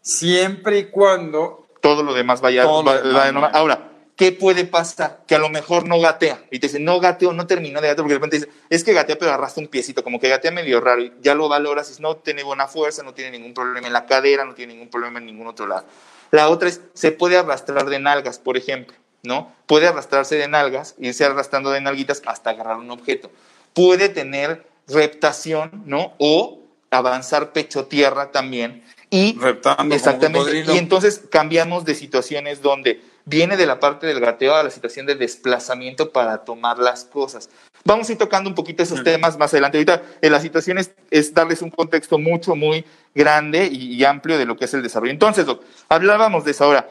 siempre 0.01 0.77
y 0.79 0.85
cuando 0.85 1.67
todo 1.81 2.03
lo 2.03 2.13
demás 2.13 2.39
vaya, 2.41 2.63
Todo 2.63 2.83
lo 2.83 3.13
va- 3.17 3.25
demás. 3.25 3.51
Ahora, 3.55 3.88
¿qué 4.19 4.33
puede 4.33 4.65
pasar? 4.65 5.21
Que 5.25 5.35
a 5.35 5.39
lo 5.39 5.47
mejor 5.47 5.87
no 5.87 5.97
gatea. 5.97 6.43
Y 6.51 6.59
te 6.59 6.67
dice, 6.67 6.77
no 6.77 6.99
gateo, 6.99 7.31
no 7.31 7.47
terminó 7.47 7.79
de 7.79 7.87
gatear, 7.87 8.03
porque 8.03 8.15
de 8.15 8.19
repente 8.19 8.35
dice, 8.39 8.49
es 8.69 8.83
que 8.83 8.91
gatea, 8.91 9.17
pero 9.17 9.31
arrastra 9.31 9.63
un 9.63 9.69
piecito, 9.69 10.03
como 10.03 10.19
que 10.19 10.27
gatea 10.27 10.51
medio 10.51 10.81
raro. 10.81 11.01
Y 11.01 11.13
ya 11.21 11.35
lo 11.35 11.47
valoras 11.47 11.87
y 11.87 11.91
dices, 11.91 12.01
no 12.01 12.17
tiene 12.17 12.43
buena 12.43 12.67
fuerza, 12.67 13.01
no 13.01 13.13
tiene 13.13 13.31
ningún 13.31 13.53
problema 13.53 13.87
en 13.87 13.93
la 13.93 14.05
cadera, 14.05 14.43
no 14.43 14.55
tiene 14.55 14.73
ningún 14.73 14.89
problema 14.89 15.19
en 15.19 15.25
ningún 15.25 15.47
otro 15.47 15.67
lado. 15.67 15.85
La 16.31 16.49
otra 16.49 16.67
es, 16.67 16.81
se 16.93 17.13
puede 17.13 17.37
arrastrar 17.37 17.89
de 17.89 17.97
nalgas, 17.99 18.39
por 18.39 18.57
ejemplo, 18.57 18.93
¿no? 19.23 19.55
Puede 19.67 19.87
arrastrarse 19.87 20.35
de 20.35 20.49
nalgas, 20.49 20.95
irse 20.99 21.23
arrastrando 21.23 21.71
de 21.71 21.79
nalguitas 21.79 22.21
hasta 22.25 22.49
agarrar 22.49 22.75
un 22.75 22.91
objeto. 22.91 23.31
Puede 23.73 24.09
tener 24.09 24.67
reptación, 24.89 25.83
¿no? 25.85 26.13
O 26.17 26.59
avanzar 26.91 27.53
pecho-tierra 27.53 28.31
también. 28.31 28.83
Y, 29.09 29.39
Reptando 29.39 29.95
exactamente. 29.95 30.65
Y 30.73 30.77
entonces 30.77 31.21
cambiamos 31.31 31.85
de 31.85 31.95
situaciones 31.95 32.61
donde 32.61 33.01
viene 33.29 33.55
de 33.55 33.65
la 33.65 33.79
parte 33.79 34.07
del 34.07 34.19
gateo 34.19 34.55
a 34.55 34.63
la 34.63 34.71
situación 34.71 35.05
de 35.05 35.15
desplazamiento 35.15 36.11
para 36.11 36.39
tomar 36.39 36.79
las 36.79 37.05
cosas. 37.05 37.49
Vamos 37.85 38.09
a 38.09 38.11
ir 38.11 38.17
tocando 38.17 38.49
un 38.49 38.55
poquito 38.55 38.83
esos 38.83 39.03
temas 39.03 39.37
más 39.37 39.53
adelante. 39.53 39.77
Ahorita 39.77 40.01
en 40.21 40.31
la 40.31 40.41
situación 40.41 40.79
es, 40.79 41.33
darles 41.33 41.61
un 41.61 41.69
contexto 41.69 42.17
mucho, 42.17 42.55
muy 42.55 42.83
grande 43.13 43.67
y, 43.67 44.03
amplio 44.03 44.37
de 44.37 44.45
lo 44.45 44.57
que 44.57 44.65
es 44.65 44.73
el 44.73 44.81
desarrollo. 44.81 45.11
Entonces, 45.11 45.45
hablábamos 45.87 46.43
de 46.43 46.51
eso 46.51 46.65
ahora. 46.65 46.89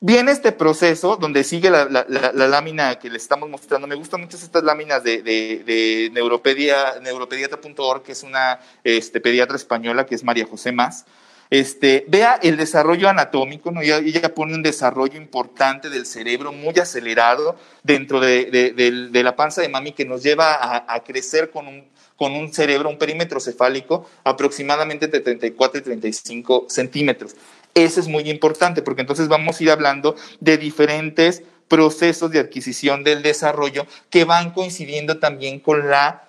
Viene 0.00 0.30
este 0.30 0.52
proceso 0.52 1.16
donde 1.16 1.42
sigue 1.42 1.70
la, 1.70 1.86
lámina 2.32 2.98
que 3.00 3.10
le 3.10 3.16
estamos 3.16 3.48
mostrando. 3.48 3.86
Me 3.88 3.96
gustan 3.96 4.20
mucho 4.20 4.36
estas 4.36 4.62
láminas 4.62 5.02
de, 5.02 5.22
de, 5.22 6.10
neuropedia, 6.12 7.00
neuropediatra.org, 7.00 8.02
que 8.02 8.12
es 8.12 8.22
una 8.22 8.60
este, 8.84 9.20
pediatra 9.20 9.56
española, 9.56 10.06
que 10.06 10.14
es 10.14 10.22
María 10.22 10.46
José 10.46 10.70
Más. 10.70 11.04
Este, 11.50 12.04
vea 12.08 12.38
el 12.42 12.56
desarrollo 12.58 13.08
anatómico, 13.08 13.70
¿no? 13.70 13.80
ella, 13.80 14.34
pone 14.34 14.54
un 14.54 14.62
desarrollo 14.62 15.16
importante 15.16 15.88
del 15.88 16.04
cerebro 16.04 16.52
muy 16.52 16.78
acelerado 16.78 17.56
dentro 17.82 18.20
de, 18.20 19.10
la 19.12 19.34
panza 19.34 19.62
de 19.62 19.68
mami 19.68 19.92
que 19.92 20.04
nos 20.04 20.22
lleva 20.22 20.84
a, 20.86 21.02
crecer 21.04 21.50
con 21.50 21.66
un, 21.66 22.52
cerebro, 22.52 22.90
un 22.90 22.98
perímetro 22.98 23.40
cefálico 23.40 24.06
aproximadamente 24.24 25.08
de 25.08 25.20
34 25.20 25.80
y 25.80 25.82
35 25.82 26.66
centímetros. 26.68 27.34
Eso 27.74 28.00
es 28.00 28.08
muy 28.08 28.28
importante 28.28 28.82
porque 28.82 29.00
entonces 29.02 29.28
vamos 29.28 29.58
a 29.58 29.62
ir 29.62 29.70
hablando 29.70 30.16
de 30.40 30.58
diferentes 30.58 31.42
procesos 31.68 32.30
de 32.30 32.40
adquisición 32.40 33.04
del 33.04 33.22
desarrollo 33.22 33.86
que 34.10 34.24
van 34.24 34.50
coincidiendo 34.50 35.18
también 35.18 35.60
con 35.60 35.82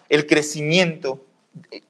el 0.09 0.27
crecimiento 0.27 1.25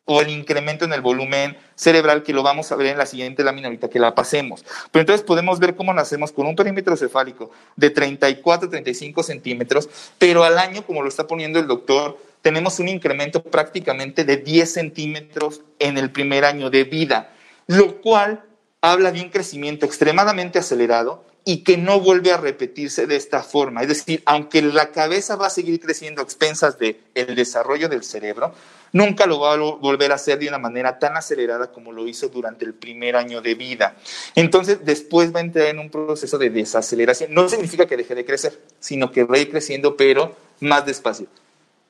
o 0.05 0.21
el 0.21 0.29
incremento 0.29 0.85
en 0.85 0.93
el 0.93 1.01
volumen 1.01 1.57
cerebral 1.75 2.23
que 2.23 2.33
lo 2.33 2.43
vamos 2.43 2.71
a 2.71 2.75
ver 2.75 2.87
en 2.87 2.97
la 2.97 3.05
siguiente 3.05 3.43
lámina 3.43 3.67
ahorita 3.67 3.89
que 3.89 3.99
la 3.99 4.15
pasemos. 4.15 4.65
Pero 4.91 5.01
entonces 5.01 5.25
podemos 5.25 5.59
ver 5.59 5.75
cómo 5.75 5.93
nacemos 5.93 6.31
con 6.31 6.47
un 6.47 6.55
perímetro 6.55 6.97
cefálico 6.97 7.51
de 7.75 7.89
34, 7.89 8.69
35 8.69 9.23
centímetros, 9.23 9.89
pero 10.17 10.43
al 10.43 10.57
año, 10.57 10.83
como 10.85 11.01
lo 11.03 11.09
está 11.09 11.27
poniendo 11.27 11.59
el 11.59 11.67
doctor, 11.67 12.17
tenemos 12.41 12.79
un 12.79 12.87
incremento 12.87 13.43
prácticamente 13.43 14.23
de 14.23 14.37
10 14.37 14.71
centímetros 14.71 15.61
en 15.77 15.97
el 15.97 16.09
primer 16.11 16.45
año 16.45 16.69
de 16.69 16.85
vida, 16.85 17.31
lo 17.67 18.01
cual 18.01 18.43
habla 18.81 19.11
de 19.11 19.21
un 19.21 19.29
crecimiento 19.29 19.85
extremadamente 19.85 20.59
acelerado 20.59 21.25
y 21.45 21.63
que 21.63 21.77
no 21.77 21.99
vuelve 21.99 22.31
a 22.31 22.37
repetirse 22.37 23.07
de 23.07 23.15
esta 23.15 23.43
forma. 23.43 23.81
Es 23.81 23.87
decir, 23.87 24.21
aunque 24.25 24.61
la 24.61 24.91
cabeza 24.91 25.35
va 25.35 25.47
a 25.47 25.49
seguir 25.49 25.79
creciendo 25.79 26.21
a 26.21 26.23
expensas 26.23 26.77
del 26.77 26.99
el 27.15 27.35
desarrollo 27.35 27.89
del 27.89 28.03
cerebro, 28.03 28.53
nunca 28.93 29.25
lo 29.25 29.39
va 29.39 29.53
a 29.53 29.57
volver 29.57 30.11
a 30.11 30.15
hacer 30.15 30.39
de 30.39 30.47
una 30.47 30.57
manera 30.57 30.99
tan 30.99 31.17
acelerada 31.17 31.71
como 31.71 31.91
lo 31.91 32.07
hizo 32.07 32.29
durante 32.29 32.65
el 32.65 32.73
primer 32.73 33.15
año 33.15 33.41
de 33.41 33.55
vida. 33.55 33.95
Entonces, 34.35 34.79
después 34.83 35.33
va 35.33 35.39
a 35.39 35.43
entrar 35.43 35.67
en 35.67 35.79
un 35.79 35.89
proceso 35.89 36.37
de 36.37 36.49
desaceleración. 36.49 37.33
No 37.33 37.47
significa 37.49 37.85
que 37.85 37.97
deje 37.97 38.15
de 38.15 38.25
crecer, 38.25 38.59
sino 38.79 39.11
que 39.11 39.23
va 39.23 39.35
a 39.35 39.39
ir 39.39 39.49
creciendo, 39.49 39.97
pero 39.97 40.35
más 40.59 40.85
despacio. 40.85 41.27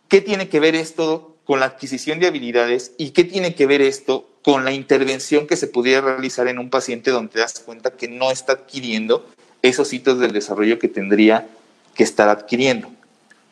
¿Qué 0.07 0.21
tiene 0.21 0.49
que 0.49 0.59
ver 0.59 0.75
esto 0.75 1.35
con 1.45 1.59
la 1.59 1.65
adquisición 1.65 2.19
de 2.19 2.27
habilidades 2.27 2.91
y 2.97 3.11
qué 3.11 3.23
tiene 3.23 3.55
que 3.55 3.65
ver 3.65 3.81
esto 3.81 4.29
con 4.43 4.65
la 4.65 4.71
intervención 4.71 5.47
que 5.47 5.55
se 5.55 5.67
pudiera 5.67 6.01
realizar 6.01 6.47
en 6.47 6.59
un 6.59 6.69
paciente 6.69 7.11
donde 7.11 7.33
te 7.33 7.39
das 7.39 7.59
cuenta 7.59 7.91
que 7.91 8.07
no 8.07 8.31
está 8.31 8.53
adquiriendo 8.53 9.25
esos 9.61 9.91
hitos 9.91 10.19
del 10.19 10.31
desarrollo 10.31 10.79
que 10.79 10.87
tendría 10.87 11.47
que 11.95 12.03
estar 12.03 12.29
adquiriendo? 12.29 12.91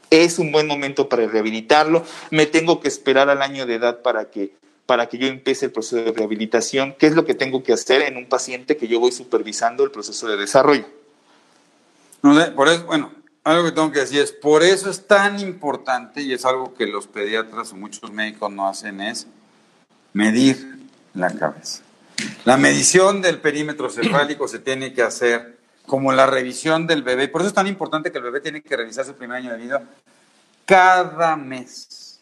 Es 0.09 0.39
un 0.39 0.51
buen 0.51 0.67
momento 0.67 1.09
para 1.09 1.27
rehabilitarlo, 1.27 2.03
me 2.31 2.45
tengo 2.45 2.79
que 2.79 2.87
esperar 2.87 3.29
al 3.29 3.41
año 3.41 3.65
de 3.65 3.75
edad 3.75 4.01
para 4.01 4.29
que, 4.29 4.53
para 4.85 5.07
que 5.07 5.17
yo 5.17 5.27
empiece 5.27 5.65
el 5.65 5.71
proceso 5.71 5.97
de 5.97 6.11
rehabilitación, 6.11 6.95
qué 6.97 7.07
es 7.07 7.15
lo 7.15 7.25
que 7.25 7.33
tengo 7.33 7.63
que 7.63 7.73
hacer 7.73 8.01
en 8.01 8.17
un 8.17 8.27
paciente 8.27 8.77
que 8.77 8.87
yo 8.87 8.99
voy 8.99 9.11
supervisando 9.11 9.83
el 9.83 9.91
proceso 9.91 10.27
de 10.27 10.37
desarrollo. 10.37 10.85
No 12.23 12.55
por 12.55 12.67
eso, 12.67 12.85
bueno, 12.85 13.11
algo 13.43 13.65
que 13.65 13.71
tengo 13.71 13.91
que 13.91 13.99
decir 13.99 14.21
es, 14.21 14.31
por 14.31 14.63
eso 14.63 14.89
es 14.89 15.07
tan 15.07 15.39
importante, 15.39 16.21
y 16.21 16.33
es 16.33 16.45
algo 16.45 16.73
que 16.73 16.85
los 16.85 17.07
pediatras 17.07 17.71
o 17.71 17.75
muchos 17.75 18.11
médicos 18.11 18.51
no 18.51 18.67
hacen, 18.67 18.99
es 19.01 19.27
medir 20.13 20.77
la 21.13 21.31
cabeza. 21.31 21.83
La 22.45 22.57
medición 22.57 23.21
del 23.21 23.39
perímetro 23.39 23.89
cefálico 23.89 24.47
se 24.47 24.59
tiene 24.59 24.93
que 24.93 25.03
hacer 25.03 25.56
como 25.87 26.11
la 26.11 26.27
revisión 26.27 26.85
del 26.85 27.01
bebé. 27.01 27.29
Por 27.29 27.41
eso 27.41 27.47
es 27.47 27.53
tan 27.53 27.65
importante 27.65 28.11
que 28.11 28.17
el 28.19 28.25
bebé 28.25 28.41
tiene 28.41 28.61
que 28.61 28.77
revisarse 28.77 29.11
el 29.11 29.17
primer 29.17 29.37
año 29.37 29.51
de 29.51 29.57
vida 29.57 29.83
cada 30.65 31.35
mes. 31.35 32.19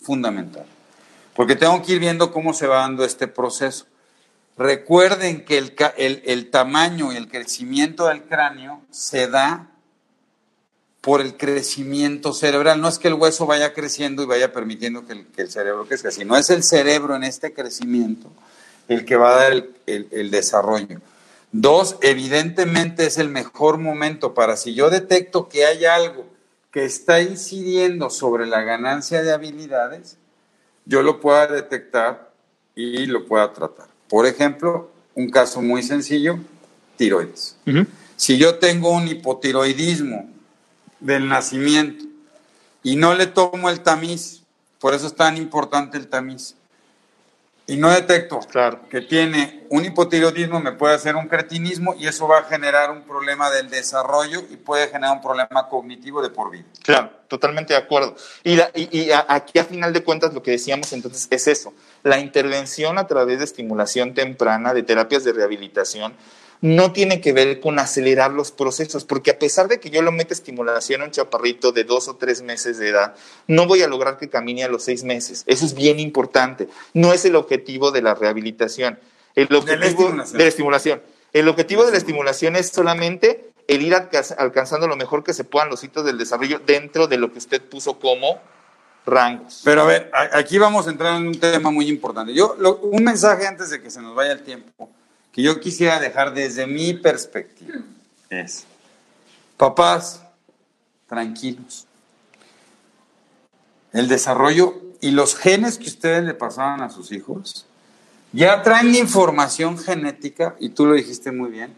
Fundamental. 0.00 0.64
Porque 1.36 1.54
tengo 1.54 1.80
que 1.82 1.92
ir 1.92 2.00
viendo 2.00 2.32
cómo 2.32 2.52
se 2.52 2.66
va 2.66 2.78
dando 2.78 3.04
este 3.04 3.28
proceso. 3.28 3.86
Recuerden 4.56 5.44
que 5.44 5.58
el, 5.58 5.74
el, 5.96 6.50
tamaño 6.50 7.12
y 7.12 7.16
el 7.16 7.28
crecimiento 7.28 8.08
del 8.08 8.24
cráneo 8.24 8.82
se 8.90 9.28
da 9.28 9.68
por 11.00 11.20
el 11.20 11.36
crecimiento 11.36 12.32
cerebral. 12.32 12.80
No 12.80 12.88
es 12.88 12.98
que 12.98 13.08
el 13.08 13.14
hueso 13.14 13.46
vaya 13.46 13.72
creciendo 13.72 14.22
y 14.22 14.26
vaya 14.26 14.52
permitiendo 14.52 15.06
que 15.06 15.24
el, 15.36 15.50
cerebro 15.50 15.86
crezca, 15.86 16.10
sino 16.10 16.36
es 16.36 16.50
el 16.50 16.62
cerebro 16.64 17.14
en 17.16 17.24
este 17.24 17.52
crecimiento 17.52 18.30
el 18.88 19.04
que 19.04 19.16
va 19.16 19.36
a 19.36 19.42
dar 19.42 19.64
el 19.86 20.30
desarrollo. 20.30 21.00
Dos, 21.52 21.96
evidentemente 22.00 23.06
es 23.06 23.18
el 23.18 23.28
mejor 23.28 23.76
momento 23.76 24.32
para 24.32 24.56
si 24.56 24.74
yo 24.74 24.88
detecto 24.88 25.50
que 25.50 25.66
hay 25.66 25.84
algo 25.84 26.26
que 26.70 26.86
está 26.86 27.20
incidiendo 27.20 28.08
sobre 28.08 28.46
la 28.46 28.62
ganancia 28.62 29.22
de 29.22 29.32
habilidades, 29.32 30.16
yo 30.86 31.02
lo 31.02 31.20
pueda 31.20 31.46
detectar 31.46 32.32
y 32.74 33.04
lo 33.04 33.26
pueda 33.26 33.52
tratar. 33.52 33.86
Por 34.08 34.26
ejemplo, 34.26 34.90
un 35.14 35.28
caso 35.28 35.60
muy 35.60 35.82
sencillo, 35.82 36.38
tiroides. 36.96 37.56
Si 38.16 38.38
yo 38.38 38.58
tengo 38.58 38.90
un 38.90 39.06
hipotiroidismo 39.06 40.30
del 41.00 41.28
nacimiento 41.28 42.06
y 42.82 42.96
no 42.96 43.14
le 43.14 43.26
tomo 43.26 43.68
el 43.68 43.80
tamiz, 43.80 44.42
por 44.78 44.94
eso 44.94 45.06
es 45.06 45.14
tan 45.14 45.36
importante 45.36 45.98
el 45.98 46.08
tamiz, 46.08 46.56
y 47.72 47.78
no 47.78 47.90
detecto 47.90 48.38
que 48.90 49.00
tiene 49.00 49.64
un 49.70 49.82
hipotiroidismo, 49.82 50.60
me 50.60 50.72
puede 50.72 50.94
hacer 50.94 51.16
un 51.16 51.26
cretinismo 51.26 51.94
y 51.98 52.06
eso 52.06 52.28
va 52.28 52.40
a 52.40 52.42
generar 52.42 52.90
un 52.90 53.00
problema 53.00 53.50
del 53.50 53.70
desarrollo 53.70 54.42
y 54.50 54.58
puede 54.58 54.88
generar 54.88 55.16
un 55.16 55.22
problema 55.22 55.70
cognitivo 55.70 56.20
de 56.20 56.28
por 56.28 56.50
vida. 56.50 56.66
Claro, 56.82 57.10
totalmente 57.28 57.72
de 57.72 57.78
acuerdo. 57.78 58.14
Y, 58.44 58.60
y 58.74 59.10
aquí 59.26 59.58
a 59.58 59.64
final 59.64 59.94
de 59.94 60.04
cuentas 60.04 60.34
lo 60.34 60.42
que 60.42 60.50
decíamos 60.50 60.92
entonces 60.92 61.28
es 61.30 61.48
eso, 61.48 61.72
la 62.02 62.18
intervención 62.18 62.98
a 62.98 63.06
través 63.06 63.38
de 63.38 63.46
estimulación 63.46 64.12
temprana, 64.12 64.74
de 64.74 64.82
terapias 64.82 65.24
de 65.24 65.32
rehabilitación, 65.32 66.12
no 66.62 66.92
tiene 66.92 67.20
que 67.20 67.32
ver 67.32 67.58
con 67.60 67.80
acelerar 67.80 68.30
los 68.30 68.52
procesos, 68.52 69.04
porque 69.04 69.32
a 69.32 69.38
pesar 69.38 69.66
de 69.66 69.80
que 69.80 69.90
yo 69.90 70.00
lo 70.00 70.12
meta 70.12 70.32
estimulación 70.32 71.02
a 71.02 71.06
un 71.06 71.10
chaparrito 71.10 71.72
de 71.72 71.82
dos 71.82 72.06
o 72.06 72.14
tres 72.14 72.40
meses 72.40 72.78
de 72.78 72.88
edad, 72.88 73.16
no 73.48 73.66
voy 73.66 73.82
a 73.82 73.88
lograr 73.88 74.16
que 74.16 74.30
camine 74.30 74.62
a 74.62 74.68
los 74.68 74.84
seis 74.84 75.02
meses. 75.02 75.42
Eso 75.48 75.66
es 75.66 75.74
bien 75.74 75.98
importante. 75.98 76.68
No 76.94 77.12
es 77.12 77.24
el 77.24 77.34
objetivo 77.34 77.90
de 77.90 78.02
la 78.02 78.14
rehabilitación. 78.14 79.00
El 79.34 79.52
objetivo 79.52 80.08
de 80.08 80.38
la 80.38 80.44
estimulación. 80.44 81.02
El 81.32 81.48
objetivo 81.48 81.84
de 81.84 81.90
la 81.90 81.98
estimulación 81.98 82.54
es 82.54 82.68
solamente 82.68 83.50
el 83.66 83.82
ir 83.82 83.94
alcanzando 83.94 84.86
lo 84.86 84.96
mejor 84.96 85.24
que 85.24 85.34
se 85.34 85.42
puedan 85.42 85.68
los 85.68 85.82
hitos 85.82 86.04
del 86.04 86.16
desarrollo 86.16 86.60
dentro 86.64 87.08
de 87.08 87.16
lo 87.16 87.32
que 87.32 87.38
usted 87.38 87.60
puso 87.60 87.98
como 87.98 88.40
rangos. 89.04 89.62
Pero 89.64 89.82
a 89.82 89.86
ver, 89.86 90.12
aquí 90.32 90.58
vamos 90.58 90.86
a 90.86 90.90
entrar 90.90 91.16
en 91.16 91.26
un 91.26 91.40
tema 91.40 91.72
muy 91.72 91.88
importante. 91.88 92.32
Yo, 92.32 92.54
un 92.82 93.02
mensaje 93.02 93.48
antes 93.48 93.70
de 93.70 93.82
que 93.82 93.90
se 93.90 94.00
nos 94.00 94.14
vaya 94.14 94.30
el 94.30 94.44
tiempo 94.44 94.92
que 95.32 95.42
yo 95.42 95.58
quisiera 95.60 95.98
dejar 95.98 96.34
desde 96.34 96.66
mi 96.66 96.92
perspectiva 96.92 97.80
es, 98.28 98.64
papás, 99.56 100.22
tranquilos. 101.08 101.86
El 103.92 104.08
desarrollo 104.08 104.80
y 105.00 105.10
los 105.10 105.34
genes 105.34 105.78
que 105.78 105.88
ustedes 105.88 106.24
le 106.24 106.34
pasaban 106.34 106.82
a 106.82 106.90
sus 106.90 107.12
hijos 107.12 107.66
ya 108.32 108.62
traen 108.62 108.94
información 108.94 109.78
genética, 109.78 110.56
y 110.58 110.70
tú 110.70 110.86
lo 110.86 110.94
dijiste 110.94 111.32
muy 111.32 111.50
bien, 111.50 111.74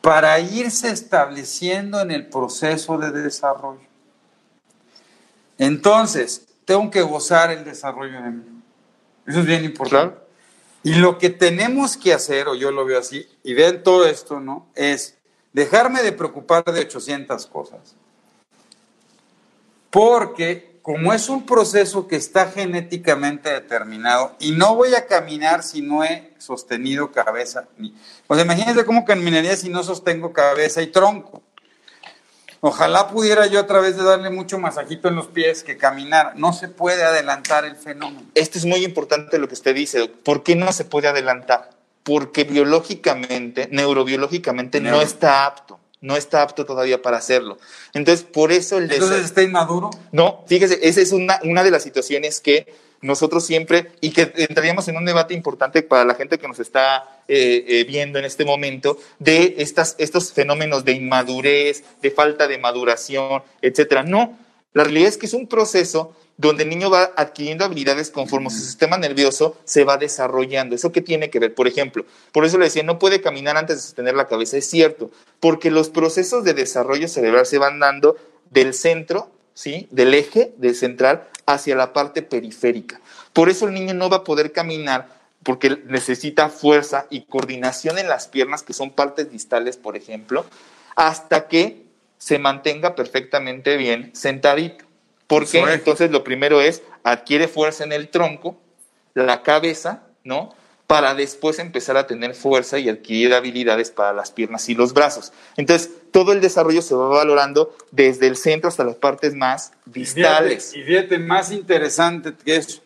para 0.00 0.38
irse 0.38 0.90
estableciendo 0.90 2.00
en 2.00 2.12
el 2.12 2.26
proceso 2.26 2.96
de 2.96 3.10
desarrollo. 3.10 3.80
Entonces, 5.58 6.46
tengo 6.64 6.90
que 6.90 7.02
gozar 7.02 7.50
el 7.50 7.64
desarrollo 7.64 8.22
de 8.22 8.30
mí. 8.30 8.44
Eso 9.26 9.40
es 9.40 9.46
bien 9.46 9.64
importante. 9.64 10.25
Y 10.86 10.94
lo 10.94 11.18
que 11.18 11.30
tenemos 11.30 11.96
que 11.96 12.14
hacer, 12.14 12.46
o 12.46 12.54
yo 12.54 12.70
lo 12.70 12.84
veo 12.84 13.00
así, 13.00 13.28
y 13.42 13.54
ven 13.54 13.82
todo 13.82 14.06
esto, 14.06 14.38
¿no? 14.38 14.68
Es 14.76 15.16
dejarme 15.52 16.00
de 16.00 16.12
preocupar 16.12 16.62
de 16.62 16.78
800 16.78 17.44
cosas. 17.46 17.96
Porque 19.90 20.78
como 20.82 21.12
es 21.12 21.28
un 21.28 21.44
proceso 21.44 22.06
que 22.06 22.14
está 22.14 22.52
genéticamente 22.52 23.50
determinado 23.50 24.36
y 24.38 24.52
no 24.52 24.76
voy 24.76 24.94
a 24.94 25.06
caminar 25.06 25.64
si 25.64 25.82
no 25.82 26.04
he 26.04 26.32
sostenido 26.38 27.10
cabeza. 27.10 27.66
Ni, 27.76 27.92
pues 28.28 28.40
imagínense 28.40 28.84
cómo 28.84 29.04
caminaría 29.04 29.56
si 29.56 29.68
no 29.68 29.82
sostengo 29.82 30.32
cabeza 30.32 30.82
y 30.82 30.86
tronco. 30.86 31.42
Ojalá 32.60 33.08
pudiera 33.08 33.46
yo 33.46 33.60
a 33.60 33.66
través 33.66 33.96
de 33.96 34.04
darle 34.04 34.30
mucho 34.30 34.58
masajito 34.58 35.08
en 35.08 35.16
los 35.16 35.26
pies 35.28 35.62
que 35.62 35.76
caminar. 35.76 36.32
No 36.36 36.52
se 36.52 36.68
puede 36.68 37.04
adelantar 37.04 37.64
el 37.64 37.76
fenómeno. 37.76 38.26
Esto 38.34 38.58
es 38.58 38.64
muy 38.64 38.84
importante 38.84 39.38
lo 39.38 39.48
que 39.48 39.54
usted 39.54 39.74
dice. 39.74 40.08
¿Por 40.08 40.42
qué 40.42 40.56
no 40.56 40.72
se 40.72 40.84
puede 40.84 41.08
adelantar? 41.08 41.70
Porque 42.02 42.44
biológicamente, 42.44 43.68
neurobiológicamente, 43.70 44.80
no 44.80 45.00
está 45.00 45.46
apto. 45.46 45.80
No 46.00 46.16
está 46.16 46.42
apto 46.42 46.64
todavía 46.64 47.00
para 47.00 47.16
hacerlo. 47.16 47.58
Entonces, 47.94 48.24
por 48.24 48.52
eso 48.52 48.78
el 48.78 48.90
Entonces, 48.90 49.24
¿está 49.24 49.42
inmaduro? 49.42 49.90
No, 50.12 50.44
fíjese, 50.46 50.78
esa 50.82 51.00
es 51.00 51.12
una, 51.12 51.40
una 51.44 51.64
de 51.64 51.70
las 51.70 51.82
situaciones 51.82 52.40
que 52.40 52.66
nosotros 53.00 53.44
siempre, 53.44 53.92
y 54.00 54.10
que 54.10 54.32
entraríamos 54.36 54.88
en 54.88 54.96
un 54.96 55.04
debate 55.04 55.34
importante 55.34 55.82
para 55.82 56.04
la 56.04 56.14
gente 56.14 56.38
que 56.38 56.48
nos 56.48 56.58
está 56.58 57.22
eh, 57.28 57.64
eh, 57.68 57.84
viendo 57.84 58.18
en 58.18 58.24
este 58.24 58.44
momento, 58.44 58.98
de 59.18 59.56
estas, 59.58 59.94
estos 59.98 60.32
fenómenos 60.32 60.84
de 60.84 60.92
inmadurez, 60.92 61.84
de 62.02 62.10
falta 62.10 62.48
de 62.48 62.58
maduración, 62.58 63.42
etcétera. 63.60 64.02
No, 64.02 64.38
la 64.72 64.84
realidad 64.84 65.08
es 65.08 65.16
que 65.16 65.26
es 65.26 65.34
un 65.34 65.46
proceso 65.46 66.14
donde 66.38 66.64
el 66.64 66.68
niño 66.68 66.90
va 66.90 67.12
adquiriendo 67.16 67.64
habilidades 67.64 68.10
conforme 68.10 68.50
su 68.50 68.58
sistema 68.58 68.98
nervioso 68.98 69.56
se 69.64 69.84
va 69.84 69.96
desarrollando. 69.96 70.74
¿Eso 70.74 70.92
qué 70.92 71.00
tiene 71.00 71.30
que 71.30 71.38
ver? 71.38 71.54
Por 71.54 71.66
ejemplo, 71.66 72.04
por 72.32 72.44
eso 72.44 72.58
le 72.58 72.66
decía, 72.66 72.82
no 72.82 72.98
puede 72.98 73.20
caminar 73.20 73.56
antes 73.56 73.76
de 73.76 73.82
sostener 73.82 74.14
la 74.14 74.26
cabeza. 74.26 74.56
Es 74.56 74.68
cierto, 74.68 75.10
porque 75.40 75.70
los 75.70 75.88
procesos 75.88 76.44
de 76.44 76.54
desarrollo 76.54 77.08
cerebral 77.08 77.46
se 77.46 77.58
van 77.58 77.80
dando 77.80 78.16
del 78.50 78.74
centro, 78.74 79.30
¿sí? 79.54 79.88
Del 79.90 80.14
eje, 80.14 80.52
del 80.58 80.74
central, 80.74 81.26
hacia 81.46 81.76
la 81.76 81.92
parte 81.92 82.22
periférica. 82.22 83.00
Por 83.32 83.48
eso 83.48 83.66
el 83.66 83.74
niño 83.74 83.94
no 83.94 84.10
va 84.10 84.18
a 84.18 84.24
poder 84.24 84.52
caminar 84.52 85.16
porque 85.42 85.78
necesita 85.86 86.48
fuerza 86.48 87.06
y 87.08 87.22
coordinación 87.22 87.98
en 87.98 88.08
las 88.08 88.26
piernas, 88.26 88.62
que 88.62 88.72
son 88.72 88.90
partes 88.90 89.30
distales, 89.30 89.76
por 89.76 89.96
ejemplo, 89.96 90.44
hasta 90.96 91.46
que 91.46 91.84
se 92.18 92.38
mantenga 92.38 92.94
perfectamente 92.94 93.76
bien 93.76 94.10
sentadito. 94.14 94.85
Porque 95.26 95.58
entonces 95.58 96.10
lo 96.10 96.22
primero 96.22 96.60
es 96.60 96.82
adquiere 97.02 97.48
fuerza 97.48 97.84
en 97.84 97.92
el 97.92 98.08
tronco, 98.08 98.56
la 99.14 99.42
cabeza, 99.42 100.02
¿no? 100.24 100.54
Para 100.86 101.14
después 101.14 101.58
empezar 101.58 101.96
a 101.96 102.06
tener 102.06 102.34
fuerza 102.34 102.78
y 102.78 102.88
adquirir 102.88 103.34
habilidades 103.34 103.90
para 103.90 104.12
las 104.12 104.30
piernas 104.30 104.68
y 104.68 104.74
los 104.74 104.92
brazos. 104.92 105.32
Entonces, 105.56 105.90
todo 106.12 106.32
el 106.32 106.40
desarrollo 106.40 106.80
se 106.80 106.94
va 106.94 107.08
valorando 107.08 107.76
desde 107.90 108.28
el 108.28 108.36
centro 108.36 108.68
hasta 108.68 108.84
las 108.84 108.94
partes 108.94 109.34
más 109.34 109.72
distales. 109.84 110.74
Y 110.76 110.82
fíjate, 110.82 111.18
más 111.18 111.50
interesante 111.50 112.32
que 112.44 112.56
eso. 112.56 112.82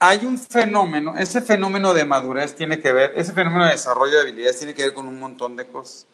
Hay 0.00 0.26
un 0.26 0.36
fenómeno, 0.36 1.14
ese 1.16 1.40
fenómeno 1.40 1.94
de 1.94 2.04
madurez 2.04 2.56
tiene 2.56 2.80
que 2.80 2.92
ver, 2.92 3.12
ese 3.14 3.32
fenómeno 3.32 3.66
de 3.66 3.72
desarrollo 3.72 4.14
de 4.14 4.22
habilidades 4.22 4.58
tiene 4.58 4.74
que 4.74 4.82
ver 4.82 4.94
con 4.94 5.06
un 5.06 5.20
montón 5.20 5.54
de 5.54 5.68
cosas 5.68 6.08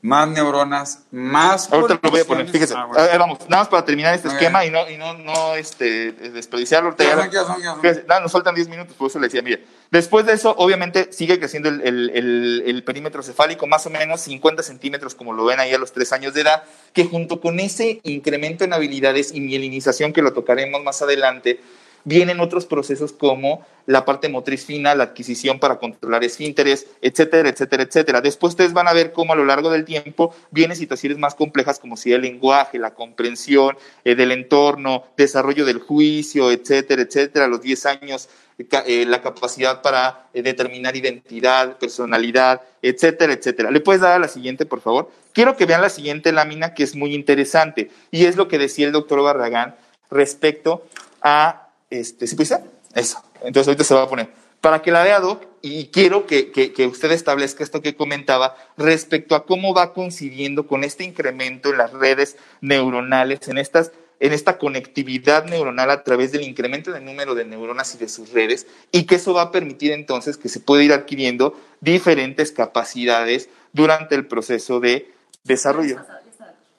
más 0.00 0.28
neuronas, 0.28 1.00
más... 1.10 1.72
Ahorita 1.72 1.98
lo 2.00 2.10
voy 2.10 2.20
a 2.20 2.24
poner, 2.24 2.48
fíjese. 2.48 2.74
Ah, 2.76 2.86
vamos, 3.18 3.40
nada 3.48 3.62
más 3.62 3.68
para 3.68 3.84
terminar 3.84 4.14
este 4.14 4.28
esquema 4.28 4.64
y 4.64 4.70
no, 4.70 4.88
y 4.88 4.96
no, 4.96 5.14
no 5.14 5.54
este, 5.54 6.12
desperdiciarlo. 6.12 6.94
Ya, 6.96 8.20
nos 8.20 8.30
faltan 8.30 8.54
10 8.54 8.68
minutos, 8.68 8.94
por 8.94 9.08
eso 9.08 9.18
le 9.18 9.26
decía, 9.26 9.42
mire, 9.42 9.64
después 9.90 10.24
de 10.24 10.34
eso, 10.34 10.54
obviamente, 10.56 11.12
sigue 11.12 11.38
creciendo 11.38 11.68
el, 11.68 11.80
el, 11.82 12.62
el, 12.64 12.84
perímetro 12.84 13.22
cefálico, 13.22 13.66
más 13.66 13.86
o 13.86 13.90
menos 13.90 14.20
50 14.20 14.62
centímetros, 14.62 15.16
como 15.16 15.32
lo 15.32 15.44
ven 15.44 15.58
ahí 15.58 15.74
a 15.74 15.78
los 15.78 15.92
3 15.92 16.12
años 16.12 16.34
de 16.34 16.42
edad, 16.42 16.62
que 16.92 17.04
junto 17.04 17.40
con 17.40 17.58
ese 17.58 18.00
incremento 18.04 18.64
en 18.64 18.72
habilidades 18.72 19.34
y 19.34 19.40
mielinización, 19.40 20.12
que 20.12 20.22
lo 20.22 20.32
tocaremos 20.32 20.82
más 20.84 21.02
adelante, 21.02 21.60
vienen 22.08 22.40
otros 22.40 22.64
procesos 22.64 23.12
como 23.12 23.64
la 23.84 24.04
parte 24.04 24.28
motriz 24.28 24.64
fina, 24.64 24.94
la 24.94 25.04
adquisición 25.04 25.58
para 25.60 25.78
controlar 25.78 26.24
esfínteres, 26.24 26.86
etcétera, 27.02 27.50
etcétera, 27.50 27.82
etcétera. 27.82 28.20
Después 28.22 28.52
ustedes 28.52 28.72
van 28.72 28.88
a 28.88 28.94
ver 28.94 29.12
cómo 29.12 29.34
a 29.34 29.36
lo 29.36 29.44
largo 29.44 29.70
del 29.70 29.84
tiempo 29.84 30.34
vienen 30.50 30.76
situaciones 30.76 31.18
más 31.18 31.34
complejas 31.34 31.78
como 31.78 31.96
si 31.96 32.12
el 32.12 32.22
lenguaje, 32.22 32.78
la 32.78 32.94
comprensión 32.94 33.76
eh, 34.04 34.14
del 34.14 34.32
entorno, 34.32 35.04
desarrollo 35.16 35.66
del 35.66 35.80
juicio, 35.80 36.50
etcétera, 36.50 37.02
etcétera. 37.02 37.46
Los 37.46 37.60
10 37.60 37.86
años 37.86 38.28
eh, 38.58 39.04
la 39.06 39.20
capacidad 39.20 39.82
para 39.82 40.28
eh, 40.32 40.42
determinar 40.42 40.96
identidad, 40.96 41.76
personalidad, 41.76 42.62
etcétera, 42.80 43.34
etcétera. 43.34 43.70
¿Le 43.70 43.80
puedes 43.80 44.00
dar 44.00 44.12
a 44.12 44.18
la 44.18 44.28
siguiente, 44.28 44.64
por 44.64 44.80
favor? 44.80 45.10
Quiero 45.32 45.56
que 45.56 45.66
vean 45.66 45.82
la 45.82 45.90
siguiente 45.90 46.32
lámina 46.32 46.72
que 46.74 46.84
es 46.84 46.96
muy 46.96 47.14
interesante 47.14 47.90
y 48.10 48.24
es 48.24 48.36
lo 48.36 48.48
que 48.48 48.58
decía 48.58 48.86
el 48.86 48.92
doctor 48.92 49.22
Barragán 49.22 49.76
respecto 50.10 50.84
a 51.22 51.67
este, 51.90 52.26
¿Sí 52.26 52.36
puede 52.36 52.60
Eso. 52.94 53.22
Entonces 53.42 53.68
ahorita 53.68 53.84
se 53.84 53.94
va 53.94 54.02
a 54.02 54.08
poner. 54.08 54.28
Para 54.60 54.82
que 54.82 54.90
la 54.90 55.04
vea, 55.04 55.20
Doc, 55.20 55.44
y 55.62 55.86
quiero 55.86 56.26
que, 56.26 56.50
que, 56.50 56.86
usted 56.86 57.12
establezca 57.12 57.62
esto 57.62 57.80
que 57.80 57.94
comentaba 57.94 58.56
respecto 58.76 59.36
a 59.36 59.46
cómo 59.46 59.72
va 59.72 59.92
coincidiendo 59.92 60.66
con 60.66 60.82
este 60.82 61.04
incremento 61.04 61.70
en 61.70 61.78
las 61.78 61.92
redes 61.92 62.36
neuronales, 62.60 63.46
en, 63.46 63.58
estas, 63.58 63.92
en 64.18 64.32
esta 64.32 64.58
conectividad 64.58 65.44
neuronal 65.44 65.90
a 65.90 66.02
través 66.02 66.32
del 66.32 66.42
incremento 66.42 66.90
del 66.90 67.04
número 67.04 67.36
de 67.36 67.44
neuronas 67.44 67.94
y 67.94 67.98
de 67.98 68.08
sus 68.08 68.32
redes, 68.32 68.66
y 68.90 69.04
que 69.04 69.14
eso 69.14 69.32
va 69.32 69.42
a 69.42 69.52
permitir 69.52 69.92
entonces 69.92 70.36
que 70.36 70.48
se 70.48 70.58
pueda 70.58 70.82
ir 70.82 70.92
adquiriendo 70.92 71.58
diferentes 71.80 72.50
capacidades 72.50 73.48
durante 73.72 74.16
el 74.16 74.26
proceso 74.26 74.80
de 74.80 75.12
desarrollo. 75.44 76.04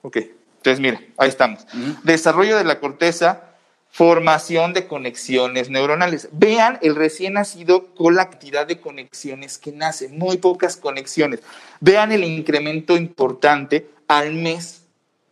Ok, 0.02 0.18
entonces 0.58 0.82
mire, 0.82 1.12
ahí 1.18 1.30
estamos. 1.30 1.66
Desarrollo 2.04 2.58
de 2.58 2.66
la 2.66 2.82
corteza 2.82 3.49
formación 3.92 4.74
de 4.74 4.88
conexiones 4.88 5.70
neuronales. 5.70 6.30
Vean 6.32 6.78
el 6.82 6.96
recién 6.96 7.34
nacido 7.34 7.94
con 7.96 8.16
la 8.16 8.22
actividad 8.22 8.68
de 8.68 8.80
conexiones 8.80 9.58
que 9.58 9.72
nace, 9.72 10.10
muy 10.10 10.38
pocas 10.38 10.78
conexiones. 10.78 11.42
Vean 11.80 12.12
el 12.12 12.24
incremento 12.24 12.96
importante 12.96 13.90
al 14.08 14.34
mes, 14.34 14.84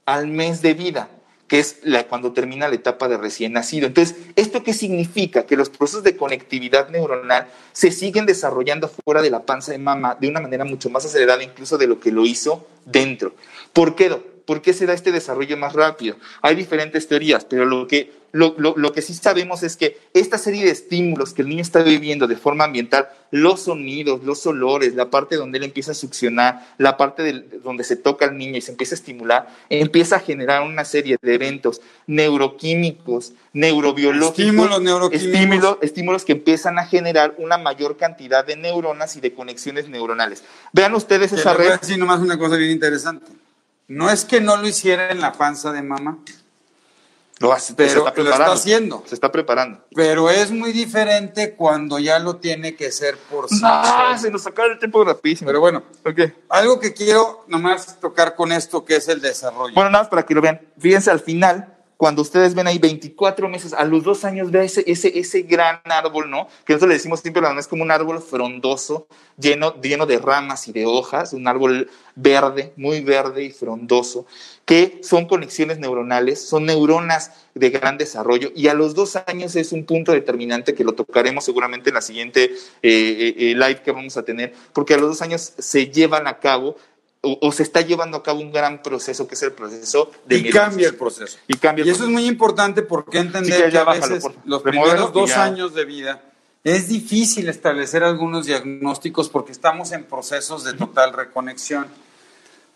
al 0.06 0.28
mes 0.28 0.62
de 0.62 0.74
vida, 0.74 1.10
que 1.48 1.60
es 1.60 1.78
cuando 2.10 2.34
termina 2.34 2.68
la 2.68 2.76
etapa 2.76 3.08
de 3.08 3.18
recién 3.18 3.54
nacido. 3.54 3.88
Entonces, 3.88 4.18
¿esto 4.36 4.64
qué 4.64 4.74
significa? 4.74 5.46
Que 5.46 5.56
los 5.56 5.70
procesos 5.70 6.04
de 6.04 6.18
conectividad 6.18 6.90
neuronal 6.90 7.48
se 7.72 7.92
siguen 7.92 8.26
desarrollando 8.26 8.90
fuera 8.90 9.22
de 9.22 9.30
la 9.30 9.44
panza 9.44 9.72
de 9.72 9.78
mamá 9.78 10.18
de 10.20 10.28
una 10.28 10.42
manera 10.42 10.66
mucho 10.66 10.90
más 10.90 11.06
acelerada 11.06 11.44
incluso 11.44 11.78
de 11.78 11.88
lo 11.88 12.00
que 12.00 12.12
lo 12.12 12.26
hizo 12.26 12.68
dentro. 12.86 13.34
¿Por 13.72 13.96
qué? 13.96 14.10
¿Por 14.46 14.62
qué 14.62 14.74
se 14.74 14.86
da 14.86 14.94
este 14.94 15.12
desarrollo 15.12 15.58
más 15.58 15.74
rápido? 15.74 16.16
Hay 16.42 16.56
diferentes 16.56 17.08
teorías, 17.08 17.46
pero 17.46 17.66
lo 17.66 17.86
que 17.86 18.12
lo, 18.32 18.92
que 18.94 19.02
sí 19.02 19.14
sabemos 19.14 19.64
es 19.64 19.78
que 19.78 20.00
esta 20.14 20.38
serie 20.38 20.66
de 20.66 20.72
estímulos 20.72 21.34
que 21.34 21.42
el 21.42 21.50
niño 21.50 21.62
está 21.62 21.82
viviendo 21.82 22.28
de 22.28 22.36
forma 22.36 22.66
ambiental, 22.66 23.08
los 23.32 23.62
sonidos, 23.64 24.24
los 24.24 24.46
olores, 24.46 24.96
la 24.96 25.10
parte 25.10 25.36
donde 25.36 25.58
él 25.58 25.64
empieza 25.64 25.92
a 25.92 25.96
succionar, 25.96 26.68
la 26.78 26.98
parte 26.98 27.46
donde 27.64 27.84
se 27.84 27.96
toca 27.96 28.26
al 28.26 28.38
niño 28.38 28.58
y 28.58 28.62
se 28.62 28.72
empieza 28.72 28.96
a 28.96 28.98
estimular, 28.98 29.48
empieza 29.70 30.18
a 30.18 30.20
generar 30.20 30.64
una 30.64 30.86
serie 30.86 31.18
de 31.22 31.34
eventos 31.34 31.82
neuroquímicos, 32.06 33.34
neurobiológicos, 33.54 34.40
estímulos, 34.40 34.82
neuroquímicos. 34.82 35.78
estímulos 35.82 36.26
que 36.26 36.34
empiezan 36.34 36.80
a 36.80 36.86
generar 36.86 37.36
una 37.38 37.58
mayor 37.58 37.98
cantidad 37.98 38.46
de 38.46 38.56
neuronas 38.56 39.16
y 39.16 39.22
de 39.22 39.34
conexiones 39.34 39.90
neuronales. 39.90 40.44
Vean 40.74 40.94
ustedes 40.96 41.32
esa 41.32 41.54
red. 41.54 41.66
Voy 41.66 41.74
a 41.74 41.78
decir 41.78 41.98
nomás 41.98 42.20
una 42.20 42.38
cosa 42.38 42.56
bien 42.56 42.72
interesante. 42.72 43.32
No 43.88 44.10
es 44.10 44.26
que 44.26 44.42
no 44.42 44.58
lo 44.58 44.68
hiciera 44.68 45.12
en 45.12 45.22
la 45.22 45.32
panza 45.32 45.72
de 45.72 45.82
mamá 45.82 46.20
lo 47.40 47.54
hace, 47.54 47.74
pero 47.76 47.90
se 47.90 47.98
está, 48.00 48.22
lo 48.22 48.32
está 48.32 48.52
haciendo. 48.52 49.04
Se 49.06 49.16
está 49.16 49.32
preparando. 49.32 49.80
Pero 49.94 50.30
es 50.30 50.52
muy 50.52 50.72
diferente 50.72 51.54
cuando 51.56 52.00
ya 52.00 52.20
lo 52.20 52.38
tiene 52.38 52.76
que 52.76 52.92
ser 52.92 53.18
por 53.18 53.48
sí. 53.48 53.62
Ah, 53.64 54.18
se 54.20 54.32
nos 54.32 54.46
acaba 54.48 54.70
el 54.70 54.80
tiempo 54.80 55.04
rapidísimo. 55.04 55.48
Pero 55.48 55.60
bueno, 55.60 55.84
okay. 56.06 56.34
algo 56.50 56.80
que 56.80 56.94
quiero 56.94 57.46
nomás 57.48 58.00
tocar 58.00 58.36
con 58.36 58.52
esto 58.52 58.84
que 58.84 58.96
es 58.96 59.08
el 59.08 59.22
desarrollo. 59.22 59.74
Bueno, 59.76 59.92
nada 59.92 60.04
más 60.04 60.10
para 60.10 60.24
que 60.24 60.34
lo 60.34 60.42
vean. 60.42 60.62
Fíjense 60.80 61.12
al 61.12 61.20
final, 61.20 61.77
cuando 61.98 62.22
ustedes 62.22 62.54
ven 62.54 62.68
ahí 62.68 62.78
24 62.78 63.50
meses, 63.50 63.74
a 63.74 63.84
los 63.84 64.04
dos 64.04 64.24
años 64.24 64.52
ve 64.52 64.66
ese, 64.66 64.84
ese, 64.88 65.18
ese 65.18 65.42
gran 65.42 65.82
árbol, 65.86 66.30
¿no? 66.30 66.48
Que 66.64 66.74
nosotros 66.74 66.90
le 66.90 66.96
decimos 66.96 67.20
siempre, 67.20 67.42
la 67.42 67.58
es 67.60 67.68
como 67.68 67.84
un 67.84 67.92
árbol 67.92 68.22
frondoso, 68.22 69.08
lleno, 69.38 69.82
lleno 69.82 70.06
de 70.06 70.20
ramas 70.20 70.68
y 70.68 70.72
de 70.72 70.86
hojas, 70.86 71.34
un 71.34 71.48
árbol 71.48 71.90
verde, 72.16 72.74
muy 72.78 73.02
verde 73.02 73.44
y 73.44 73.52
frondoso, 73.52 74.28
que 74.66 75.00
son 75.02 75.26
conexiones 75.26 75.80
neuronales, 75.80 76.48
son 76.48 76.66
neuronas 76.66 77.32
de 77.56 77.70
gran 77.72 77.98
desarrollo 77.98 78.52
y 78.56 78.68
a 78.68 78.74
los 78.74 78.94
dos 78.94 79.16
años 79.28 79.56
es 79.56 79.72
un 79.72 79.86
punto 79.86 80.12
determinante 80.12 80.76
que 80.76 80.84
lo 80.84 80.94
tocaremos 80.94 81.46
seguramente 81.46 81.90
en 81.90 81.96
la 81.96 82.02
siguiente 82.02 82.44
eh, 82.44 82.52
eh, 82.84 83.36
eh, 83.38 83.56
live 83.56 83.82
que 83.84 83.92
vamos 83.92 84.18
a 84.18 84.24
tener, 84.24 84.54
porque 84.74 84.94
a 84.94 84.98
los 84.98 85.10
dos 85.10 85.22
años 85.22 85.54
se 85.58 85.88
llevan 85.88 86.28
a 86.28 86.40
cabo 86.40 86.76
o, 87.22 87.52
se 87.52 87.64
está 87.64 87.82
llevando 87.82 88.18
a 88.18 88.24
cabo 88.24 88.40
un 88.40 88.52
gran 88.52 88.82
proceso 88.82 89.28
que 89.28 89.36
es 89.36 89.44
el 89.44 89.52
proceso 89.52 90.12
de 90.26 90.38
y 90.38 90.50
cambia 90.50 90.88
el 90.88 90.96
proceso. 90.96 91.38
Y 91.48 91.56
cambia 91.56 91.86
y 91.86 91.90
eso 91.90 92.04
es 92.04 92.10
muy 92.10 92.26
importante 92.26 92.82
porque 92.82 93.20
entender 93.20 93.70
que, 93.72 93.78
a 93.78 93.84
veces 93.84 94.24
los 94.46 94.62
primeros 94.62 95.12
dos 95.12 95.32
años 95.32 95.74
de 95.74 95.86
vida 95.86 96.22
es 96.64 96.88
difícil 96.88 97.50
establecer 97.50 98.04
algunos 98.04 98.46
diagnósticos 98.46 99.30
porque 99.30 99.52
estamos 99.52 99.92
en 99.92 100.04
procesos 100.04 100.64
de 100.64 100.74
total 100.74 101.14
reconexión. 101.14 101.88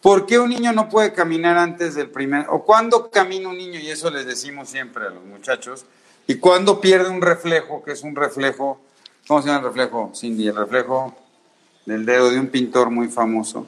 ¿Por 0.02 0.26
qué 0.26 0.40
un 0.40 0.50
niño 0.50 0.74
no 0.74 0.90
puede 0.90 1.14
caminar 1.14 1.58
antes 1.58 1.94
del 1.94 2.10
primer, 2.10 2.48
o 2.50 2.64
cuándo 2.64 3.12
camina 3.12 3.50
un 3.50 3.58
niño, 3.58 3.80
y 3.80 3.90
eso 3.90 4.10
les 4.10 4.26
decimos 4.26 4.70
siempre 4.70 5.06
a 5.06 5.10
los 5.10 5.24
muchachos, 5.24 5.86
y 6.26 6.36
cuándo 6.36 6.82
pierde 6.82 7.10
un 7.10 7.22
reflejo, 7.22 7.84
que 7.84 7.92
es 7.92 8.02
un 8.02 8.16
reflejo, 8.16 8.80
¿cómo 9.28 9.42
se 9.42 9.50
llama 9.50 9.60
el 9.60 9.66
reflejo, 9.66 10.12
Cindy? 10.16 10.48
El 10.48 10.56
reflejo 10.56 11.16
del 11.86 12.06
dedo 12.06 12.32
de 12.32 12.40
un 12.40 12.48
pintor 12.48 12.90
muy 12.90 13.10
famoso, 13.10 13.68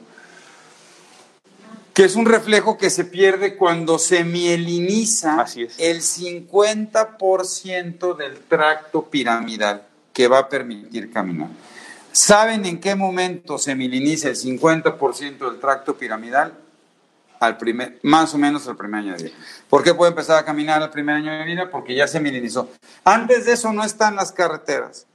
que 1.94 2.04
es 2.04 2.16
un 2.16 2.26
reflejo 2.26 2.76
que 2.76 2.90
se 2.90 3.04
pierde 3.04 3.56
cuando 3.56 4.00
se 4.00 4.24
mieliniza 4.24 5.40
Así 5.40 5.62
es. 5.62 5.78
el 5.78 6.02
50% 6.02 8.16
del 8.16 8.40
tracto 8.40 9.04
piramidal 9.04 9.86
que 10.12 10.26
va 10.26 10.40
a 10.40 10.48
permitir 10.48 11.12
caminar. 11.12 11.48
¿Saben 12.10 12.66
en 12.66 12.80
qué 12.80 12.96
momento 12.96 13.58
se 13.58 13.74
mieliniza 13.74 14.28
el 14.28 14.36
50% 14.36 15.50
del 15.50 15.60
tracto 15.60 15.96
piramidal? 15.96 16.54
Al 17.40 17.56
primer, 17.58 17.98
más 18.02 18.32
o 18.34 18.38
menos 18.38 18.66
al 18.68 18.76
primer 18.76 19.00
año 19.00 19.16
de 19.16 19.24
vida. 19.24 19.34
¿Por 19.68 19.82
qué 19.82 19.92
puede 19.92 20.10
empezar 20.10 20.38
a 20.38 20.44
caminar 20.44 20.80
al 20.82 20.90
primer 20.90 21.16
año 21.16 21.32
de 21.32 21.44
vida? 21.44 21.68
Porque 21.70 21.94
ya 21.94 22.06
se 22.06 22.20
mielinizó. 22.20 22.70
Antes 23.04 23.44
de 23.44 23.52
eso 23.52 23.70
no 23.72 23.84
están 23.84 24.16
las 24.16 24.32
carreteras. 24.32 25.06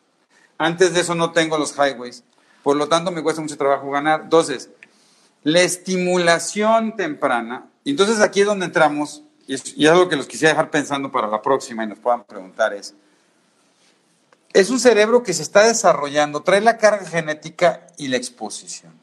Antes 0.57 0.93
de 0.93 1.01
eso 1.01 1.15
no 1.15 1.31
tengo 1.31 1.57
los 1.57 1.73
highways. 1.75 2.23
Por 2.61 2.75
lo 2.75 2.87
tanto, 2.87 3.09
me 3.11 3.23
cuesta 3.23 3.41
mucho 3.41 3.57
trabajo 3.57 3.89
ganar. 3.89 4.21
Entonces, 4.25 4.69
la 5.43 5.61
estimulación 5.61 6.95
temprana, 6.95 7.69
entonces 7.85 8.19
aquí 8.19 8.41
es 8.41 8.45
donde 8.45 8.65
entramos, 8.65 9.23
y 9.47 9.55
es, 9.55 9.77
y 9.77 9.87
algo 9.87 10.09
que 10.09 10.15
los 10.15 10.27
quisiera 10.27 10.53
dejar 10.53 10.69
pensando 10.69 11.11
para 11.11 11.27
la 11.27 11.41
próxima 11.41 11.83
y 11.83 11.87
nos 11.87 11.99
puedan 11.99 12.23
preguntar 12.23 12.73
es, 12.73 12.93
es 14.53 14.69
un 14.69 14.79
cerebro 14.79 15.23
que 15.23 15.33
se 15.33 15.43
está 15.43 15.67
desarrollando, 15.67 16.41
trae 16.41 16.61
la 16.61 16.77
carga 16.77 17.05
genética 17.05 17.87
y 17.97 18.07
la 18.07 18.17
exposición. 18.17 18.93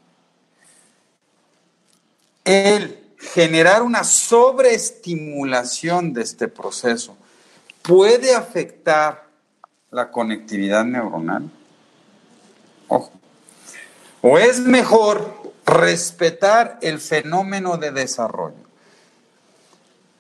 El 2.45 3.03
generar 3.19 3.83
una 3.83 4.05
sobreestimulación 4.05 6.13
de 6.13 6.23
este 6.23 6.49
proceso 6.49 7.17
puede 7.83 8.35
afectar 8.35 9.27
la 9.91 10.11
conectividad 10.11 10.85
neuronal. 10.85 11.49
Ojo. 12.89 13.13
O 14.23 14.39
es 14.39 14.61
mejor 14.61 15.46
respetar 15.67 16.79
el 16.81 17.01
fenómeno 17.01 17.77
de 17.77 17.91
desarrollo, 17.91 18.65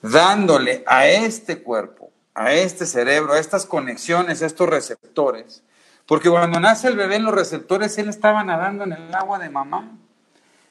dándole 0.02 0.82
a 0.86 1.06
este 1.06 1.62
cuerpo, 1.62 2.10
a 2.34 2.52
este 2.52 2.84
cerebro, 2.84 3.32
a 3.32 3.38
estas 3.38 3.64
conexiones, 3.64 4.42
a 4.42 4.46
estos 4.46 4.68
receptores, 4.68 5.62
porque 6.06 6.30
cuando 6.30 6.60
nace 6.60 6.88
el 6.88 6.96
bebé 6.96 7.16
en 7.16 7.24
los 7.24 7.34
receptores, 7.34 7.96
él 7.98 8.08
estaba 8.08 8.44
nadando 8.44 8.84
en 8.84 8.92
el 8.92 9.14
agua 9.14 9.38
de 9.38 9.50
mamá. 9.50 9.90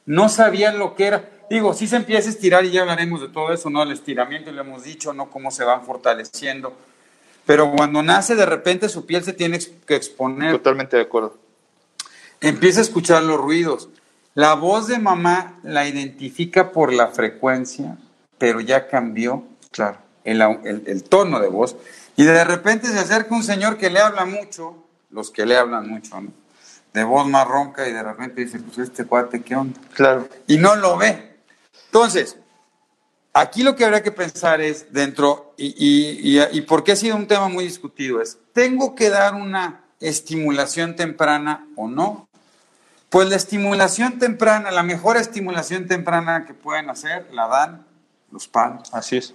No 0.05 0.29
sabían 0.29 0.79
lo 0.79 0.95
que 0.95 1.07
era. 1.07 1.29
Digo, 1.49 1.73
sí 1.73 1.87
se 1.87 1.97
empieza 1.97 2.29
a 2.29 2.31
estirar 2.31 2.63
y 2.63 2.71
ya 2.71 2.81
hablaremos 2.81 3.21
de 3.21 3.27
todo 3.27 3.51
eso, 3.51 3.69
¿no? 3.69 3.83
El 3.83 3.91
estiramiento, 3.91 4.51
lo 4.51 4.61
hemos 4.61 4.83
dicho, 4.83 5.13
¿no? 5.13 5.29
Cómo 5.29 5.51
se 5.51 5.65
van 5.65 5.83
fortaleciendo. 5.83 6.73
Pero 7.45 7.71
cuando 7.75 8.01
nace, 8.01 8.35
de 8.35 8.45
repente 8.45 8.87
su 8.87 9.05
piel 9.05 9.23
se 9.23 9.33
tiene 9.33 9.59
que 9.85 9.95
exponer. 9.95 10.53
Totalmente 10.53 10.95
de 10.95 11.03
acuerdo. 11.03 11.37
Empieza 12.39 12.79
a 12.79 12.83
escuchar 12.83 13.23
los 13.23 13.37
ruidos. 13.37 13.89
La 14.35 14.53
voz 14.53 14.87
de 14.87 14.99
mamá 14.99 15.59
la 15.63 15.87
identifica 15.87 16.71
por 16.71 16.93
la 16.93 17.07
frecuencia, 17.07 17.97
pero 18.37 18.59
ya 18.59 18.87
cambió 18.87 19.43
Claro. 19.71 19.97
el, 20.23 20.41
el- 20.41 20.83
el 20.87 21.03
tono 21.03 21.39
de 21.39 21.47
voz. 21.47 21.75
Y 22.17 22.23
de 22.25 22.43
repente 22.43 22.87
se 22.87 22.99
acerca 22.99 23.33
un 23.35 23.43
señor 23.43 23.77
que 23.77 23.89
le 23.89 23.99
habla 23.99 24.25
mucho, 24.25 24.83
los 25.09 25.31
que 25.31 25.45
le 25.45 25.57
hablan 25.57 25.89
mucho, 25.89 26.19
¿no? 26.21 26.31
De 26.93 27.03
voz 27.03 27.27
más 27.27 27.45
ronca 27.47 27.87
y 27.89 27.93
de 27.93 28.03
repente 28.03 28.43
dice, 28.45 28.59
pues 28.59 28.77
este 28.77 29.05
cuate, 29.05 29.41
¿qué 29.41 29.55
onda? 29.55 29.79
Claro. 29.93 30.27
y 30.47 30.57
no 30.57 30.75
lo 30.75 30.97
ve. 30.97 31.37
Entonces, 31.87 32.37
aquí 33.33 33.63
lo 33.63 33.75
que 33.75 33.83
habría 33.85 34.03
que 34.03 34.11
pensar 34.13 34.61
es 34.61 34.91
dentro, 34.93 35.53
y, 35.57 35.67
y, 35.77 36.37
y, 36.39 36.41
y 36.57 36.61
por 36.61 36.83
qué 36.83 36.93
ha 36.93 36.95
sido 36.97 37.15
un 37.17 37.27
tema 37.27 37.49
muy 37.49 37.65
discutido, 37.65 38.21
es, 38.21 38.37
¿tengo 38.53 38.95
que 38.95 39.09
dar 39.09 39.35
una 39.35 39.81
estimulación 39.99 40.95
temprana 40.95 41.67
o 41.75 41.87
no? 41.89 42.27
Pues 43.15 43.29
la 43.29 43.37
estimulación 43.37 44.19
temprana, 44.19 44.71
la 44.71 44.83
mejor 44.83 45.15
estimulación 45.15 45.87
temprana 45.87 46.43
que 46.45 46.53
pueden 46.53 46.89
hacer, 46.89 47.25
la 47.31 47.47
dan 47.47 47.85
los 48.29 48.45
padres. 48.49 48.89
Así 48.91 49.15
es. 49.15 49.33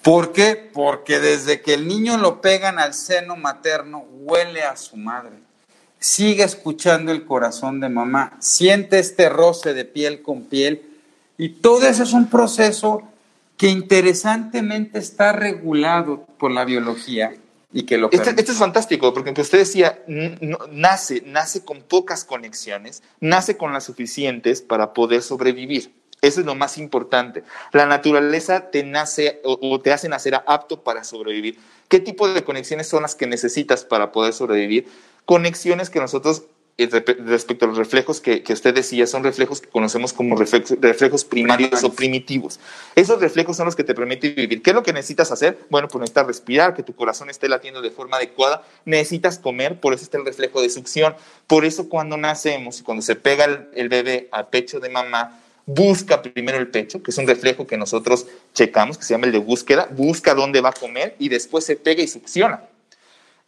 ¿Por 0.00 0.32
qué? 0.32 0.56
Porque 0.72 1.20
desde 1.20 1.60
que 1.60 1.74
el 1.74 1.86
niño 1.86 2.16
lo 2.16 2.40
pegan 2.40 2.78
al 2.78 2.94
seno 2.94 3.36
materno, 3.36 4.06
huele 4.22 4.62
a 4.62 4.76
su 4.76 4.96
madre. 4.96 5.32
Sigue 5.98 6.42
escuchando 6.42 7.12
el 7.12 7.26
corazón 7.26 7.80
de 7.80 7.90
mamá, 7.90 8.32
siente 8.38 8.98
este 8.98 9.28
roce 9.28 9.74
de 9.74 9.84
piel 9.84 10.22
con 10.22 10.44
piel. 10.44 10.82
Y 11.36 11.50
todo 11.50 11.86
eso 11.86 12.04
es 12.04 12.14
un 12.14 12.30
proceso 12.30 13.02
que 13.58 13.68
interesantemente 13.68 14.98
está 14.98 15.32
regulado 15.32 16.24
por 16.38 16.50
la 16.50 16.64
biología 16.64 17.34
y 17.72 17.84
que 17.84 17.98
lo 17.98 18.10
Este, 18.10 18.30
este 18.30 18.52
es 18.52 18.58
fantástico, 18.58 19.14
porque 19.14 19.32
usted 19.40 19.58
decía, 19.58 20.02
nace, 20.70 21.22
nace 21.26 21.64
con 21.64 21.82
pocas 21.82 22.24
conexiones, 22.24 23.02
nace 23.20 23.56
con 23.56 23.72
las 23.72 23.84
suficientes 23.84 24.62
para 24.62 24.92
poder 24.92 25.22
sobrevivir. 25.22 25.92
Eso 26.20 26.38
es 26.40 26.46
lo 26.46 26.54
más 26.54 26.78
importante. 26.78 27.42
La 27.72 27.86
naturaleza 27.86 28.70
te 28.70 28.84
nace 28.84 29.40
o, 29.42 29.58
o 29.60 29.80
te 29.80 29.92
hace 29.92 30.08
nacer 30.08 30.34
apto 30.46 30.84
para 30.84 31.02
sobrevivir. 31.02 31.58
¿Qué 31.88 31.98
tipo 31.98 32.28
de 32.28 32.44
conexiones 32.44 32.88
son 32.88 33.02
las 33.02 33.16
que 33.16 33.26
necesitas 33.26 33.84
para 33.84 34.12
poder 34.12 34.32
sobrevivir? 34.32 34.86
Conexiones 35.24 35.90
que 35.90 35.98
nosotros, 35.98 36.44
respecto 36.78 37.64
a 37.64 37.68
los 37.68 37.76
reflejos 37.76 38.20
que, 38.20 38.42
que 38.42 38.52
usted 38.52 38.74
decía, 38.74 39.06
son 39.06 39.22
reflejos 39.22 39.60
que 39.60 39.68
conocemos 39.68 40.12
como 40.12 40.36
reflejos, 40.36 40.76
reflejos 40.80 41.24
primarios 41.24 41.68
Primarios. 41.68 41.92
o 41.92 41.94
primitivos. 41.94 42.60
Esos 42.94 43.20
reflejos 43.20 43.56
son 43.56 43.66
los 43.66 43.76
que 43.76 43.84
te 43.84 43.94
permiten 43.94 44.34
vivir. 44.34 44.62
¿Qué 44.62 44.70
es 44.70 44.74
lo 44.74 44.82
que 44.82 44.92
necesitas 44.92 45.30
hacer? 45.30 45.58
Bueno, 45.70 45.88
pues 45.88 46.00
necesitas 46.00 46.26
respirar, 46.26 46.74
que 46.74 46.82
tu 46.82 46.94
corazón 46.94 47.30
esté 47.30 47.48
latiendo 47.48 47.82
de 47.82 47.90
forma 47.90 48.16
adecuada. 48.16 48.62
Necesitas 48.84 49.38
comer, 49.38 49.80
por 49.80 49.92
eso 49.94 50.02
está 50.02 50.18
el 50.18 50.24
reflejo 50.24 50.62
de 50.62 50.70
succión. 50.70 51.14
Por 51.46 51.64
eso 51.64 51.88
cuando 51.88 52.16
nacemos 52.16 52.80
y 52.80 52.82
cuando 52.82 53.02
se 53.02 53.16
pega 53.16 53.44
el, 53.44 53.68
el 53.74 53.88
bebé 53.88 54.28
al 54.32 54.48
pecho 54.48 54.80
de 54.80 54.88
mamá, 54.88 55.38
busca 55.66 56.22
primero 56.22 56.58
el 56.58 56.68
pecho, 56.68 57.02
que 57.02 57.10
es 57.10 57.18
un 57.18 57.26
reflejo 57.26 57.66
que 57.66 57.76
nosotros 57.76 58.26
checamos, 58.54 58.98
que 58.98 59.04
se 59.04 59.14
llama 59.14 59.26
el 59.26 59.32
de 59.32 59.38
búsqueda, 59.38 59.88
busca 59.90 60.34
dónde 60.34 60.60
va 60.60 60.70
a 60.70 60.72
comer 60.72 61.14
y 61.18 61.28
después 61.28 61.64
se 61.64 61.76
pega 61.76 62.02
y 62.02 62.08
succiona. 62.08 62.64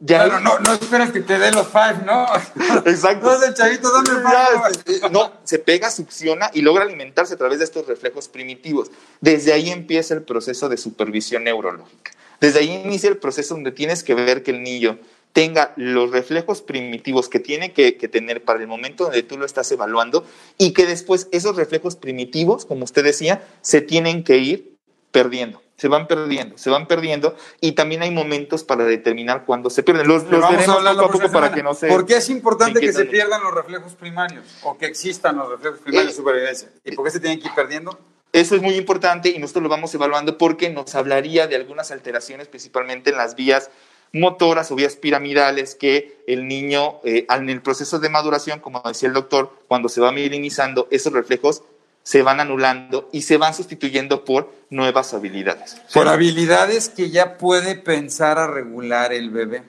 Ya 0.06 0.26
Claro, 0.26 0.38
no, 0.40 0.58
no 0.58 0.74
esperas 0.74 1.12
que 1.12 1.20
te 1.20 1.38
dé 1.38 1.50
los 1.50 1.66
five, 1.68 2.04
¿no? 2.04 2.26
Exacto. 2.84 3.40
Sé, 3.40 3.54
chavito, 3.54 3.90
dame 3.90 4.20
five. 4.20 4.70
este, 4.70 5.08
no, 5.08 5.32
se 5.44 5.58
pega, 5.58 5.90
succiona 5.90 6.50
y 6.52 6.60
logra 6.60 6.84
alimentarse 6.84 7.32
a 7.32 7.36
través 7.38 7.58
de 7.58 7.64
estos 7.64 7.86
reflejos 7.86 8.28
primitivos. 8.28 8.90
Desde 9.22 9.54
ahí 9.54 9.70
empieza 9.70 10.12
el 10.12 10.22
proceso 10.22 10.68
de 10.68 10.76
supervisión 10.76 11.44
neurológica. 11.44 12.12
Desde 12.38 12.58
ahí 12.58 12.82
inicia 12.84 13.08
el 13.08 13.16
proceso 13.16 13.54
donde 13.54 13.72
tienes 13.72 14.04
que 14.04 14.14
ver 14.14 14.42
que 14.42 14.50
el 14.50 14.62
niño 14.62 14.98
tenga 15.32 15.72
los 15.76 16.10
reflejos 16.10 16.60
primitivos 16.60 17.30
que 17.30 17.40
tiene 17.40 17.72
que, 17.72 17.96
que 17.96 18.06
tener 18.06 18.44
para 18.44 18.60
el 18.60 18.66
momento 18.66 19.04
donde 19.04 19.22
tú 19.22 19.38
lo 19.38 19.46
estás 19.46 19.72
evaluando 19.72 20.26
y 20.58 20.74
que 20.74 20.84
después 20.84 21.28
esos 21.32 21.56
reflejos 21.56 21.96
primitivos, 21.96 22.66
como 22.66 22.84
usted 22.84 23.04
decía, 23.04 23.42
se 23.62 23.80
tienen 23.80 24.22
que 24.22 24.36
ir 24.36 24.73
perdiendo. 25.14 25.62
Se 25.76 25.86
van 25.86 26.08
perdiendo, 26.08 26.58
se 26.58 26.70
van 26.70 26.88
perdiendo 26.88 27.36
y 27.60 27.72
también 27.72 28.02
hay 28.02 28.10
momentos 28.10 28.64
para 28.64 28.84
determinar 28.84 29.44
cuándo 29.44 29.70
se 29.70 29.84
pierden. 29.84 30.08
Los, 30.08 30.24
los 30.24 30.40
Vamos 30.40 30.68
a 30.68 30.72
hablar 30.72 30.96
poco 30.96 31.04
a 31.04 31.12
poco 31.12 31.32
para 31.32 31.52
que 31.52 31.62
no 31.62 31.72
se... 31.72 31.86
¿Por 31.86 32.04
qué 32.04 32.16
es 32.16 32.28
importante 32.30 32.80
que 32.80 32.92
se 32.92 33.04
pierdan 33.04 33.42
los 33.42 33.54
reflejos 33.54 33.94
primarios 33.94 34.44
o 34.62 34.76
que 34.76 34.86
existan 34.86 35.36
los 35.36 35.48
reflejos 35.48 35.80
primarios 35.80 36.06
de 36.08 36.12
Eh, 36.12 36.16
supervivencia? 36.16 36.68
¿Y 36.84 36.96
por 36.96 37.04
qué 37.04 37.10
se 37.12 37.20
tienen 37.20 37.40
que 37.40 37.46
ir 37.46 37.54
perdiendo? 37.54 37.96
Eso 38.32 38.56
es 38.56 38.62
muy 38.62 38.74
importante 38.74 39.28
y 39.30 39.38
nosotros 39.38 39.62
lo 39.62 39.68
vamos 39.68 39.94
evaluando 39.94 40.36
porque 40.36 40.68
nos 40.70 40.94
hablaría 40.96 41.46
de 41.46 41.54
algunas 41.54 41.92
alteraciones, 41.92 42.48
principalmente 42.48 43.10
en 43.10 43.16
las 43.16 43.36
vías 43.36 43.70
motoras 44.12 44.70
o 44.70 44.76
vías 44.76 44.96
piramidales 44.96 45.74
que 45.74 46.22
el 46.26 46.46
niño, 46.48 47.00
eh, 47.04 47.26
en 47.28 47.50
el 47.50 47.62
proceso 47.62 47.98
de 48.00 48.08
maduración, 48.08 48.60
como 48.60 48.80
decía 48.84 49.08
el 49.08 49.14
doctor, 49.14 49.52
cuando 49.68 49.88
se 49.88 50.00
va 50.00 50.12
mielinizando, 50.12 50.88
esos 50.90 51.12
reflejos 51.12 51.62
se 52.04 52.22
van 52.22 52.38
anulando 52.38 53.08
y 53.12 53.22
se 53.22 53.38
van 53.38 53.54
sustituyendo 53.54 54.24
por 54.24 54.52
nuevas 54.70 55.14
habilidades. 55.14 55.80
Por 55.92 56.06
habilidades 56.06 56.90
que 56.90 57.10
ya 57.10 57.38
puede 57.38 57.74
pensar 57.76 58.38
a 58.38 58.46
regular 58.46 59.12
el 59.12 59.30
bebé. 59.30 59.62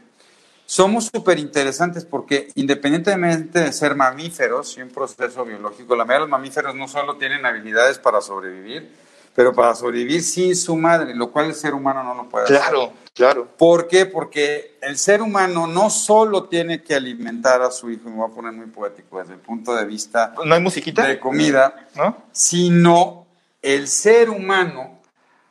Somos 0.67 1.09
súper 1.13 1.39
interesantes 1.39 2.05
porque 2.05 2.49
independientemente 2.55 3.61
de 3.61 3.71
ser 3.71 3.95
mamíferos 3.95 4.77
y 4.77 4.81
un 4.81 4.89
proceso 4.89 5.45
biológico, 5.45 5.95
la 5.95 6.03
mayoría 6.03 6.15
de 6.15 6.21
los 6.21 6.29
mamíferos 6.29 6.75
no 6.75 6.87
solo 6.87 7.15
tienen 7.15 7.45
habilidades 7.45 7.99
para 7.99 8.19
sobrevivir, 8.19 8.91
pero 9.35 9.53
para 9.53 9.75
sobrevivir 9.75 10.23
sin 10.23 10.55
su 10.55 10.75
madre, 10.77 11.13
lo 11.13 11.29
cual 11.29 11.47
el 11.47 11.55
ser 11.55 11.73
humano 11.73 12.01
no 12.03 12.15
lo 12.15 12.29
puede 12.29 12.45
hacer. 12.45 12.57
Claro, 12.57 12.93
claro. 13.13 13.47
¿Por 13.57 13.87
qué? 13.87 14.05
Porque 14.05 14.77
el 14.81 14.97
ser 14.97 15.21
humano 15.21 15.67
no 15.67 15.89
solo 15.89 16.45
tiene 16.45 16.81
que 16.81 16.95
alimentar 16.95 17.61
a 17.61 17.69
su 17.69 17.91
hijo, 17.91 18.09
me 18.09 18.15
voy 18.15 18.31
a 18.31 18.33
poner 18.33 18.53
muy 18.53 18.67
poético 18.67 19.19
desde 19.19 19.33
el 19.33 19.39
punto 19.39 19.75
de 19.75 19.83
vista 19.85 20.33
¿No 20.45 20.55
hay 20.55 20.61
musiquita? 20.61 21.05
de 21.05 21.19
comida, 21.19 21.87
¿No? 21.95 22.17
sino 22.31 23.27
el 23.61 23.89
ser 23.89 24.29
humano, 24.29 24.99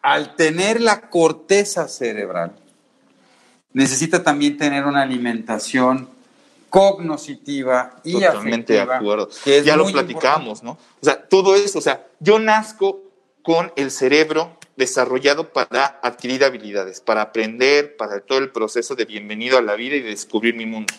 al 0.01 0.35
tener 0.35 0.81
la 0.81 1.03
corteza 1.11 1.87
cerebral, 1.87 2.53
necesita 3.75 4.23
también 4.23 4.57
tener 4.57 4.87
una 4.87 5.03
alimentación 5.03 6.09
cognoscitiva 6.71 7.97
y 8.03 8.15
Totalmente 8.15 8.79
afectiva, 8.81 8.95
de 8.95 8.99
acuerdo. 8.99 9.29
ya 9.65 9.77
lo 9.77 9.87
platicamos, 9.87 10.63
¿no? 10.63 10.73
O 10.73 11.05
sea, 11.05 11.23
todo 11.23 11.55
eso, 11.55 11.79
o 11.79 11.83
sea, 11.83 12.05
yo 12.19 12.39
nazco 12.39 13.04
con 13.45 13.73
el 13.77 13.91
cerebro 13.91 14.57
desarrollado 14.75 15.53
para 15.53 16.01
adquirir 16.03 16.45
habilidades, 16.45 17.01
para 17.01 17.21
aprender, 17.21 17.95
para 17.97 18.21
todo 18.21 18.39
el 18.39 18.51
proceso 18.51 18.97
de 18.97 19.05
bienvenido 19.05 19.59
a 19.59 19.63
la 19.63 19.75
vida 19.75 19.97
y 19.97 20.01
de 20.01 20.09
descubrir 20.09 20.57
mi 20.57 20.65
mundo. 20.65 20.93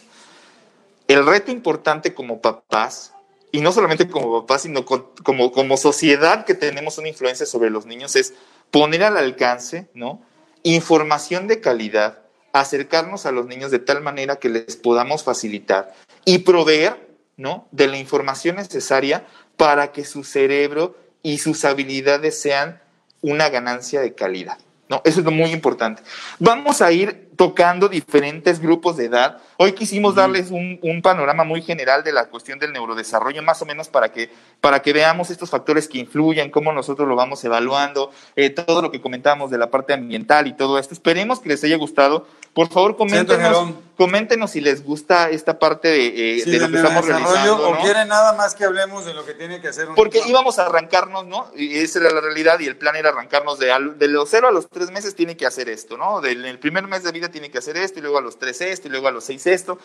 El 1.08 1.26
reto 1.26 1.52
importante 1.52 2.14
como 2.14 2.42
papás, 2.42 3.14
y 3.52 3.62
no 3.62 3.72
solamente 3.72 4.08
como 4.08 4.42
papás, 4.42 4.62
sino 4.62 4.86
como, 4.86 5.52
como 5.52 5.76
sociedad 5.76 6.46
que 6.46 6.54
tenemos 6.54 7.00
una 7.00 7.10
influencia 7.10 7.48
sobre 7.48 7.72
los 7.72 7.88
niños, 7.88 8.16
es 8.16 8.36
poner 8.70 9.04
al 9.04 9.18
alcance, 9.18 9.90
¿no? 9.96 10.22
Información 10.62 11.48
de 11.48 11.62
calidad, 11.62 12.20
acercarnos 12.54 13.26
a 13.26 13.32
los 13.32 13.48
niños 13.48 13.72
de 13.72 13.80
tal 13.80 14.02
manera 14.02 14.36
que 14.36 14.50
les 14.50 14.76
podamos 14.76 15.24
facilitar 15.24 15.96
y 16.26 16.40
proveer, 16.40 17.10
¿no? 17.38 17.68
De 17.72 17.88
la 17.88 17.98
información 17.98 18.58
necesaria 18.58 19.26
para 19.58 19.92
que 19.92 20.06
su 20.06 20.24
cerebro 20.24 20.96
y 21.26 21.40
sus 21.40 21.66
habilidades 21.66 22.40
sean 22.40 22.80
una 23.24 23.50
ganancia 23.50 24.00
de 24.00 24.14
calidad. 24.14 24.60
¿no? 24.88 25.02
Eso 25.04 25.22
es 25.22 25.26
lo 25.26 25.32
muy 25.32 25.50
importante. 25.50 26.04
Vamos 26.38 26.84
a 26.84 26.92
ir 26.92 27.32
tocando 27.36 27.90
diferentes 27.90 28.60
grupos 28.60 28.98
de 28.98 29.06
edad. 29.06 29.40
Hoy 29.58 29.72
quisimos 29.72 30.14
darles 30.14 30.52
un, 30.52 30.78
un 30.84 31.02
panorama 31.02 31.44
muy 31.44 31.64
general 31.64 32.04
de 32.04 32.14
la 32.14 32.26
cuestión 32.26 32.60
del 32.60 32.74
neurodesarrollo, 32.74 33.42
más 33.42 33.60
o 33.64 33.66
menos 33.66 33.90
para 33.90 34.12
que, 34.12 34.30
para 34.62 34.84
que 34.84 34.94
veamos 34.94 35.32
estos 35.32 35.50
factores 35.50 35.88
que 35.88 35.98
influyen, 35.98 36.52
cómo 36.52 36.72
nosotros 36.72 37.08
lo 37.08 37.16
vamos 37.16 37.44
evaluando, 37.44 38.12
eh, 38.36 38.52
todo 38.52 38.84
lo 38.84 38.92
que 38.92 39.02
comentamos 39.02 39.50
de 39.50 39.58
la 39.58 39.72
parte 39.72 39.94
ambiental 39.94 40.46
y 40.46 40.54
todo 40.54 40.78
esto. 40.78 40.94
Esperemos 40.94 41.40
que 41.40 41.50
les 41.50 41.64
haya 41.64 41.78
gustado. 41.78 42.28
Por 42.56 42.70
favor, 42.70 42.96
coméntenos, 42.96 43.74
coméntenos 43.98 44.52
si 44.52 44.62
les 44.62 44.82
gusta 44.82 45.30
esta 45.30 45.60
parte 45.60 45.90
de, 45.90 46.38
eh, 46.38 46.42
Sí, 46.42 46.52
de 46.52 46.60
lo 46.62 46.70
que 46.72 46.78
estamos 46.78 47.06
realizando. 47.06 47.68
o 47.68 47.76
¿no? 47.76 47.82
quieren 47.82 48.08
nada 48.08 48.32
más 48.32 48.56
que 48.56 48.64
hablemos 48.64 49.04
de 49.04 49.14
lo 49.14 49.26
que 49.26 49.34
tiene 49.34 49.60
que 49.60 49.68
hacer 49.68 49.90
un 49.90 49.96
Porque 49.96 50.22
íbamos 50.26 50.58
a 50.58 50.68
arrancarnos, 50.68 51.28
¿no? 51.28 51.48
Y 51.54 51.76
esa 51.76 52.00
era 52.00 52.12
la 52.12 52.22
realidad 52.22 52.58
y 52.62 52.66
el 52.68 52.78
plan 52.78 52.96
era 52.96 53.10
arrancarnos 53.10 53.60
de, 53.60 53.74
de 53.98 54.08
los 54.08 54.30
cero 54.30 54.48
a 54.48 54.52
los 54.52 54.70
tres 54.70 54.90
meses 54.90 55.16
tiene 55.16 55.36
que 55.36 55.46
hacer 55.46 55.68
esto, 55.68 55.98
¿no? 55.98 56.22
Del 56.22 56.46
el 56.46 56.58
primer 56.58 56.88
mes 56.88 57.04
de 57.04 57.12
vida 57.12 57.28
tiene 57.28 57.52
que 57.52 57.58
hacer 57.58 57.76
esto 57.76 58.00
y 58.00 58.04
luego 58.04 58.20
a 58.20 58.22
los 58.22 58.40
tres 58.40 58.62
esto 58.62 58.88
y 58.88 58.92
luego 58.92 59.10
a 59.10 59.12
los 59.12 59.26
seis 59.26 59.46
esto. 59.48 59.78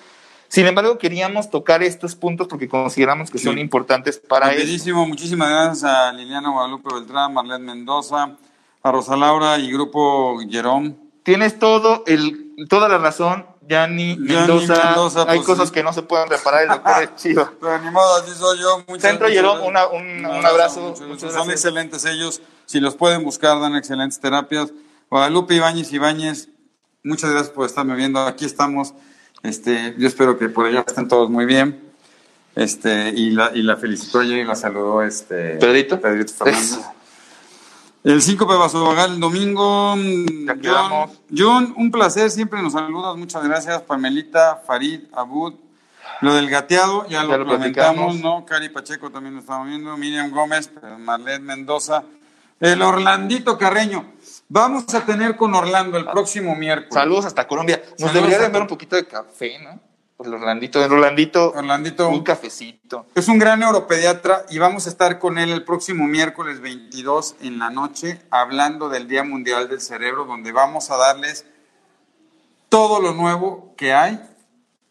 Sin 0.47 0.65
embargo, 0.65 0.97
queríamos 0.97 1.51
tocar 1.51 1.83
estos 1.83 2.15
puntos 2.15 2.47
porque 2.47 2.69
consideramos 2.69 3.33
que 3.33 3.39
son 3.39 3.59
importantes 3.59 4.19
para. 4.19 4.47
Rapidísimo, 4.47 5.09
muchísimas 5.09 5.49
gracias 5.49 5.83
a 5.83 6.13
Liliana 6.13 6.51
Guadalupe 6.51 6.95
Beltrán, 6.95 7.35
Marlene 7.35 7.65
Mendoza, 7.65 8.37
a 8.81 8.93
Rosa 8.93 9.17
Laura 9.17 9.59
y 9.59 9.73
Grupo 9.73 10.39
Jerón. 10.49 11.10
Tienes 11.23 11.59
todo 11.59 12.03
el, 12.07 12.55
toda 12.69 12.89
la 12.89 12.99
razón, 12.99 13.47
Yanni 13.69 14.17
Mendoza. 14.17 14.85
Mendoza, 14.87 15.25
Hay 15.29 15.39
pues, 15.39 15.47
cosas 15.47 15.69
sí. 15.69 15.75
que 15.75 15.83
no 15.83 15.93
se 15.93 16.03
pueden 16.03 16.29
reparar, 16.29 16.63
el 16.63 16.69
doctor 16.69 17.03
es 17.03 17.15
chido. 17.23 17.53
Pero 17.61 17.79
ni 17.83 17.91
modo, 17.91 18.17
así 18.23 18.33
soy 18.35 18.59
yo. 18.59 18.83
Muchas 18.89 19.03
Centro 19.11 19.29
Jerón, 19.29 19.61
un- 19.63 20.25
un 20.27 20.47
abrazo, 20.47 20.95
muchas. 21.07 21.33
Son 21.33 21.51
excelentes 21.51 22.05
ellos. 22.05 22.41
Si 22.67 22.81
los 22.81 22.95
pueden 22.97 23.23
buscar, 23.25 23.61
dan 23.61 23.77
excelentes 23.77 24.19
terapias. 24.21 24.73
Guadalupe 25.11 25.55
Ibáñez 25.55 25.93
Ibáñez, 25.93 26.49
muchas 27.03 27.31
gracias 27.31 27.51
por 27.53 27.67
estarme 27.67 27.95
viendo. 27.97 28.21
Aquí 28.21 28.45
estamos. 28.45 28.95
Este, 29.43 29.95
yo 29.99 30.07
espero 30.07 30.39
que 30.39 30.49
por 30.49 30.67
allá 30.67 30.85
estén 30.87 31.09
todos 31.09 31.29
muy 31.31 31.47
bien. 31.47 31.91
Este, 32.57 33.11
y 33.11 33.31
la, 33.31 33.53
y 33.55 33.63
la 33.63 33.77
felicitó 33.77 34.21
ayer 34.21 34.39
y 34.39 34.45
la 34.45 34.55
saludó 34.55 35.03
este 35.03 35.57
Pedrito. 35.57 36.01
Pedrito 36.01 36.33
Fernández. 36.33 36.79
El 38.03 38.23
5 38.23 38.47
de 38.47 38.59
Basobagal, 38.59 39.15
el 39.15 39.21
domingo. 39.21 39.95
mm. 39.95 40.49
John, 40.65 41.11
John, 41.37 41.75
un 41.77 41.91
placer, 41.91 42.31
siempre 42.31 42.63
nos 42.63 42.73
saludas, 42.73 43.15
muchas 43.17 43.45
gracias. 43.45 43.83
Pamelita, 43.83 44.63
Farid, 44.67 45.03
Abud. 45.13 45.55
Lo 46.23 46.35
del 46.35 46.49
gateado, 46.49 47.07
ya, 47.09 47.27
Ya 47.27 47.37
lo, 47.37 47.47
comentamos. 47.47 48.17
¿no? 48.17 48.45
Cari 48.47 48.69
Pacheco 48.71 49.11
también 49.11 49.35
lo 49.35 49.41
estamos 49.41 49.69
viendo, 49.69 49.97
Miriam 49.97 50.31
Gómez, 50.31 50.71
Marlene 50.99 51.41
Mendoza. 51.41 52.05
El 52.59 52.83
Orlandito 52.83 53.57
Carreño. 53.57 54.13
Vamos 54.49 54.93
a 54.95 55.05
tener 55.05 55.37
con 55.37 55.55
Orlando 55.55 55.97
el 55.97 56.05
próximo 56.05 56.55
miércoles. 56.55 56.93
Saludos 56.93 57.25
hasta 57.27 57.47
Colombia. 57.47 57.81
Nos 57.83 58.01
Saludos 58.01 58.15
debería 58.15 58.39
de 58.39 58.49
dar 58.51 58.63
un 58.63 58.69
poquito 58.69 58.97
de 58.97 59.07
café, 59.07 59.59
¿no? 59.61 59.90
Pues 60.21 60.29
el 60.29 60.35
Orlandito, 60.35 60.85
el 60.85 60.93
Orlandito, 60.93 61.51
Orlandito. 61.53 62.11
un 62.11 62.23
cafecito. 62.23 63.07
Es 63.15 63.29
un 63.29 63.39
gran 63.39 63.61
neuropediatra 63.61 64.45
y 64.51 64.59
vamos 64.59 64.87
a 64.87 64.91
estar 64.91 65.19
con 65.19 65.39
él 65.39 65.51
el 65.51 65.65
próximo 65.65 66.07
miércoles 66.07 66.61
22 66.61 67.37
en 67.41 67.59
la 67.59 67.71
noche 67.71 68.21
hablando 68.31 68.91
del 68.91 69.09
Día 69.09 69.25
Mundial 69.25 69.71
del 69.71 69.81
Cerebro, 69.81 70.27
donde 70.27 70.53
vamos 70.53 70.91
a 70.91 70.99
darles 70.99 71.47
todo 72.69 73.01
lo 73.01 73.15
nuevo 73.15 73.73
que 73.79 73.95
hay 73.95 74.21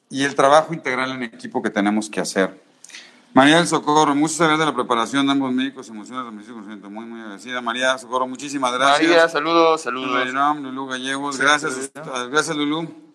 y 0.09 0.23
el 0.23 0.34
trabajo 0.34 0.73
integral 0.73 1.11
en 1.11 1.21
equipo 1.21 1.61
que 1.61 1.69
tenemos 1.69 2.09
que 2.09 2.21
hacer. 2.21 2.59
María 3.32 3.57
del 3.57 3.67
Socorro, 3.67 4.15
muchas 4.15 4.39
gracias 4.39 4.57
de 4.57 4.65
la 4.65 4.73
preparación 4.73 5.27
de 5.27 5.34
ambos 5.34 5.53
médicos 5.53 5.88
emocionales, 5.89 6.34
me 6.34 6.43
siento 6.43 6.89
muy, 6.89 7.05
muy 7.05 7.21
agradecida. 7.21 7.61
María 7.61 7.95
Socorro, 7.99 8.25
muchísimas 8.25 8.73
gracias. 8.73 9.07
María, 9.07 9.30
saludos, 9.30 9.82
saludos. 9.82 10.34
Lulú 10.59 10.88
Gallegos, 10.88 11.36
Sí, 11.36 11.41
gracias, 11.43 11.73
sí. 11.73 11.91
gracias 12.32 12.57
Lulú. 12.57 13.09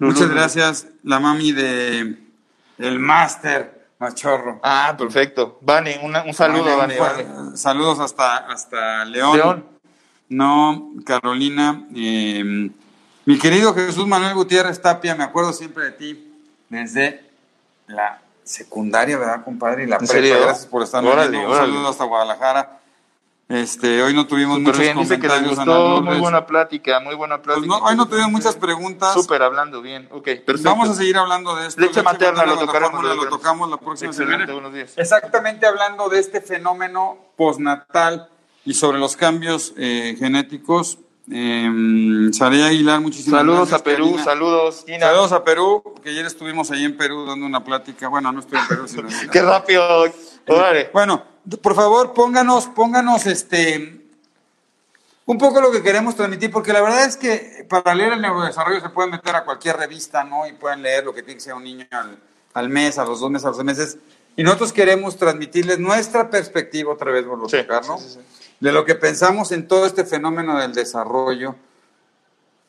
Muchas 0.00 0.30
gracias, 0.30 0.86
la 1.02 1.20
mami 1.20 1.52
de 1.52 2.16
el 2.78 2.98
máster 2.98 3.88
Machorro. 3.98 4.58
Ah, 4.62 4.94
perfecto. 4.98 5.58
Una- 6.02 6.22
un 6.24 6.32
saludo. 6.34 6.76
Vane, 6.76 6.98
Vane. 6.98 7.56
Saludos 7.56 8.00
hasta, 8.00 8.38
hasta 8.38 9.04
León. 9.04 9.36
León. 9.36 9.66
No, 10.30 10.90
Carolina. 11.04 11.84
eh, 11.94 12.70
mi 13.26 13.38
querido 13.38 13.74
Jesús 13.74 14.06
Manuel 14.06 14.34
Gutiérrez 14.34 14.80
Tapia, 14.80 15.14
me 15.14 15.24
acuerdo 15.24 15.52
siempre 15.52 15.84
de 15.84 15.90
ti 15.92 16.32
desde 16.70 17.28
la 17.88 18.20
secundaria, 18.42 19.18
¿verdad, 19.18 19.44
compadre? 19.44 19.84
Y 19.84 19.86
la 19.86 19.96
¿En 19.96 19.98
prepa. 20.00 20.12
serio? 20.14 20.40
Gracias 20.40 20.66
por 20.66 20.82
Órale, 21.12 21.30
viendo. 21.30 21.48
Un 21.50 21.54
órale. 21.56 21.72
saludo 21.72 21.88
hasta 21.90 22.04
Guadalajara. 22.04 22.79
Este, 23.50 24.00
hoy 24.00 24.14
no 24.14 24.28
tuvimos 24.28 24.58
Súper 24.58 24.66
muchos 24.74 24.78
bien, 24.80 24.98
dice 24.98 25.18
que 25.18 25.26
comentarios. 25.26 25.56
Gustó, 25.56 26.02
muy 26.02 26.18
buena 26.18 26.46
plática, 26.46 27.00
muy 27.00 27.16
buena 27.16 27.42
Pues 27.42 27.56
plática. 27.56 27.78
no, 27.80 27.84
hoy 27.84 27.96
no 27.96 28.06
tuvimos 28.06 28.30
muchas 28.30 28.54
preguntas. 28.54 29.12
Súper 29.12 29.42
hablando 29.42 29.82
bien, 29.82 30.08
ok, 30.12 30.22
perfecto. 30.46 30.62
Vamos 30.62 30.88
a 30.88 30.94
seguir 30.94 31.16
hablando 31.18 31.56
de 31.56 31.66
esto. 31.66 31.80
Leche 31.80 32.00
materna, 32.02 32.46
lo 32.46 32.56
tocaremos, 32.58 33.02
lo 33.02 33.14
lo 33.16 33.28
tocamos 33.28 33.68
la 33.68 33.76
próxima 33.76 34.10
Excelente, 34.10 34.46
semana. 34.46 34.52
buenos 34.52 34.72
días. 34.72 34.92
Exactamente 34.96 35.66
hablando 35.66 36.08
de 36.08 36.20
este 36.20 36.40
fenómeno 36.40 37.18
postnatal 37.36 38.28
y 38.64 38.74
sobre 38.74 38.98
los 39.00 39.16
cambios 39.16 39.74
eh, 39.76 40.14
genéticos. 40.16 40.98
Eh, 41.32 42.28
Sarea 42.32 42.66
Aguilar, 42.66 43.00
muchísimas 43.00 43.40
Saludos 43.40 43.68
gracias. 43.68 43.80
a 43.80 43.84
Perú, 43.84 44.04
Karina. 44.06 44.24
saludos, 44.24 44.84
Gina. 44.86 45.06
Saludos 45.06 45.32
a 45.32 45.42
Perú, 45.44 45.82
que 46.04 46.10
ayer 46.10 46.24
estuvimos 46.26 46.70
ahí 46.70 46.84
en 46.84 46.96
Perú 46.96 47.26
dando 47.26 47.46
una 47.46 47.64
plática. 47.64 48.06
Bueno, 48.08 48.30
no 48.32 48.38
estoy 48.40 48.58
en 48.60 48.66
Perú, 48.68 48.86
sino 48.86 49.08
Qué 49.32 49.42
rápido. 49.42 50.04
Órale. 50.46 50.90
Bueno, 50.92 51.24
por 51.58 51.74
favor, 51.74 52.12
pónganos, 52.14 52.66
pónganos 52.66 53.26
este 53.26 53.96
un 55.26 55.38
poco 55.38 55.60
lo 55.60 55.70
que 55.70 55.80
queremos 55.82 56.16
transmitir, 56.16 56.50
porque 56.50 56.72
la 56.72 56.80
verdad 56.80 57.04
es 57.04 57.16
que 57.16 57.64
para 57.68 57.94
leer 57.94 58.14
el 58.14 58.20
neurodesarrollo 58.20 58.80
se 58.80 58.88
pueden 58.88 59.12
meter 59.12 59.36
a 59.36 59.44
cualquier 59.44 59.76
revista, 59.76 60.24
¿no? 60.24 60.44
Y 60.44 60.54
pueden 60.54 60.82
leer 60.82 61.04
lo 61.04 61.14
que 61.14 61.22
tiene 61.22 61.36
que 61.36 61.40
ser 61.40 61.54
un 61.54 61.62
niño 61.62 61.86
al, 61.92 62.18
al 62.52 62.68
mes, 62.68 62.98
a 62.98 63.04
los 63.04 63.20
dos 63.20 63.30
meses, 63.30 63.44
a 63.44 63.48
los 63.48 63.56
tres 63.58 63.64
meses. 63.64 63.98
Y 64.36 64.42
nosotros 64.42 64.72
queremos 64.72 65.16
transmitirles 65.16 65.78
nuestra 65.78 66.30
perspectiva, 66.30 66.92
otra 66.92 67.12
vez 67.12 67.24
a 67.26 67.48
Sí, 67.48 67.58
tocar, 67.58 67.86
¿no? 67.86 67.98
sí, 67.98 68.04
sí, 68.08 68.18
sí. 68.38 68.46
De 68.58 68.72
lo 68.72 68.84
que 68.84 68.96
pensamos 68.96 69.52
en 69.52 69.68
todo 69.68 69.86
este 69.86 70.04
fenómeno 70.04 70.58
del 70.58 70.74
desarrollo. 70.74 71.54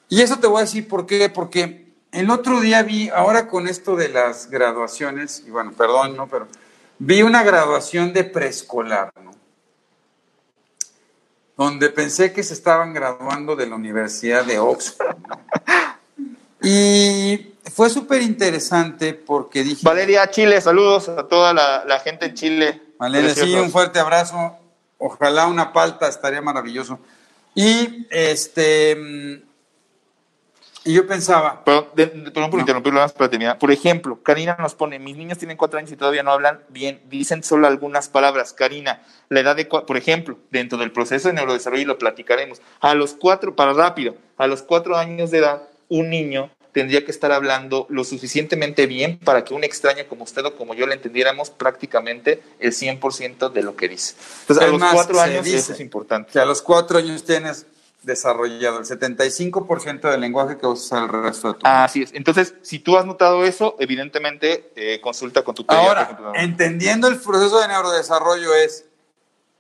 Y 0.07 0.21
eso 0.21 0.37
te 0.37 0.45
voy 0.45 0.59
a 0.59 0.61
decir 0.65 0.87
por 0.87 1.07
qué, 1.07 1.29
porque 1.29 1.87
el 2.11 2.29
otro 2.29 2.59
día 2.59 2.83
vi, 2.83 3.09
ahora 3.09 3.47
con 3.47 3.67
esto 3.67 3.95
de 3.95 4.09
las 4.09 4.51
graduaciones, 4.51 5.43
y 5.47 5.49
bueno, 5.49 5.71
perdón, 5.71 6.15
¿no? 6.15 6.27
Pero 6.27 6.47
vi 7.03 7.23
una 7.23 7.41
graduación 7.41 8.13
de 8.13 8.23
preescolar, 8.23 9.11
¿no? 9.23 9.31
Donde 11.57 11.89
pensé 11.89 12.31
que 12.31 12.43
se 12.43 12.53
estaban 12.53 12.93
graduando 12.93 13.55
de 13.55 13.65
la 13.65 13.75
Universidad 13.75 14.45
de 14.45 14.59
Oxford, 14.59 15.17
¿no? 15.27 15.41
Y 16.63 17.55
fue 17.73 17.89
súper 17.89 18.21
interesante 18.21 19.15
porque 19.15 19.63
dije... 19.63 19.81
Valeria, 19.83 20.29
Chile, 20.29 20.61
saludos 20.61 21.09
a 21.09 21.27
toda 21.27 21.55
la, 21.55 21.83
la 21.85 21.99
gente 21.99 22.27
en 22.27 22.33
Chile. 22.35 22.81
Valeria, 22.99 23.33
sí, 23.33 23.55
un 23.55 23.71
fuerte 23.71 23.99
abrazo. 23.99 24.57
Ojalá 24.99 25.47
una 25.47 25.73
palta 25.73 26.07
estaría 26.07 26.41
maravilloso. 26.41 26.99
Y 27.55 28.05
este 28.11 28.95
mm, 28.95 29.50
y 30.83 30.93
yo 30.93 31.05
pensaba, 31.07 31.63
Perdón, 31.63 31.87
de- 31.95 32.05
de- 32.07 32.31
perdón 32.31 32.49
por 32.49 32.57
No. 32.57 32.61
interrumpirlo 32.61 32.99
más 32.99 33.13
para 33.13 33.29
terminar. 33.29 33.59
Por 33.59 33.71
ejemplo, 33.71 34.19
Karina 34.23 34.55
nos 34.59 34.73
pone, 34.75 34.97
mis 34.99 35.15
niños 35.15 35.37
tienen 35.37 35.57
cuatro 35.57 35.77
años 35.79 35.91
y 35.91 35.95
todavía 35.95 36.23
no 36.23 36.31
hablan 36.31 36.59
bien, 36.69 37.01
dicen 37.09 37.43
solo 37.43 37.67
algunas 37.67 38.09
palabras. 38.09 38.53
Karina, 38.53 39.01
la 39.29 39.39
edad 39.41 39.55
de, 39.55 39.65
por 39.65 39.95
ejemplo, 39.97 40.37
dentro 40.49 40.77
del 40.77 40.91
proceso 40.91 41.27
de 41.27 41.35
neurodesarrollo, 41.35 41.81
y 41.83 41.85
lo 41.85 41.97
platicaremos, 41.97 42.61
a 42.79 42.93
los 42.95 43.13
cuatro, 43.13 43.55
para 43.55 43.73
rápido, 43.73 44.15
a 44.37 44.47
los 44.47 44.61
cuatro 44.63 44.97
años 44.97 45.29
de 45.31 45.37
edad, 45.39 45.63
un 45.89 46.09
niño 46.09 46.49
tendría 46.71 47.03
que 47.03 47.11
estar 47.11 47.33
hablando 47.33 47.85
lo 47.89 48.05
suficientemente 48.05 48.87
bien 48.87 49.17
para 49.17 49.43
que 49.43 49.53
un 49.53 49.65
extraño 49.65 50.05
como 50.07 50.23
usted 50.23 50.45
o 50.45 50.55
como 50.55 50.73
yo 50.73 50.87
le 50.87 50.93
entendiéramos 50.95 51.49
prácticamente 51.49 52.41
el 52.59 52.71
100% 52.71 53.49
de 53.49 53.61
lo 53.61 53.75
que 53.75 53.89
dice. 53.89 54.15
Entonces, 54.43 54.63
a 54.63 54.67
Es 54.67 54.71
los 54.79 54.91
cuatro 54.93 55.19
años 55.19 55.43
dice 55.43 55.57
eso 55.57 55.73
es 55.73 55.79
importante. 55.81 56.31
que 56.31 56.39
a 56.39 56.45
los 56.45 56.61
cuatro 56.61 56.97
años 56.97 57.25
tienes 57.25 57.65
desarrollado, 58.01 58.79
el 58.79 58.85
75% 58.85 60.09
del 60.09 60.21
lenguaje 60.21 60.57
que 60.57 60.65
usas 60.65 61.03
el 61.03 61.09
resto 61.09 61.49
de 61.49 61.53
tu 61.55 61.59
vida. 61.59 61.83
Así 61.83 62.01
es. 62.01 62.13
Entonces, 62.13 62.55
si 62.61 62.79
tú 62.79 62.97
has 62.97 63.05
notado 63.05 63.43
eso, 63.43 63.75
evidentemente 63.79 64.71
eh, 64.75 64.99
consulta 65.01 65.43
con 65.43 65.55
tu 65.55 65.65
pediatra. 65.65 66.17
Ahora, 66.17 66.41
entendiendo 66.41 67.07
el 67.07 67.19
proceso 67.19 67.59
de 67.59 67.67
neurodesarrollo 67.67 68.55
es, 68.55 68.85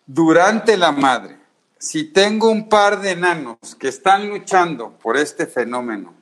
durante 0.05 0.77
la 0.77 0.91
madre, 0.91 1.37
si 1.77 2.05
tengo 2.05 2.49
un 2.49 2.69
par 2.69 3.01
de 3.01 3.11
enanos 3.11 3.57
que 3.79 3.87
están 3.87 4.29
luchando 4.29 4.91
por 5.01 5.17
este 5.17 5.47
fenómeno, 5.47 6.13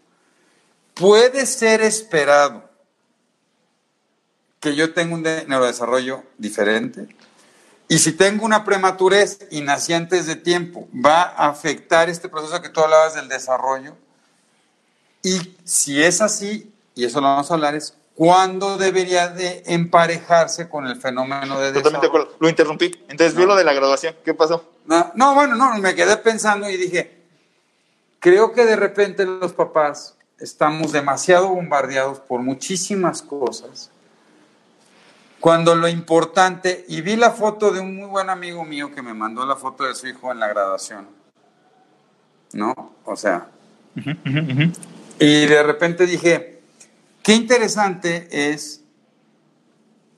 puede 0.93 1.45
ser 1.45 1.81
esperado 1.81 2.69
que 4.59 4.75
yo 4.75 4.93
tenga 4.93 5.15
un 5.15 5.23
neurodesarrollo 5.23 6.23
diferente. 6.37 7.07
Y 7.91 7.97
si 7.97 8.11
tengo 8.11 8.45
una 8.45 8.63
prematurez 8.63 9.47
y 9.49 9.61
nací 9.61 9.93
antes 9.93 10.27
de 10.27 10.35
tiempo, 10.35 10.87
va 10.93 11.23
a 11.23 11.49
afectar 11.49 12.07
este 12.07 12.29
proceso 12.29 12.61
que 12.61 12.69
tú 12.69 12.81
hablabas 12.81 13.15
del 13.15 13.27
desarrollo. 13.27 13.97
Y 15.23 15.57
si 15.63 16.01
es 16.01 16.21
así, 16.21 16.71
y 16.93 17.03
eso 17.03 17.19
lo 17.19 17.25
vamos 17.25 17.49
a 17.49 17.55
hablar, 17.55 17.73
es 17.73 17.95
cuándo 18.13 18.77
debería 18.77 19.29
de 19.29 19.63
emparejarse 19.65 20.69
con 20.69 20.85
el 20.85 21.01
fenómeno 21.01 21.59
de 21.59 21.73
Totalmente 21.73 22.05
de 22.05 22.07
acuerdo. 22.09 22.35
Lo 22.39 22.47
interrumpí. 22.47 22.91
Entonces 23.07 23.33
vio 23.35 23.47
lo 23.47 23.55
de 23.55 23.63
la 23.63 23.73
graduación. 23.73 24.15
¿Qué 24.23 24.35
pasó? 24.35 24.69
No, 24.85 25.11
no, 25.15 25.33
bueno, 25.33 25.55
no, 25.55 25.75
me 25.79 25.95
quedé 25.95 26.15
pensando 26.17 26.69
y 26.69 26.77
dije, 26.77 27.23
creo 28.19 28.51
que 28.53 28.65
de 28.65 28.75
repente 28.75 29.25
los 29.25 29.53
papás 29.53 30.15
estamos 30.37 30.91
demasiado 30.91 31.47
bombardeados 31.47 32.19
por 32.19 32.41
muchísimas 32.41 33.23
cosas 33.23 33.89
cuando 35.39 35.75
lo 35.75 35.87
importante, 35.87 36.85
y 36.87 37.01
vi 37.01 37.15
la 37.15 37.31
foto 37.31 37.71
de 37.71 37.79
un 37.79 37.95
muy 37.95 38.07
buen 38.07 38.29
amigo 38.29 38.65
mío 38.65 38.93
que 38.93 39.01
me 39.01 39.13
mandó 39.13 39.45
la 39.45 39.55
foto 39.55 39.85
de 39.85 39.95
su 39.95 40.07
hijo 40.07 40.31
en 40.31 40.39
la 40.39 40.47
graduación, 40.47 41.07
¿no? 42.53 42.93
O 43.05 43.15
sea, 43.15 43.47
y 45.19 45.45
de 45.45 45.63
repente 45.63 46.05
dije, 46.05 46.61
qué 47.23 47.33
interesante 47.33 48.51
es 48.51 48.83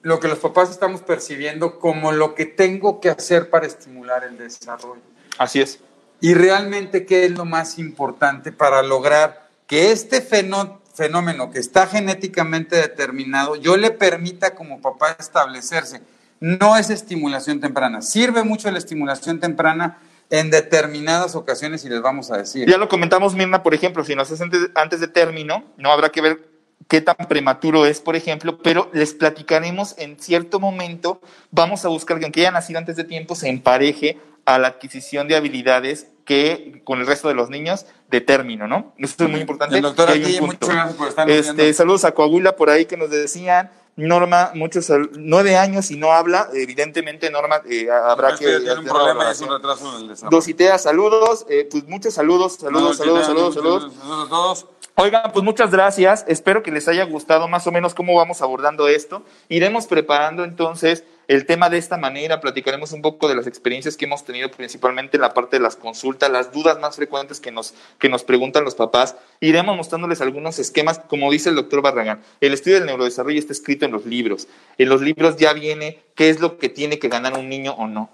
lo 0.01 0.19
que 0.19 0.27
los 0.27 0.39
papás 0.39 0.71
estamos 0.71 1.01
percibiendo 1.01 1.79
como 1.79 2.11
lo 2.11 2.33
que 2.33 2.45
tengo 2.45 2.99
que 2.99 3.09
hacer 3.09 3.49
para 3.51 3.67
estimular 3.67 4.23
el 4.23 4.37
desarrollo. 4.37 5.01
Así 5.37 5.61
es. 5.61 5.79
Y 6.19 6.33
realmente 6.33 7.05
qué 7.05 7.25
es 7.25 7.31
lo 7.31 7.45
más 7.45 7.77
importante 7.77 8.51
para 8.51 8.81
lograr 8.81 9.49
que 9.67 9.91
este 9.91 10.21
fenómeno 10.21 10.80
fenómeno 10.93 11.51
que 11.51 11.59
está 11.59 11.87
genéticamente 11.87 12.75
determinado, 12.75 13.55
yo 13.55 13.77
le 13.77 13.91
permita 13.91 14.55
como 14.55 14.81
papá 14.81 15.15
establecerse. 15.19 16.01
No 16.39 16.75
es 16.75 16.89
estimulación 16.89 17.59
temprana. 17.59 18.01
Sirve 18.01 18.43
mucho 18.43 18.69
la 18.71 18.79
estimulación 18.79 19.39
temprana 19.39 19.99
en 20.29 20.49
determinadas 20.49 21.35
ocasiones 21.35 21.83
y 21.85 21.89
les 21.89 22.01
vamos 22.01 22.31
a 22.31 22.37
decir. 22.37 22.67
Ya 22.67 22.77
lo 22.77 22.87
comentamos, 22.87 23.35
Mirna, 23.35 23.61
por 23.61 23.73
ejemplo, 23.73 24.03
si 24.03 24.15
nos 24.15 24.31
hacen 24.31 24.49
antes 24.75 24.99
de 24.99 25.07
término, 25.07 25.63
no 25.77 25.91
habrá 25.91 26.09
que 26.09 26.21
ver 26.21 26.51
qué 26.87 27.01
tan 27.01 27.15
prematuro 27.27 27.85
es, 27.85 27.99
por 27.99 28.15
ejemplo, 28.15 28.57
pero 28.63 28.89
les 28.93 29.13
platicaremos 29.13 29.95
en 29.97 30.19
cierto 30.19 30.59
momento, 30.59 31.21
vamos 31.51 31.85
a 31.85 31.89
buscar 31.89 32.17
que 32.17 32.25
aunque 32.25 32.41
haya 32.41 32.51
nacido 32.51 32.79
antes 32.79 32.95
de 32.95 33.03
tiempo 33.03 33.35
se 33.35 33.49
empareje 33.49 34.17
a 34.45 34.57
la 34.57 34.69
adquisición 34.69 35.27
de 35.27 35.35
habilidades 35.35 36.07
que 36.25 36.81
con 36.83 36.99
el 36.99 37.07
resto 37.07 37.27
de 37.27 37.33
los 37.33 37.49
niños 37.49 37.85
de 38.09 38.21
término, 38.21 38.67
¿no? 38.67 38.93
Eso 38.97 39.23
es 39.25 39.29
muy 39.29 39.41
importante. 39.41 39.75
El 39.75 39.81
doctor 39.81 40.09
aquí, 40.09 40.39
muchas 40.41 40.69
gracias 40.69 40.95
por 40.95 41.07
estar 41.07 41.29
este, 41.29 41.73
Saludos 41.73 42.05
a 42.05 42.11
Coahuila 42.13 42.55
por 42.55 42.69
ahí 42.69 42.85
que 42.85 42.97
nos 42.97 43.09
decían, 43.09 43.71
Norma, 43.95 44.51
muchos 44.55 44.91
nueve 45.17 45.57
años 45.57 45.91
y 45.91 45.97
no 45.97 46.11
habla, 46.13 46.49
evidentemente 46.53 47.29
Norma 47.29 47.61
eh, 47.69 47.89
habrá 47.91 48.35
que 48.37 48.59
tiene 48.59 48.79
un 48.79 48.85
problema 48.85 49.27
y 49.27 49.31
es 49.31 49.41
un 49.41 49.49
retraso 49.49 49.95
en 49.95 50.01
el 50.03 50.07
desarrollo. 50.09 50.37
Dositea, 50.37 50.77
saludos, 50.77 51.45
eh, 51.49 51.67
pues 51.69 51.87
muchos 51.87 52.13
saludos, 52.13 52.55
saludos, 52.55 52.97
saludos, 52.97 53.25
saludos, 53.25 53.53
saludos, 53.53 53.93
saludos 53.93 54.25
a 54.25 54.29
todos. 54.29 54.67
Oigan, 54.95 55.31
pues 55.31 55.43
muchas 55.43 55.71
gracias. 55.71 56.25
Espero 56.27 56.63
que 56.63 56.71
les 56.71 56.87
haya 56.87 57.05
gustado 57.05 57.47
más 57.47 57.65
o 57.65 57.71
menos 57.71 57.93
cómo 57.93 58.13
vamos 58.15 58.41
abordando 58.41 58.87
esto. 58.87 59.23
Iremos 59.49 59.87
preparando 59.87 60.43
entonces 60.43 61.03
el 61.31 61.45
tema 61.45 61.69
de 61.69 61.77
esta 61.77 61.95
manera, 61.95 62.41
platicaremos 62.41 62.91
un 62.91 63.01
poco 63.01 63.29
de 63.29 63.35
las 63.35 63.47
experiencias 63.47 63.95
que 63.95 64.03
hemos 64.03 64.25
tenido 64.25 64.51
principalmente 64.51 65.15
en 65.15 65.21
la 65.21 65.33
parte 65.33 65.55
de 65.55 65.63
las 65.63 65.77
consultas, 65.77 66.29
las 66.29 66.51
dudas 66.51 66.77
más 66.81 66.97
frecuentes 66.97 67.39
que 67.39 67.53
nos, 67.53 67.73
que 67.99 68.09
nos 68.09 68.25
preguntan 68.25 68.65
los 68.65 68.75
papás. 68.75 69.15
Iremos 69.39 69.77
mostrándoles 69.77 70.19
algunos 70.19 70.59
esquemas, 70.59 70.99
como 70.99 71.31
dice 71.31 71.47
el 71.47 71.55
doctor 71.55 71.81
Barragán. 71.81 72.21
El 72.41 72.51
estudio 72.51 72.79
del 72.79 72.85
neurodesarrollo 72.85 73.39
está 73.39 73.53
escrito 73.53 73.85
en 73.85 73.93
los 73.93 74.05
libros. 74.05 74.49
En 74.77 74.89
los 74.89 74.99
libros 74.99 75.37
ya 75.37 75.53
viene 75.53 76.03
qué 76.15 76.27
es 76.27 76.41
lo 76.41 76.57
que 76.57 76.67
tiene 76.67 76.99
que 76.99 77.07
ganar 77.07 77.37
un 77.37 77.47
niño 77.47 77.75
o 77.75 77.87
no. 77.87 78.09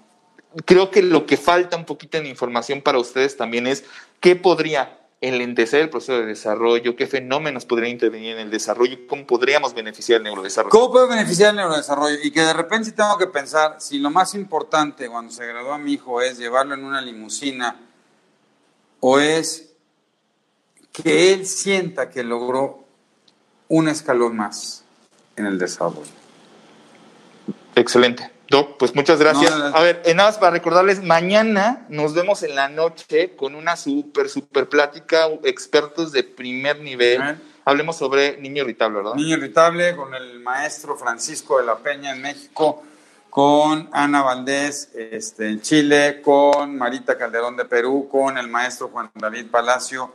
Creo 0.64 0.92
que 0.92 1.02
lo 1.02 1.26
que 1.26 1.36
falta 1.36 1.76
un 1.76 1.86
poquito 1.86 2.18
en 2.18 2.26
información 2.26 2.82
para 2.82 3.00
ustedes 3.00 3.36
también 3.36 3.66
es 3.66 3.84
qué 4.20 4.36
podría 4.36 4.96
enlentecer 5.20 5.80
el 5.80 5.90
proceso 5.90 6.12
de 6.12 6.26
desarrollo, 6.26 6.94
qué 6.94 7.06
fenómenos 7.06 7.64
podrían 7.64 7.92
intervenir 7.92 8.36
en 8.36 8.40
el 8.40 8.50
desarrollo, 8.50 8.98
cómo 9.08 9.26
podríamos 9.26 9.74
beneficiar 9.74 10.18
el 10.18 10.24
neurodesarrollo. 10.24 10.70
¿Cómo 10.70 10.92
puedo 10.92 11.08
beneficiar 11.08 11.50
el 11.50 11.56
neurodesarrollo? 11.56 12.16
Y 12.22 12.30
que 12.30 12.42
de 12.42 12.52
repente 12.52 12.92
tengo 12.92 13.18
que 13.18 13.26
pensar, 13.26 13.76
si 13.80 13.98
lo 13.98 14.10
más 14.10 14.34
importante 14.34 15.08
cuando 15.08 15.32
se 15.32 15.46
graduó 15.46 15.72
a 15.72 15.78
mi 15.78 15.94
hijo 15.94 16.22
es 16.22 16.38
llevarlo 16.38 16.74
en 16.74 16.84
una 16.84 17.00
limusina 17.00 17.76
o 19.00 19.18
es 19.18 19.72
que 20.92 21.32
él 21.32 21.46
sienta 21.46 22.10
que 22.10 22.22
logró 22.22 22.84
un 23.68 23.88
escalón 23.88 24.36
más 24.36 24.84
en 25.36 25.46
el 25.46 25.58
desarrollo. 25.58 26.10
Excelente. 27.74 28.37
Doc, 28.48 28.78
pues 28.78 28.94
muchas 28.94 29.18
gracias. 29.18 29.52
A 29.52 29.80
ver, 29.82 30.02
en 30.06 30.16
nada 30.16 30.30
más 30.30 30.38
para 30.38 30.52
recordarles, 30.52 31.02
mañana 31.02 31.86
nos 31.90 32.14
vemos 32.14 32.42
en 32.42 32.54
la 32.54 32.70
noche 32.70 33.36
con 33.36 33.54
una 33.54 33.76
súper, 33.76 34.30
súper 34.30 34.68
plática, 34.70 35.26
expertos 35.44 36.12
de 36.12 36.24
primer 36.24 36.80
nivel. 36.80 37.20
Hablemos 37.66 37.96
sobre 37.96 38.38
niño 38.38 38.62
irritable, 38.62 38.98
¿verdad? 38.98 39.14
Niño 39.14 39.36
irritable 39.36 39.94
con 39.94 40.14
el 40.14 40.40
maestro 40.40 40.96
Francisco 40.96 41.58
de 41.58 41.66
la 41.66 41.76
Peña 41.76 42.12
en 42.12 42.22
México, 42.22 42.82
con 43.28 43.90
Ana 43.92 44.22
Valdés 44.22 44.92
este, 44.94 45.48
en 45.48 45.60
Chile, 45.60 46.22
con 46.22 46.74
Marita 46.78 47.18
Calderón 47.18 47.54
de 47.54 47.66
Perú, 47.66 48.08
con 48.10 48.38
el 48.38 48.48
maestro 48.48 48.88
Juan 48.88 49.10
David 49.14 49.48
Palacio 49.50 50.10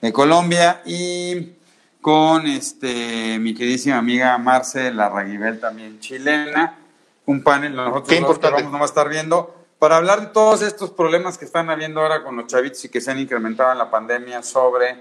de 0.00 0.10
Colombia 0.10 0.80
y 0.86 1.52
con 2.00 2.46
este, 2.46 3.38
mi 3.38 3.54
queridísima 3.54 3.98
amiga 3.98 4.38
Marce 4.38 4.90
Larraguibel 4.90 5.60
también 5.60 6.00
chilena 6.00 6.78
un 7.26 7.42
panel, 7.42 7.74
nosotros 7.74 8.08
Qué 8.08 8.16
importante. 8.16 8.62
vamos 8.62 8.82
a 8.82 8.84
estar 8.84 9.08
viendo, 9.08 9.54
para 9.78 9.96
hablar 9.96 10.20
de 10.20 10.26
todos 10.28 10.62
estos 10.62 10.90
problemas 10.90 11.38
que 11.38 11.44
están 11.44 11.70
habiendo 11.70 12.00
ahora 12.00 12.22
con 12.22 12.36
los 12.36 12.46
chavitos 12.46 12.84
y 12.84 12.88
que 12.88 13.00
se 13.00 13.10
han 13.10 13.18
incrementado 13.18 13.72
en 13.72 13.78
la 13.78 13.90
pandemia 13.90 14.42
sobre 14.42 14.96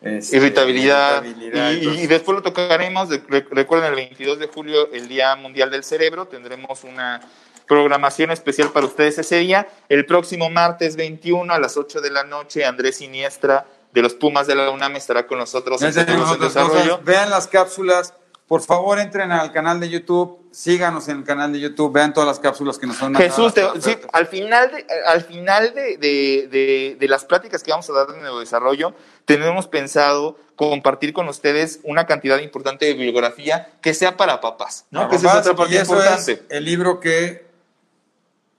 este, 0.00 0.36
irritabilidad. 0.36 1.24
y, 1.24 2.06
después 2.06 2.36
lo 2.36 2.42
tocaremos, 2.42 3.08
recuerden 3.50 3.90
el 3.90 3.96
22 3.96 4.38
de 4.38 4.46
julio, 4.48 4.92
el 4.92 5.08
Día 5.08 5.34
Mundial 5.36 5.70
del 5.70 5.84
Cerebro, 5.84 6.26
tendremos 6.26 6.84
una 6.84 7.20
programación 7.66 8.30
especial 8.30 8.70
para 8.70 8.86
ustedes 8.86 9.18
ese 9.18 9.38
día. 9.38 9.66
El 9.88 10.06
próximo 10.06 10.50
martes 10.50 10.94
21 10.94 11.52
a 11.52 11.58
las 11.58 11.76
8 11.76 12.00
de 12.00 12.10
la 12.10 12.22
noche, 12.22 12.64
Andrés 12.64 12.98
Siniestra 12.98 13.66
de 13.92 14.02
los 14.02 14.14
Pumas 14.14 14.46
de 14.46 14.54
la 14.54 14.70
UNAM 14.70 14.94
estará 14.96 15.26
con 15.26 15.38
nosotros 15.38 15.82
en 15.82 15.92
desarrollo. 15.92 17.00
Vean 17.02 17.30
las 17.30 17.48
cápsulas 17.48 18.14
por 18.46 18.62
favor, 18.62 18.98
entren 18.98 19.32
al 19.32 19.52
canal 19.52 19.80
de 19.80 19.88
YouTube, 19.88 20.38
síganos 20.56 21.06
en 21.08 21.18
el 21.18 21.24
canal 21.24 21.52
de 21.52 21.60
YouTube, 21.60 21.92
vean 21.92 22.14
todas 22.14 22.26
las 22.26 22.40
cápsulas 22.40 22.78
que 22.78 22.86
nos 22.86 22.96
son 22.96 23.14
Jesús, 23.14 23.52
sí, 23.78 23.94
al 24.10 24.26
final, 24.26 24.70
de, 24.70 24.86
al 25.06 25.20
final 25.20 25.74
de, 25.74 25.98
de, 25.98 26.96
de, 26.98 27.08
las 27.08 27.26
pláticas 27.26 27.62
que 27.62 27.72
vamos 27.72 27.90
a 27.90 27.92
dar 27.92 28.06
en 28.18 28.24
el 28.24 28.40
desarrollo, 28.40 28.94
tenemos 29.26 29.66
pensado 29.66 30.38
compartir 30.56 31.12
con 31.12 31.28
ustedes 31.28 31.80
una 31.82 32.06
cantidad 32.06 32.38
importante 32.38 32.86
de 32.86 32.94
bibliografía 32.94 33.68
que 33.82 33.92
sea 33.92 34.16
para 34.16 34.40
papás, 34.40 34.86
¿no? 34.90 35.10
que 35.10 35.18
papás, 35.18 35.40
otra 35.40 35.56
parte 35.56 35.78
importante. 35.78 36.32
Es 36.32 36.40
el 36.48 36.64
libro 36.64 37.00
que 37.00 37.44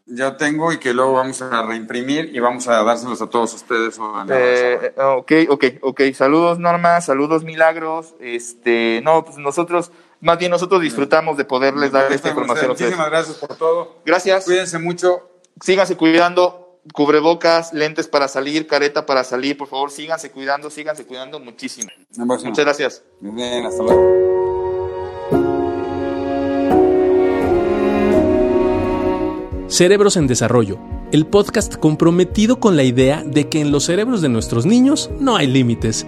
ya 0.08 0.38
tengo 0.38 0.72
y 0.72 0.78
que 0.78 0.94
luego 0.94 1.14
vamos 1.14 1.42
a 1.42 1.64
reimprimir 1.64 2.30
y 2.34 2.40
vamos 2.40 2.68
a 2.68 2.84
dárselos 2.84 3.22
a 3.22 3.28
todos 3.28 3.54
ustedes. 3.54 4.00
Eh, 4.30 4.94
ok, 4.98 5.32
ok, 5.50 5.66
ok. 5.82 6.02
Saludos 6.14 6.60
Norma, 6.60 7.02
saludos 7.02 7.44
Milagros. 7.44 8.16
Este, 8.20 9.02
no, 9.04 9.26
pues 9.26 9.38
nosotros, 9.38 9.92
más 10.22 10.38
bien 10.38 10.52
nosotros 10.52 10.82
disfrutamos 10.82 11.38
de 11.38 11.46
poderles 11.46 11.92
dar 11.92 12.12
esta 12.12 12.30
información. 12.30 12.70
Muchísimas 12.70 13.10
gracias 13.10 13.38
por 13.38 13.56
todo. 13.56 13.98
Gracias. 14.06 14.46
Cuídense 14.46 14.80
mucho. 14.80 15.30
Síganse 15.62 15.96
cuidando. 15.96 16.64
Cubrebocas, 16.94 17.74
lentes 17.74 18.08
para 18.08 18.30
salir, 18.30 18.66
careta 18.66 19.06
para 19.06 19.26
salir, 19.26 19.58
por 19.58 19.68
favor, 19.68 19.92
síganse 19.92 20.32
cuidando, 20.32 20.70
síganse 20.70 21.06
cuidando 21.06 21.38
muchísimo. 21.38 21.90
Muchas 22.16 22.64
gracias. 22.64 23.04
bien, 23.20 23.66
hasta 23.66 23.84
luego. 23.84 24.28
Cerebros 29.68 30.16
en 30.16 30.28
Desarrollo, 30.28 30.80
el 31.12 31.26
podcast 31.26 31.76
comprometido 31.76 32.62
con 32.62 32.78
la 32.78 32.84
idea 32.84 33.22
de 33.26 33.50
que 33.50 33.60
en 33.60 33.72
los 33.72 33.84
cerebros 33.84 34.22
de 34.22 34.30
nuestros 34.30 34.66
niños 34.66 35.10
no 35.20 35.36
hay 35.36 35.48
límites. 35.48 36.08